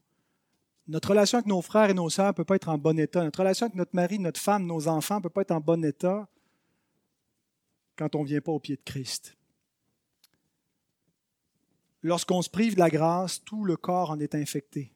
Notre 0.88 1.10
relation 1.10 1.38
avec 1.38 1.48
nos 1.48 1.62
frères 1.62 1.90
et 1.90 1.94
nos 1.94 2.10
sœurs 2.10 2.28
ne 2.28 2.32
peut 2.32 2.44
pas 2.44 2.56
être 2.56 2.68
en 2.68 2.78
bon 2.78 2.98
état. 2.98 3.24
Notre 3.24 3.40
relation 3.40 3.66
avec 3.66 3.76
notre 3.76 3.96
mari, 3.96 4.18
notre 4.18 4.40
femme, 4.40 4.66
nos 4.66 4.86
enfants 4.86 5.16
ne 5.16 5.22
peut 5.22 5.30
pas 5.30 5.40
être 5.40 5.52
en 5.52 5.60
bon 5.60 5.84
état 5.84 6.28
quand 7.96 8.14
on 8.14 8.22
ne 8.22 8.28
vient 8.28 8.40
pas 8.40 8.52
au 8.52 8.60
pied 8.60 8.76
de 8.76 8.82
Christ. 8.84 9.36
Lorsqu'on 12.02 12.42
se 12.42 12.50
prive 12.50 12.74
de 12.74 12.78
la 12.78 12.90
grâce, 12.90 13.42
tout 13.42 13.64
le 13.64 13.76
corps 13.76 14.10
en 14.10 14.20
est 14.20 14.34
infecté. 14.34 14.95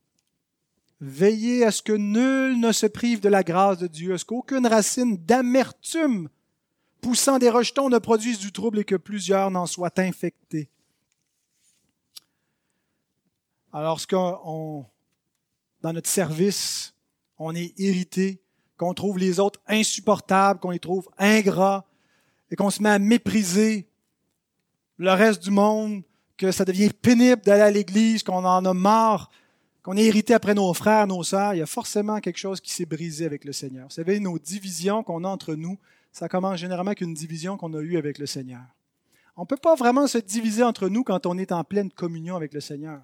Veillez 1.01 1.65
à 1.65 1.71
ce 1.71 1.83
que 1.83 1.93
nul 1.93 2.61
ne 2.61 2.73
se 2.73 2.87
prive 2.87 3.21
de 3.21 3.29
la 3.29 3.43
grâce 3.43 3.79
de 3.79 3.87
Dieu, 3.87 4.15
à 4.15 4.19
ce 4.19 4.25
qu'aucune 4.25 4.67
racine 4.67 5.17
d'amertume 5.17 6.29
poussant 7.01 7.39
des 7.39 7.49
rejetons 7.51 7.89
ne 7.89 7.99
produise 7.99 8.39
du 8.39 8.53
trouble 8.53 8.81
et 8.81 8.85
que 8.85 8.97
plusieurs 8.97 9.51
n'en 9.51 9.67
soient 9.67 9.99
infectés. 9.99 10.69
Alors, 13.73 13.91
lorsqu'on, 13.91 14.85
dans 15.81 15.93
notre 15.93 16.09
service, 16.09 16.95
on 17.39 17.55
est 17.55 17.79
irrité, 17.79 18.43
qu'on 18.77 18.95
trouve 18.95 19.19
les 19.19 19.41
autres 19.41 19.61
insupportables, 19.67 20.61
qu'on 20.61 20.71
les 20.71 20.79
trouve 20.79 21.09
ingrats, 21.19 21.87
et 22.51 22.57
qu'on 22.57 22.71
se 22.71 22.83
met 22.83 22.91
à 22.91 22.99
mépriser 22.99 23.89
le 24.97 25.13
reste 25.13 25.43
du 25.43 25.51
monde, 25.51 26.03
que 26.37 26.51
ça 26.53 26.65
devient 26.65 26.91
pénible 26.91 27.43
d'aller 27.43 27.63
à 27.63 27.71
l'église, 27.71 28.23
qu'on 28.23 28.45
en 28.45 28.65
a 28.65 28.75
marre 28.75 29.31
qu'on 29.83 29.97
est 29.97 30.05
irrité 30.05 30.35
après 30.35 30.55
nos 30.55 30.73
frères, 30.75 31.07
nos 31.07 31.23
sœurs, 31.23 31.55
il 31.55 31.59
y 31.59 31.63
a 31.63 31.67
forcément 31.67 32.21
quelque 32.21 32.39
chose 32.39 32.61
qui 32.61 32.73
s'est 32.73 32.85
brisé 32.85 33.25
avec 33.25 33.45
le 33.45 33.53
Seigneur. 33.53 33.87
Vous 33.89 33.95
savez, 33.95 34.21
nos 34.21 34.39
divisions 34.39 35.03
qu'on 35.03 35.25
a 35.25 35.29
entre 35.29 35.55
nous, 35.55 35.79
ça 36.13 36.29
commence 36.29 36.59
généralement 36.59 36.91
avec 36.91 37.01
une 37.01 37.15
division 37.15 37.57
qu'on 37.57 37.73
a 37.75 37.81
eue 37.81 37.97
avec 37.97 38.19
le 38.19 38.27
Seigneur. 38.27 38.63
On 39.37 39.43
ne 39.43 39.47
peut 39.47 39.57
pas 39.57 39.75
vraiment 39.75 40.07
se 40.07 40.19
diviser 40.19 40.63
entre 40.63 40.89
nous 40.89 41.03
quand 41.03 41.25
on 41.25 41.39
est 41.39 41.53
en 41.53 41.65
pleine 41.65 41.91
communion 41.91 42.37
avec 42.37 42.53
le 42.53 42.61
Seigneur. 42.61 43.01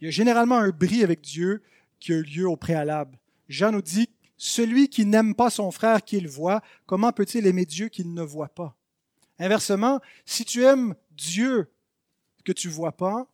Il 0.00 0.04
y 0.04 0.08
a 0.08 0.10
généralement 0.10 0.56
un 0.56 0.68
bris 0.68 1.02
avec 1.02 1.22
Dieu 1.22 1.62
qui 1.98 2.12
a 2.12 2.16
eu 2.16 2.22
lieu 2.22 2.48
au 2.48 2.56
préalable. 2.56 3.18
Jean 3.48 3.72
nous 3.72 3.80
dit, 3.80 4.10
celui 4.36 4.90
qui 4.90 5.06
n'aime 5.06 5.34
pas 5.34 5.48
son 5.48 5.70
frère 5.70 6.02
qu'il 6.02 6.28
voit, 6.28 6.60
comment 6.84 7.12
peut-il 7.12 7.46
aimer 7.46 7.64
Dieu 7.64 7.88
qu'il 7.88 8.12
ne 8.12 8.22
voit 8.22 8.50
pas? 8.50 8.76
Inversement, 9.38 10.00
si 10.26 10.44
tu 10.44 10.62
aimes 10.62 10.94
Dieu 11.12 11.70
que 12.44 12.52
tu 12.52 12.68
vois 12.68 12.92
pas, 12.92 13.26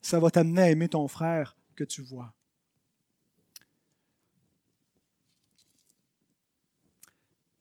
ça 0.00 0.20
va 0.20 0.30
t'amener 0.30 0.62
à 0.62 0.70
aimer 0.70 0.88
ton 0.88 1.06
frère 1.06 1.57
que 1.78 1.84
tu 1.84 2.02
vois. 2.02 2.34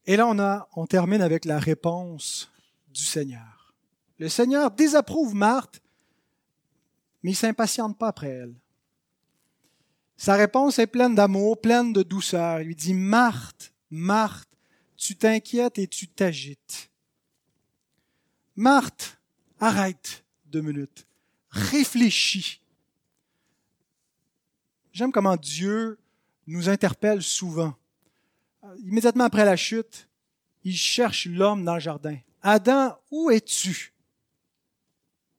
Et 0.07 0.15
là, 0.15 0.26
on, 0.26 0.39
a, 0.39 0.68
on 0.76 0.88
termine 0.88 1.22
avec 1.22 1.45
la 1.45 1.59
réponse 1.59 2.51
du 2.89 3.03
Seigneur. 3.03 3.76
Le 4.18 4.28
Seigneur 4.28 4.72
désapprouve 4.72 5.36
Marthe, 5.36 5.84
mais 7.22 7.30
il 7.30 7.34
ne 7.34 7.38
s'impatiente 7.38 7.95
pas 7.95 8.07
après 8.07 8.30
elle. 8.30 8.55
Sa 10.15 10.34
réponse 10.34 10.80
est 10.80 10.88
pleine 10.88 11.13
d'amour, 11.13 11.61
pleine 11.61 11.93
de 11.93 12.01
douceur. 12.01 12.61
Il 12.61 12.68
lui 12.68 12.76
dit, 12.76 12.95
Marthe, 12.95 13.72
Marthe, 13.91 14.49
tu 14.95 15.15
t'inquiètes 15.15 15.78
et 15.78 15.88
tu 15.88 16.07
t'agites. 16.07 16.89
Marthe, 18.55 19.20
arrête 19.59 20.26
deux 20.45 20.61
minutes. 20.61 21.05
Réfléchis. 21.51 22.61
J'aime 24.97 25.11
comment 25.11 25.35
Dieu 25.35 25.99
nous 26.47 26.69
interpelle 26.69 27.21
souvent. 27.21 27.75
Immédiatement 28.79 29.25
après 29.25 29.45
la 29.45 29.55
chute, 29.55 30.09
il 30.63 30.75
cherche 30.75 31.27
l'homme 31.27 31.63
dans 31.63 31.75
le 31.75 31.79
jardin. 31.79 32.17
Adam, 32.41 32.97
où 33.11 33.29
es-tu? 33.29 33.93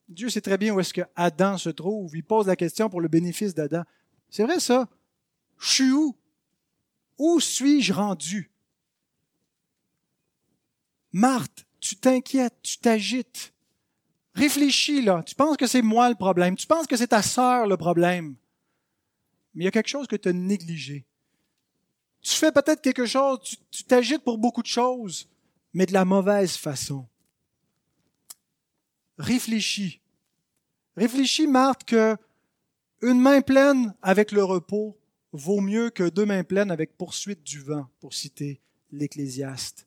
Dieu 0.09 0.29
sait 0.29 0.41
très 0.41 0.59
bien 0.59 0.73
où 0.73 0.79
est-ce 0.79 0.95
que 0.95 1.01
Adam 1.17 1.59
se 1.59 1.71
trouve. 1.71 2.17
Il 2.17 2.23
pose 2.23 2.47
la 2.47 2.55
question 2.55 2.89
pour 2.89 3.01
le 3.01 3.09
bénéfice 3.09 3.53
d'Adam. 3.53 3.83
C'est 4.31 4.45
vrai 4.45 4.61
ça? 4.61 4.89
Je 5.59 5.69
suis 5.73 5.91
où? 5.91 6.17
Où 7.19 7.41
suis-je 7.41 7.93
rendu? 7.93 8.53
Marthe, 11.11 11.67
tu 11.81 11.97
t'inquiètes, 11.97 12.63
tu 12.63 12.79
t'agites. 12.79 13.53
Réfléchis 14.35 15.03
là. 15.03 15.25
Tu 15.25 15.35
penses 15.35 15.57
que 15.57 15.67
c'est 15.67 15.83
moi 15.83 16.09
le 16.09 16.15
problème. 16.15 16.55
Tu 16.55 16.69
penses 16.69 16.87
que 16.87 16.97
c'est 16.97 17.09
ta 17.09 17.23
sœur 17.23 17.67
le 17.67 17.77
problème 17.77 18.37
mais 19.55 19.65
il 19.65 19.67
y 19.67 19.69
a 19.69 19.73
quelque 19.73 19.89
chose 19.89 20.07
que 20.07 20.17
tu 20.17 20.29
as 20.29 20.33
négligé. 20.33 21.07
Tu 22.21 22.35
fais 22.35 22.53
peut-être 22.53 22.83
quelque 22.83 23.07
chose, 23.07 23.57
tu 23.71 23.85
t'agites 23.85 24.23
pour 24.23 24.39
beaucoup 24.39 24.63
de 24.63 24.69
choses, 24.69 25.29
mais 25.73 25.87
de 25.87 25.93
la 25.93 26.05
mauvaise 26.05 26.57
façon. 26.57 27.07
Réfléchis. 29.19 30.01
Réfléchis, 30.97 31.47
Marthe, 31.47 31.85
que 31.85 32.17
une 33.03 33.21
main 33.21 33.41
pleine 33.41 33.95
avec 34.03 34.33
le 34.33 34.43
repos 34.43 34.99
vaut 35.33 35.61
mieux 35.61 35.91
que 35.91 36.09
deux 36.09 36.27
mains 36.27 36.45
pleines 36.45 36.71
avec 36.71 36.97
poursuite 36.97 37.43
du 37.45 37.61
vent, 37.61 37.89
pour 38.01 38.15
citer 38.15 38.61
l'Ecclésiaste. 38.91 39.87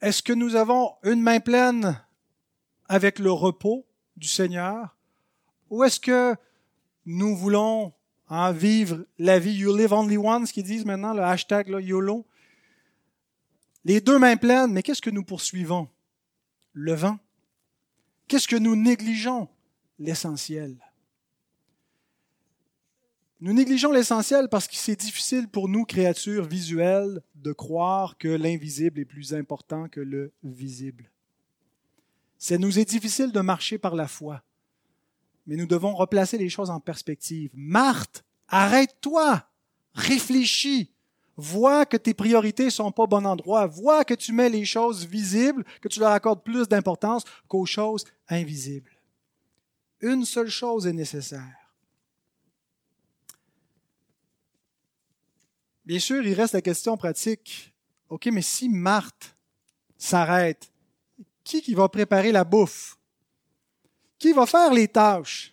Est-ce 0.00 0.22
que 0.22 0.32
nous 0.32 0.56
avons 0.56 0.94
une 1.02 1.20
main 1.20 1.40
pleine 1.40 2.02
avec 2.88 3.18
le 3.18 3.30
repos 3.30 3.86
du 4.16 4.26
Seigneur? 4.26 4.96
Ou 5.68 5.84
est-ce 5.84 6.00
que 6.00 6.34
nous 7.06 7.36
voulons 7.36 7.92
en 8.28 8.52
vivre 8.52 9.04
la 9.18 9.38
vie 9.38 9.52
You 9.52 9.76
live 9.76 9.92
only 9.92 10.16
once, 10.16 10.52
qu'ils 10.52 10.64
disent 10.64 10.84
maintenant, 10.84 11.12
le 11.12 11.22
hashtag 11.22 11.68
YOLO. 11.68 12.26
Les 13.84 14.00
deux 14.00 14.18
mains 14.18 14.36
pleines, 14.36 14.72
mais 14.72 14.82
qu'est-ce 14.82 15.02
que 15.02 15.10
nous 15.10 15.24
poursuivons? 15.24 15.88
Le 16.72 16.94
vent. 16.94 17.18
Qu'est-ce 18.28 18.46
que 18.46 18.56
nous 18.56 18.76
négligeons? 18.76 19.48
L'essentiel. 19.98 20.76
Nous 23.40 23.54
négligeons 23.54 23.90
l'essentiel 23.90 24.48
parce 24.50 24.68
que 24.68 24.76
c'est 24.76 25.00
difficile 25.00 25.48
pour 25.48 25.68
nous, 25.68 25.84
créatures 25.84 26.44
visuelles, 26.44 27.22
de 27.34 27.52
croire 27.52 28.18
que 28.18 28.28
l'invisible 28.28 29.00
est 29.00 29.06
plus 29.06 29.34
important 29.34 29.88
que 29.88 30.00
le 30.00 30.32
visible. 30.42 31.10
Ça 32.36 32.58
nous 32.58 32.78
est 32.78 32.84
difficile 32.84 33.32
de 33.32 33.40
marcher 33.40 33.78
par 33.78 33.96
la 33.96 34.08
foi, 34.08 34.42
mais 35.50 35.56
nous 35.56 35.66
devons 35.66 35.96
replacer 35.96 36.38
les 36.38 36.48
choses 36.48 36.70
en 36.70 36.78
perspective. 36.78 37.50
Marthe, 37.54 38.24
arrête-toi, 38.46 39.44
réfléchis, 39.94 40.92
vois 41.36 41.86
que 41.86 41.96
tes 41.96 42.14
priorités 42.14 42.70
sont 42.70 42.92
pas 42.92 43.02
au 43.02 43.08
bon 43.08 43.26
endroit, 43.26 43.66
vois 43.66 44.04
que 44.04 44.14
tu 44.14 44.32
mets 44.32 44.48
les 44.48 44.64
choses 44.64 45.04
visibles, 45.04 45.64
que 45.80 45.88
tu 45.88 45.98
leur 45.98 46.12
accordes 46.12 46.44
plus 46.44 46.68
d'importance 46.68 47.24
qu'aux 47.48 47.66
choses 47.66 48.04
invisibles. 48.28 48.92
Une 50.00 50.24
seule 50.24 50.48
chose 50.48 50.86
est 50.86 50.92
nécessaire 50.92 51.56
Bien 55.84 55.98
sûr, 55.98 56.24
il 56.24 56.34
reste 56.34 56.54
la 56.54 56.62
question 56.62 56.96
pratique. 56.96 57.74
OK, 58.08 58.26
mais 58.26 58.42
si 58.42 58.68
Marthe 58.68 59.36
s'arrête, 59.98 60.70
qui 61.42 61.60
qui 61.60 61.74
va 61.74 61.88
préparer 61.88 62.30
la 62.30 62.44
bouffe? 62.44 62.99
Qui 64.20 64.34
va 64.34 64.44
faire 64.44 64.72
les 64.72 64.86
tâches? 64.86 65.52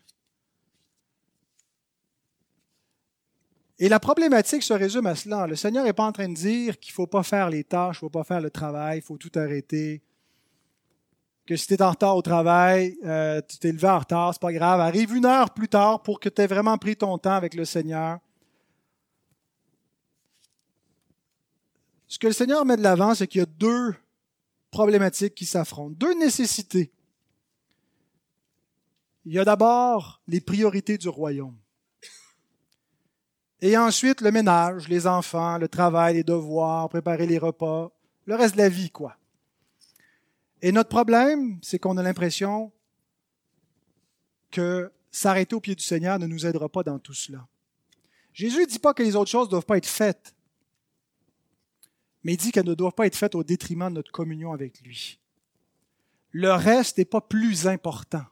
Et 3.79 3.87
la 3.87 3.99
problématique 3.99 4.61
se 4.61 4.73
résume 4.73 5.05
à 5.05 5.15
cela. 5.15 5.47
Le 5.47 5.55
Seigneur 5.55 5.85
n'est 5.85 5.93
pas 5.93 6.05
en 6.05 6.11
train 6.11 6.27
de 6.27 6.33
dire 6.33 6.77
qu'il 6.77 6.91
ne 6.91 6.95
faut 6.95 7.07
pas 7.07 7.23
faire 7.23 7.49
les 7.49 7.63
tâches, 7.63 7.95
il 7.95 8.05
ne 8.05 8.07
faut 8.07 8.09
pas 8.09 8.25
faire 8.25 8.41
le 8.41 8.49
travail, 8.49 8.97
il 8.99 9.01
faut 9.01 9.17
tout 9.17 9.31
arrêter. 9.35 10.01
Que 11.45 11.55
si 11.55 11.67
tu 11.67 11.75
es 11.75 11.81
en 11.81 11.91
retard 11.91 12.17
au 12.17 12.21
travail, 12.21 12.97
euh, 13.05 13.39
tu 13.47 13.57
t'es 13.57 13.71
levé 13.71 13.87
en 13.87 13.99
retard, 13.99 14.33
c'est 14.33 14.41
pas 14.41 14.51
grave. 14.51 14.81
Arrive 14.81 15.15
une 15.15 15.25
heure 15.25 15.53
plus 15.53 15.69
tard 15.69 16.03
pour 16.03 16.19
que 16.19 16.27
tu 16.27 16.41
aies 16.41 16.47
vraiment 16.47 16.77
pris 16.77 16.97
ton 16.97 17.17
temps 17.17 17.35
avec 17.35 17.53
le 17.53 17.63
Seigneur. 17.63 18.19
Ce 22.09 22.19
que 22.19 22.27
le 22.27 22.33
Seigneur 22.33 22.65
met 22.65 22.75
de 22.75 22.83
l'avant, 22.83 23.15
c'est 23.15 23.27
qu'il 23.27 23.39
y 23.39 23.43
a 23.43 23.47
deux 23.47 23.95
problématiques 24.71 25.35
qui 25.35 25.45
s'affrontent, 25.45 25.95
deux 25.97 26.15
nécessités. 26.15 26.91
Il 29.27 29.33
y 29.33 29.39
a 29.39 29.43
d'abord 29.43 30.21
les 30.27 30.39
priorités 30.39 30.97
du 30.97 31.09
royaume. 31.09 31.57
Et 33.59 33.77
ensuite, 33.77 34.21
le 34.21 34.31
ménage, 34.31 34.87
les 34.87 35.05
enfants, 35.05 35.57
le 35.57 35.67
travail, 35.67 36.15
les 36.15 36.23
devoirs, 36.23 36.87
préparer 36.87 37.27
les 37.27 37.37
repas, 37.37 37.91
le 38.25 38.35
reste 38.35 38.53
de 38.53 38.61
la 38.61 38.69
vie, 38.69 38.89
quoi. 38.89 39.17
Et 40.61 40.71
notre 40.71 40.89
problème, 40.89 41.59
c'est 41.61 41.77
qu'on 41.77 41.97
a 41.97 42.03
l'impression 42.03 42.71
que 44.49 44.91
s'arrêter 45.11 45.55
au 45.55 45.59
pied 45.59 45.75
du 45.75 45.83
Seigneur 45.83 46.19
ne 46.19 46.25
nous 46.25 46.45
aidera 46.45 46.69
pas 46.69 46.83
dans 46.83 46.97
tout 46.97 47.13
cela. 47.13 47.45
Jésus 48.31 48.61
ne 48.61 48.65
dit 48.65 48.79
pas 48.79 48.93
que 48.93 49.03
les 49.03 49.15
autres 49.15 49.29
choses 49.29 49.47
ne 49.47 49.51
doivent 49.51 49.65
pas 49.65 49.77
être 49.77 49.87
faites 49.87 50.33
mais 52.27 52.33
il 52.33 52.37
dit 52.37 52.51
qu'elles 52.51 52.65
ne 52.65 52.73
doivent 52.73 52.91
pas 52.91 53.07
être 53.07 53.15
faites 53.15 53.35
au 53.35 53.43
détriment 53.45 53.87
de 53.87 53.95
notre 53.95 54.11
communion 54.11 54.51
avec 54.51 54.81
lui. 54.81 55.17
Le 56.31 56.51
reste 56.51 56.97
n'est 56.97 57.05
pas 57.05 57.21
plus 57.21 57.67
important. 57.67 58.25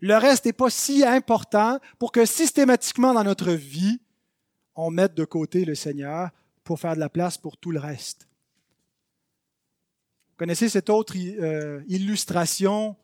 Le 0.00 0.16
reste 0.16 0.46
n'est 0.46 0.52
pas 0.52 0.70
si 0.70 1.04
important 1.04 1.78
pour 1.98 2.12
que 2.12 2.24
systématiquement 2.24 3.14
dans 3.14 3.24
notre 3.24 3.52
vie, 3.52 4.00
on 4.74 4.90
mette 4.90 5.14
de 5.14 5.24
côté 5.24 5.64
le 5.64 5.74
Seigneur 5.74 6.30
pour 6.64 6.80
faire 6.80 6.94
de 6.94 7.00
la 7.00 7.08
place 7.08 7.38
pour 7.38 7.56
tout 7.56 7.70
le 7.70 7.80
reste. 7.80 8.28
Vous 10.30 10.36
connaissez 10.36 10.68
cette 10.68 10.90
autre 10.90 11.14
euh, 11.16 11.82
illustration 11.88 12.96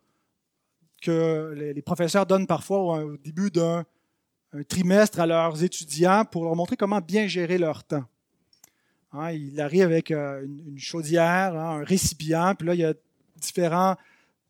que 1.00 1.54
les 1.54 1.82
professeurs 1.82 2.26
donnent 2.26 2.46
parfois 2.46 3.04
au 3.04 3.16
début 3.16 3.50
d'un 3.50 3.84
trimestre 4.68 5.20
à 5.20 5.26
leurs 5.26 5.62
étudiants 5.62 6.24
pour 6.24 6.44
leur 6.44 6.56
montrer 6.56 6.76
comment 6.76 7.00
bien 7.00 7.28
gérer 7.28 7.58
leur 7.58 7.84
temps. 7.84 8.04
Hein, 9.12 9.32
il 9.32 9.60
arrive 9.60 9.84
avec 9.84 10.10
euh, 10.10 10.44
une, 10.44 10.78
chaudière, 10.78 11.54
hein, 11.54 11.80
un 11.80 11.84
récipient, 11.84 12.54
puis 12.54 12.66
là, 12.66 12.74
il 12.74 12.80
y 12.80 12.84
a 12.84 12.94
différents 13.36 13.96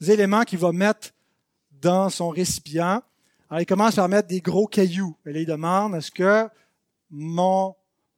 éléments 0.01 0.43
qu'il 0.43 0.59
va 0.59 0.73
mettre 0.73 1.11
dans 1.81 2.09
son 2.11 2.29
récipient. 2.29 3.03
Alors, 3.51 3.61
il 3.61 3.67
commence 3.67 3.97
par 3.97 4.09
mettre 4.09 4.29
des 4.29 4.41
gros 4.41 4.67
cailloux. 4.67 5.17
Et 5.27 5.33
là, 5.33 5.41
il 5.41 5.47
demande, 5.47 5.95
est-ce 5.95 6.11
que 6.11 6.49
mon, 7.11 7.75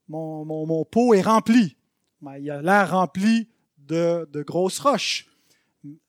mon, 0.07 0.45
mon, 0.45 0.85
pot 0.85 1.13
est 1.13 1.21
rempli? 1.21 1.77
Ben, 2.21 2.37
il 2.37 2.49
a 2.51 2.61
l'air 2.61 2.91
rempli 2.91 3.47
de, 3.77 4.27
de, 4.31 4.43
grosses 4.43 4.79
roches. 4.79 5.27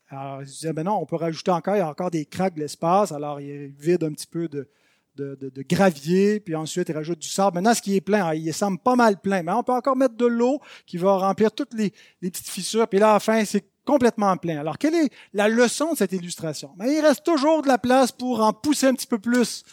Alors, 0.09 0.43
il 0.43 0.49
se 0.49 0.67
dit, 0.67 0.73
ben 0.73 0.85
non, 0.85 0.99
on 1.01 1.07
peut 1.07 1.17
rajouter 1.17 1.53
encore, 1.53 1.77
il 1.77 1.79
y 1.79 1.83
a 1.83 1.89
encore 1.89 2.11
des 2.11 2.27
craques 2.27 2.55
de 2.55 2.61
l'espace. 2.61 3.13
Alors, 3.13 3.41
il 3.41 3.69
vide 3.69 4.05
un 4.05 4.13
petit 4.13 4.27
peu 4.27 4.49
de, 4.49 4.69
de, 5.17 5.63
gravier, 5.63 6.41
puis 6.41 6.55
ensuite 6.55 6.89
il 6.89 6.95
rajoute 6.95 7.19
du 7.19 7.29
sable. 7.29 7.57
Maintenant, 7.57 7.75
ce 7.75 7.83
qui 7.83 7.97
est 7.97 8.01
plein, 8.01 8.27
hein, 8.27 8.35
il 8.35 8.53
semble 8.53 8.79
pas 8.79 8.97
mal 8.97 9.21
plein, 9.21 9.43
mais 9.43 9.53
on 9.53 9.63
peut 9.63 9.73
encore 9.73 9.97
mettre 9.97 10.17
de 10.17 10.27
l'eau 10.27 10.61
qui 10.87 10.97
va 10.97 11.17
remplir 11.17 11.53
toutes 11.53 11.75
les, 11.75 11.93
petites 12.21 12.49
fissures, 12.49 12.89
puis 12.89 12.99
là, 12.99 13.11
à 13.11 13.13
la 13.15 13.21
fin, 13.21 13.45
c'est 13.45 13.65
complètement 13.85 14.37
plein. 14.37 14.61
Alors, 14.61 14.79
quelle 14.79 14.95
est 14.95 15.11
la 15.33 15.49
leçon 15.49 15.93
de 15.93 15.99
cette 15.99 16.13
illustration? 16.13 16.73
Mais 16.77 16.95
il 16.95 17.01
reste 17.01 17.25
toujours 17.25 17.63
de 17.63 17.69
la 17.69 17.79
place 17.79 18.13
pour 18.13 18.41
en 18.41 18.53
pousser 18.53 18.87
un 18.87 18.95
petit 18.95 19.07
peu 19.07 19.19
plus. 19.19 19.65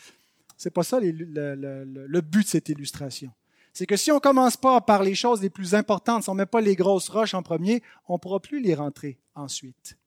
C'est 0.57 0.71
pas 0.71 0.83
ça 0.83 0.99
le, 0.99 1.11
le, 1.11 2.21
but 2.21 2.43
de 2.43 2.47
cette 2.47 2.69
illustration. 2.69 3.31
C'est 3.71 3.85
que 3.85 3.95
si 3.95 4.11
on 4.11 4.19
commence 4.19 4.57
pas 4.57 4.81
par 4.81 5.03
les 5.03 5.15
choses 5.15 5.41
les 5.41 5.49
plus 5.49 5.73
importantes, 5.73 6.23
si 6.23 6.29
on 6.29 6.33
met 6.33 6.45
pas 6.45 6.61
les 6.61 6.75
grosses 6.75 7.07
roches 7.07 7.33
en 7.33 7.43
premier, 7.43 7.81
on 8.07 8.19
pourra 8.19 8.39
plus 8.39 8.59
les 8.59 8.75
rentrer 8.75 9.19
ensuite. 9.35 9.97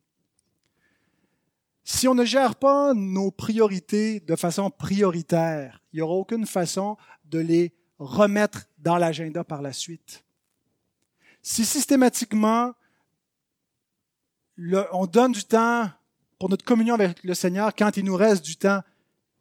Si 1.85 2.07
on 2.07 2.15
ne 2.15 2.25
gère 2.25 2.57
pas 2.57 2.93
nos 2.95 3.31
priorités 3.31 4.21
de 4.21 4.37
façon 4.37 4.71
prioritaire, 4.71 5.83
il 5.93 5.97
n'y 5.97 6.03
aura 6.03 6.15
aucune 6.15 6.47
façon 6.47 6.97
de 7.25 7.39
les 7.39 7.73
remettre 7.99 8.67
dans 8.79 8.99
l'agenda 8.99 9.45
par 9.45 9.63
la 9.63 9.73
suite. 9.73 10.25
Si 11.41 11.65
systématiquement 11.65 12.73
on 14.59 15.07
donne 15.07 15.33
du 15.33 15.45
temps 15.45 15.89
pour 16.39 16.49
notre 16.49 16.65
communion 16.65 16.95
avec 16.95 17.23
le 17.25 17.35
Seigneur 17.35 17.75
quand 17.75 17.97
il 17.97 18.05
nous 18.05 18.17
reste 18.17 18.45
du 18.45 18.57
temps, 18.57 18.81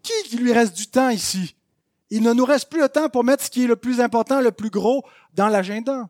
qui, 0.03 0.37
lui 0.37 0.53
reste 0.53 0.75
du 0.75 0.87
temps 0.87 1.09
ici? 1.09 1.55
Il 2.09 2.23
ne 2.23 2.33
nous 2.33 2.45
reste 2.45 2.69
plus 2.69 2.81
le 2.81 2.89
temps 2.89 3.09
pour 3.09 3.23
mettre 3.23 3.43
ce 3.43 3.49
qui 3.49 3.63
est 3.63 3.67
le 3.67 3.75
plus 3.75 4.01
important, 4.01 4.41
le 4.41 4.51
plus 4.51 4.69
gros 4.69 5.03
dans 5.33 5.47
l'agenda. 5.47 6.09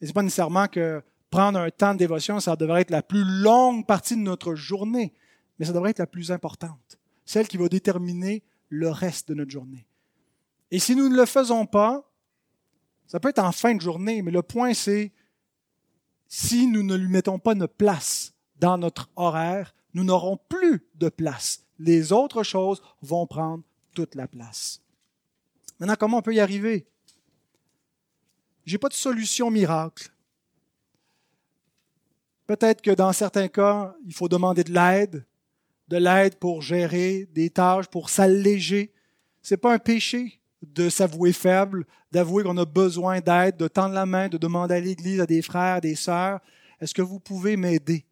Et 0.00 0.06
n'est 0.06 0.12
pas 0.12 0.22
nécessairement 0.22 0.68
que 0.68 1.02
prendre 1.30 1.58
un 1.58 1.70
temps 1.70 1.94
de 1.94 1.98
dévotion, 1.98 2.38
ça 2.38 2.54
devrait 2.54 2.82
être 2.82 2.90
la 2.90 3.02
plus 3.02 3.24
longue 3.24 3.86
partie 3.86 4.14
de 4.14 4.20
notre 4.20 4.54
journée, 4.54 5.12
mais 5.58 5.66
ça 5.66 5.72
devrait 5.72 5.90
être 5.90 5.98
la 5.98 6.06
plus 6.06 6.30
importante, 6.30 6.98
celle 7.24 7.48
qui 7.48 7.56
va 7.56 7.68
déterminer 7.68 8.44
le 8.68 8.88
reste 8.90 9.28
de 9.28 9.34
notre 9.34 9.50
journée. 9.50 9.86
Et 10.70 10.78
si 10.78 10.94
nous 10.94 11.08
ne 11.08 11.16
le 11.16 11.26
faisons 11.26 11.66
pas, 11.66 12.08
ça 13.06 13.18
peut 13.18 13.30
être 13.30 13.42
en 13.42 13.50
fin 13.50 13.74
de 13.74 13.80
journée, 13.80 14.22
mais 14.22 14.30
le 14.30 14.42
point 14.42 14.74
c'est, 14.74 15.12
si 16.36 16.66
nous 16.66 16.82
ne 16.82 16.96
lui 16.96 17.06
mettons 17.06 17.38
pas 17.38 17.52
une 17.52 17.68
place 17.68 18.34
dans 18.58 18.76
notre 18.76 19.08
horaire, 19.14 19.72
nous 19.92 20.02
n'aurons 20.02 20.36
plus 20.48 20.84
de 20.96 21.08
place. 21.08 21.64
Les 21.78 22.10
autres 22.10 22.42
choses 22.42 22.82
vont 23.02 23.24
prendre 23.24 23.62
toute 23.94 24.16
la 24.16 24.26
place. 24.26 24.82
Maintenant, 25.78 25.94
comment 25.96 26.18
on 26.18 26.22
peut 26.22 26.34
y 26.34 26.40
arriver? 26.40 26.88
J'ai 28.66 28.78
pas 28.78 28.88
de 28.88 28.94
solution 28.94 29.48
miracle. 29.48 30.10
Peut-être 32.48 32.82
que 32.82 32.90
dans 32.90 33.12
certains 33.12 33.46
cas, 33.46 33.94
il 34.04 34.12
faut 34.12 34.28
demander 34.28 34.64
de 34.64 34.72
l'aide, 34.72 35.24
de 35.86 35.98
l'aide 35.98 36.34
pour 36.40 36.62
gérer 36.62 37.28
des 37.32 37.48
tâches, 37.48 37.86
pour 37.86 38.10
s'alléger. 38.10 38.92
C'est 39.40 39.56
pas 39.56 39.72
un 39.72 39.78
péché 39.78 40.40
de 40.64 40.88
s'avouer 40.88 41.32
faible, 41.32 41.86
d'avouer 42.12 42.44
qu'on 42.44 42.56
a 42.56 42.64
besoin 42.64 43.20
d'aide, 43.20 43.56
de 43.56 43.68
tendre 43.68 43.94
la 43.94 44.06
main, 44.06 44.28
de 44.28 44.38
demander 44.38 44.74
à 44.74 44.80
l'Église, 44.80 45.20
à 45.20 45.26
des 45.26 45.42
frères, 45.42 45.80
des 45.80 45.94
sœurs, 45.94 46.40
est-ce 46.80 46.94
que 46.94 47.02
vous 47.02 47.20
pouvez 47.20 47.56
m'aider? 47.56 48.04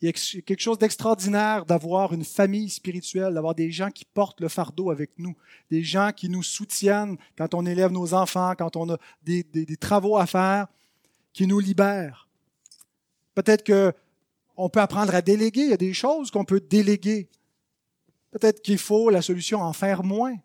Il 0.00 0.06
y 0.06 0.08
a 0.08 0.12
quelque 0.12 0.60
chose 0.60 0.78
d'extraordinaire 0.78 1.66
d'avoir 1.66 2.12
une 2.12 2.24
famille 2.24 2.70
spirituelle, 2.70 3.34
d'avoir 3.34 3.54
des 3.54 3.72
gens 3.72 3.90
qui 3.90 4.04
portent 4.04 4.40
le 4.40 4.48
fardeau 4.48 4.90
avec 4.90 5.10
nous, 5.18 5.34
des 5.70 5.82
gens 5.82 6.12
qui 6.14 6.28
nous 6.28 6.44
soutiennent 6.44 7.16
quand 7.36 7.52
on 7.54 7.66
élève 7.66 7.90
nos 7.90 8.14
enfants, 8.14 8.54
quand 8.56 8.76
on 8.76 8.90
a 8.90 8.98
des, 9.22 9.42
des 9.42 9.76
travaux 9.76 10.16
à 10.16 10.26
faire, 10.26 10.68
qui 11.32 11.46
nous 11.48 11.58
libèrent. 11.58 12.28
Peut-être 13.34 13.64
qu'on 13.64 14.68
peut 14.68 14.80
apprendre 14.80 15.14
à 15.14 15.22
déléguer. 15.22 15.62
Il 15.62 15.70
y 15.70 15.74
a 15.74 15.76
des 15.76 15.94
choses 15.94 16.30
qu'on 16.30 16.44
peut 16.44 16.60
déléguer. 16.60 17.28
Peut-être 18.30 18.62
qu'il 18.62 18.78
faut 18.78 19.10
la 19.10 19.22
solution 19.22 19.62
en 19.62 19.72
faire 19.72 20.02
moins. 20.04 20.36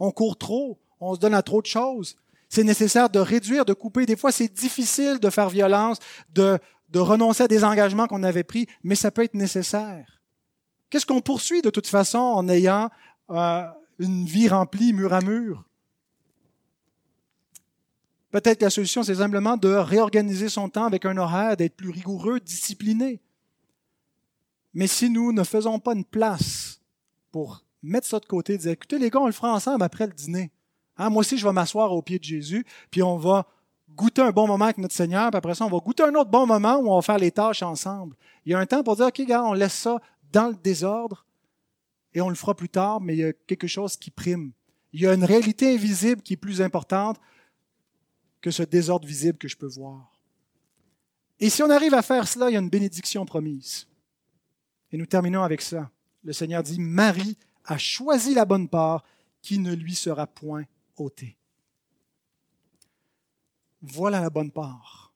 On 0.00 0.10
court 0.10 0.36
trop, 0.36 0.80
on 0.98 1.14
se 1.14 1.20
donne 1.20 1.34
à 1.34 1.42
trop 1.42 1.62
de 1.62 1.66
choses. 1.66 2.16
C'est 2.48 2.64
nécessaire 2.64 3.08
de 3.10 3.20
réduire, 3.20 3.64
de 3.64 3.74
couper. 3.74 4.06
Des 4.06 4.16
fois, 4.16 4.32
c'est 4.32 4.52
difficile 4.52 5.20
de 5.20 5.30
faire 5.30 5.48
violence, 5.48 5.98
de, 6.34 6.58
de 6.88 6.98
renoncer 6.98 7.44
à 7.44 7.48
des 7.48 7.62
engagements 7.62 8.08
qu'on 8.08 8.24
avait 8.24 8.42
pris, 8.42 8.66
mais 8.82 8.96
ça 8.96 9.10
peut 9.10 9.22
être 9.22 9.34
nécessaire. 9.34 10.20
Qu'est-ce 10.88 11.06
qu'on 11.06 11.20
poursuit 11.20 11.62
de 11.62 11.70
toute 11.70 11.86
façon 11.86 12.18
en 12.18 12.48
ayant 12.48 12.90
euh, 13.30 13.64
une 14.00 14.24
vie 14.24 14.48
remplie 14.48 14.92
mur 14.92 15.12
à 15.12 15.20
mur? 15.20 15.64
Peut-être 18.30 18.58
que 18.58 18.64
la 18.64 18.70
solution, 18.70 19.02
c'est 19.02 19.16
simplement 19.16 19.56
de 19.56 19.68
réorganiser 19.68 20.48
son 20.48 20.68
temps 20.68 20.84
avec 20.84 21.04
un 21.04 21.16
horaire, 21.16 21.56
d'être 21.56 21.76
plus 21.76 21.90
rigoureux, 21.90 22.40
discipliné. 22.40 23.20
Mais 24.72 24.86
si 24.86 25.10
nous 25.10 25.32
ne 25.32 25.42
faisons 25.42 25.78
pas 25.78 25.94
une 25.94 26.04
place 26.04 26.80
pour 27.32 27.64
mettre 27.82 28.06
ça 28.06 28.18
de 28.18 28.26
côté, 28.26 28.58
dire, 28.58 28.72
écoutez 28.72 28.98
les 28.98 29.10
gars, 29.10 29.20
on 29.20 29.26
le 29.26 29.32
fera 29.32 29.52
ensemble 29.52 29.82
après 29.82 30.06
le 30.06 30.12
dîner. 30.12 30.50
Hein, 30.96 31.10
moi 31.10 31.20
aussi, 31.20 31.38
je 31.38 31.46
vais 31.46 31.52
m'asseoir 31.52 31.92
au 31.92 32.02
pied 32.02 32.18
de 32.18 32.24
Jésus, 32.24 32.64
puis 32.90 33.02
on 33.02 33.16
va 33.16 33.46
goûter 33.88 34.22
un 34.22 34.30
bon 34.30 34.46
moment 34.46 34.66
avec 34.66 34.78
notre 34.78 34.94
Seigneur, 34.94 35.30
puis 35.30 35.38
après 35.38 35.54
ça, 35.54 35.64
on 35.64 35.70
va 35.70 35.78
goûter 35.78 36.02
un 36.02 36.14
autre 36.14 36.30
bon 36.30 36.46
moment 36.46 36.76
où 36.76 36.90
on 36.90 36.96
va 36.96 37.02
faire 37.02 37.18
les 37.18 37.30
tâches 37.30 37.62
ensemble. 37.62 38.16
Il 38.44 38.52
y 38.52 38.54
a 38.54 38.58
un 38.58 38.66
temps 38.66 38.82
pour 38.82 38.96
dire, 38.96 39.06
OK, 39.06 39.20
gars, 39.22 39.44
on 39.44 39.52
laisse 39.52 39.74
ça 39.74 40.00
dans 40.32 40.48
le 40.48 40.54
désordre 40.54 41.26
et 42.14 42.20
on 42.20 42.28
le 42.28 42.34
fera 42.34 42.54
plus 42.54 42.68
tard, 42.68 43.00
mais 43.00 43.14
il 43.14 43.18
y 43.18 43.24
a 43.24 43.32
quelque 43.32 43.66
chose 43.66 43.96
qui 43.96 44.10
prime. 44.10 44.52
Il 44.92 45.00
y 45.00 45.06
a 45.06 45.14
une 45.14 45.24
réalité 45.24 45.72
invisible 45.74 46.22
qui 46.22 46.34
est 46.34 46.36
plus 46.36 46.60
importante 46.60 47.20
que 48.40 48.50
ce 48.50 48.62
désordre 48.62 49.06
visible 49.06 49.38
que 49.38 49.48
je 49.48 49.56
peux 49.56 49.68
voir. 49.68 50.10
Et 51.38 51.48
si 51.48 51.62
on 51.62 51.70
arrive 51.70 51.94
à 51.94 52.02
faire 52.02 52.26
cela, 52.26 52.50
il 52.50 52.54
y 52.54 52.56
a 52.56 52.60
une 52.60 52.70
bénédiction 52.70 53.24
promise. 53.24 53.86
Et 54.92 54.96
nous 54.96 55.06
terminons 55.06 55.42
avec 55.42 55.62
ça. 55.62 55.90
Le 56.24 56.32
Seigneur 56.32 56.62
dit, 56.62 56.78
Marie 56.78 57.38
a 57.64 57.78
choisi 57.78 58.34
la 58.34 58.44
bonne 58.44 58.68
part 58.68 59.04
qui 59.42 59.58
ne 59.58 59.74
lui 59.74 59.94
sera 59.94 60.26
point 60.26 60.64
ôtée. 60.96 61.36
Voilà 63.82 64.20
la 64.20 64.30
bonne 64.30 64.50
part. 64.50 65.12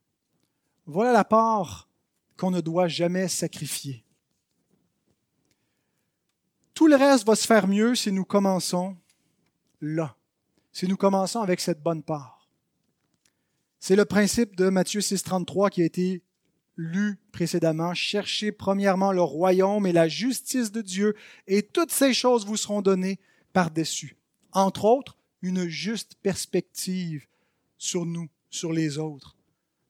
Voilà 0.87 1.13
la 1.13 1.25
part 1.25 1.89
qu'on 2.37 2.51
ne 2.51 2.61
doit 2.61 2.89
jamais 2.89 3.29
sacrifier. 3.29 4.05
Tout 6.73 6.89
le 6.89 6.97
reste 6.97 7.27
va 7.27 7.37
se 7.37 7.47
faire 7.47 7.69
mieux 7.69 7.95
si 7.95 8.11
nous 8.11 8.25
commençons 8.25 8.97
là, 9.81 10.17
si 10.73 10.89
nous 10.89 10.97
commençons 10.97 11.41
avec 11.41 11.61
cette 11.61 11.83
bonne 11.83 12.03
part. 12.03 12.49
C'est 13.79 13.97
le 13.97 14.05
principe 14.05 14.57
de 14.57 14.71
Matthieu 14.71 15.01
6.33 15.01 15.71
qui 15.71 15.83
a 15.83 15.85
été 15.85 16.23
lu 16.77 17.19
précédemment. 17.33 17.95
Cherchez 17.95 18.53
premièrement 18.53 19.13
le 19.13 19.23
royaume 19.23 19.87
et 19.87 19.93
la 19.93 20.09
justice 20.09 20.73
de 20.73 20.83
Dieu, 20.83 21.15
et 21.47 21.63
toutes 21.63 21.93
ces 21.93 22.15
choses 22.15 22.47
vous 22.47 22.57
seront 22.57 22.83
données 22.83 23.19
par-dessus. 23.53 24.17
Entre 24.53 24.85
autres, 24.85 25.17
une 25.43 25.67
juste 25.69 26.15
perspective 26.23 27.27
sur 27.79 28.07
nous, 28.07 28.29
sur 28.51 28.73
les 28.73 28.99
autres. 28.99 29.37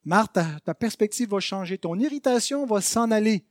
Marthe, 0.05 0.39
ta, 0.65 0.75
perspective 0.75 1.31
va 1.31 1.41
changer, 1.41 1.79
ton 1.79 1.99
irritation 1.99 2.67
va 2.67 2.81
s'en 2.81 3.11
aller. 3.11 3.45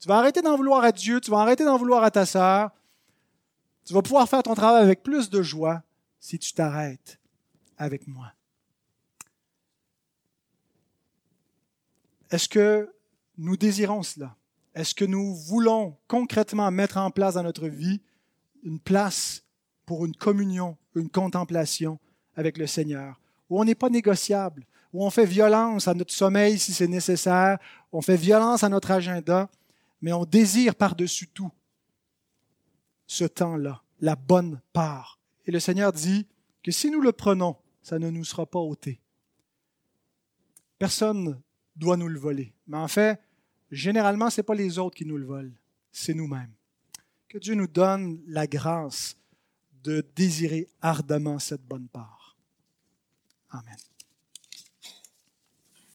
Tu 0.00 0.08
vas 0.08 0.18
arrêter 0.18 0.42
d'en 0.42 0.56
vouloir 0.56 0.82
à 0.82 0.92
Dieu, 0.92 1.20
tu 1.20 1.30
vas 1.30 1.38
arrêter 1.38 1.64
d'en 1.64 1.76
vouloir 1.76 2.02
à 2.02 2.10
ta 2.10 2.26
sœur. 2.26 2.70
Tu 3.84 3.92
vas 3.92 4.02
pouvoir 4.02 4.28
faire 4.28 4.42
ton 4.42 4.54
travail 4.54 4.82
avec 4.82 5.02
plus 5.02 5.30
de 5.30 5.42
joie 5.42 5.82
si 6.18 6.38
tu 6.38 6.52
t'arrêtes 6.52 7.18
avec 7.76 8.06
moi. 8.06 8.32
Est-ce 12.30 12.48
que 12.48 12.92
nous 13.38 13.56
désirons 13.56 14.02
cela? 14.02 14.36
Est-ce 14.74 14.94
que 14.94 15.04
nous 15.04 15.34
voulons 15.34 15.96
concrètement 16.06 16.70
mettre 16.70 16.96
en 16.96 17.10
place 17.10 17.34
dans 17.34 17.42
notre 17.42 17.68
vie 17.68 18.00
une 18.62 18.78
place 18.78 19.42
pour 19.86 20.04
une 20.06 20.14
communion, 20.14 20.76
une 20.94 21.08
contemplation 21.08 21.98
avec 22.36 22.58
le 22.58 22.66
Seigneur, 22.66 23.20
où 23.48 23.60
on 23.60 23.64
n'est 23.64 23.74
pas 23.74 23.88
négociable, 23.88 24.66
où 24.92 25.04
on 25.04 25.10
fait 25.10 25.26
violence 25.26 25.88
à 25.88 25.94
notre 25.94 26.12
sommeil 26.12 26.58
si 26.58 26.72
c'est 26.72 26.86
nécessaire, 26.86 27.58
on 27.92 28.02
fait 28.02 28.16
violence 28.16 28.62
à 28.62 28.68
notre 28.68 28.90
agenda, 28.90 29.50
mais 30.00 30.12
on 30.12 30.24
désire 30.24 30.74
par-dessus 30.74 31.28
tout 31.28 31.50
ce 33.06 33.24
temps-là, 33.24 33.82
la 34.00 34.14
bonne 34.14 34.60
part. 34.72 35.18
Et 35.46 35.50
le 35.50 35.58
Seigneur 35.58 35.92
dit 35.92 36.26
que 36.62 36.70
si 36.70 36.90
nous 36.90 37.00
le 37.00 37.12
prenons, 37.12 37.56
ça 37.82 37.98
ne 37.98 38.10
nous 38.10 38.24
sera 38.24 38.46
pas 38.46 38.60
ôté. 38.60 39.00
Personne 40.78 41.40
doit 41.76 41.96
nous 41.96 42.08
le 42.08 42.18
voler. 42.18 42.52
Mais 42.66 42.76
en 42.76 42.88
fait, 42.88 43.20
généralement, 43.70 44.30
ce 44.30 44.40
n'est 44.40 44.44
pas 44.44 44.54
les 44.54 44.78
autres 44.78 44.96
qui 44.96 45.06
nous 45.06 45.16
le 45.16 45.26
volent, 45.26 45.52
c'est 45.92 46.14
nous-mêmes. 46.14 46.52
Que 47.28 47.38
Dieu 47.38 47.54
nous 47.54 47.68
donne 47.68 48.20
la 48.26 48.46
grâce 48.46 49.16
de 49.82 50.04
désirer 50.14 50.68
ardemment 50.80 51.38
cette 51.38 51.64
bonne 51.64 51.88
part. 51.88 52.36
Amen. 53.50 53.76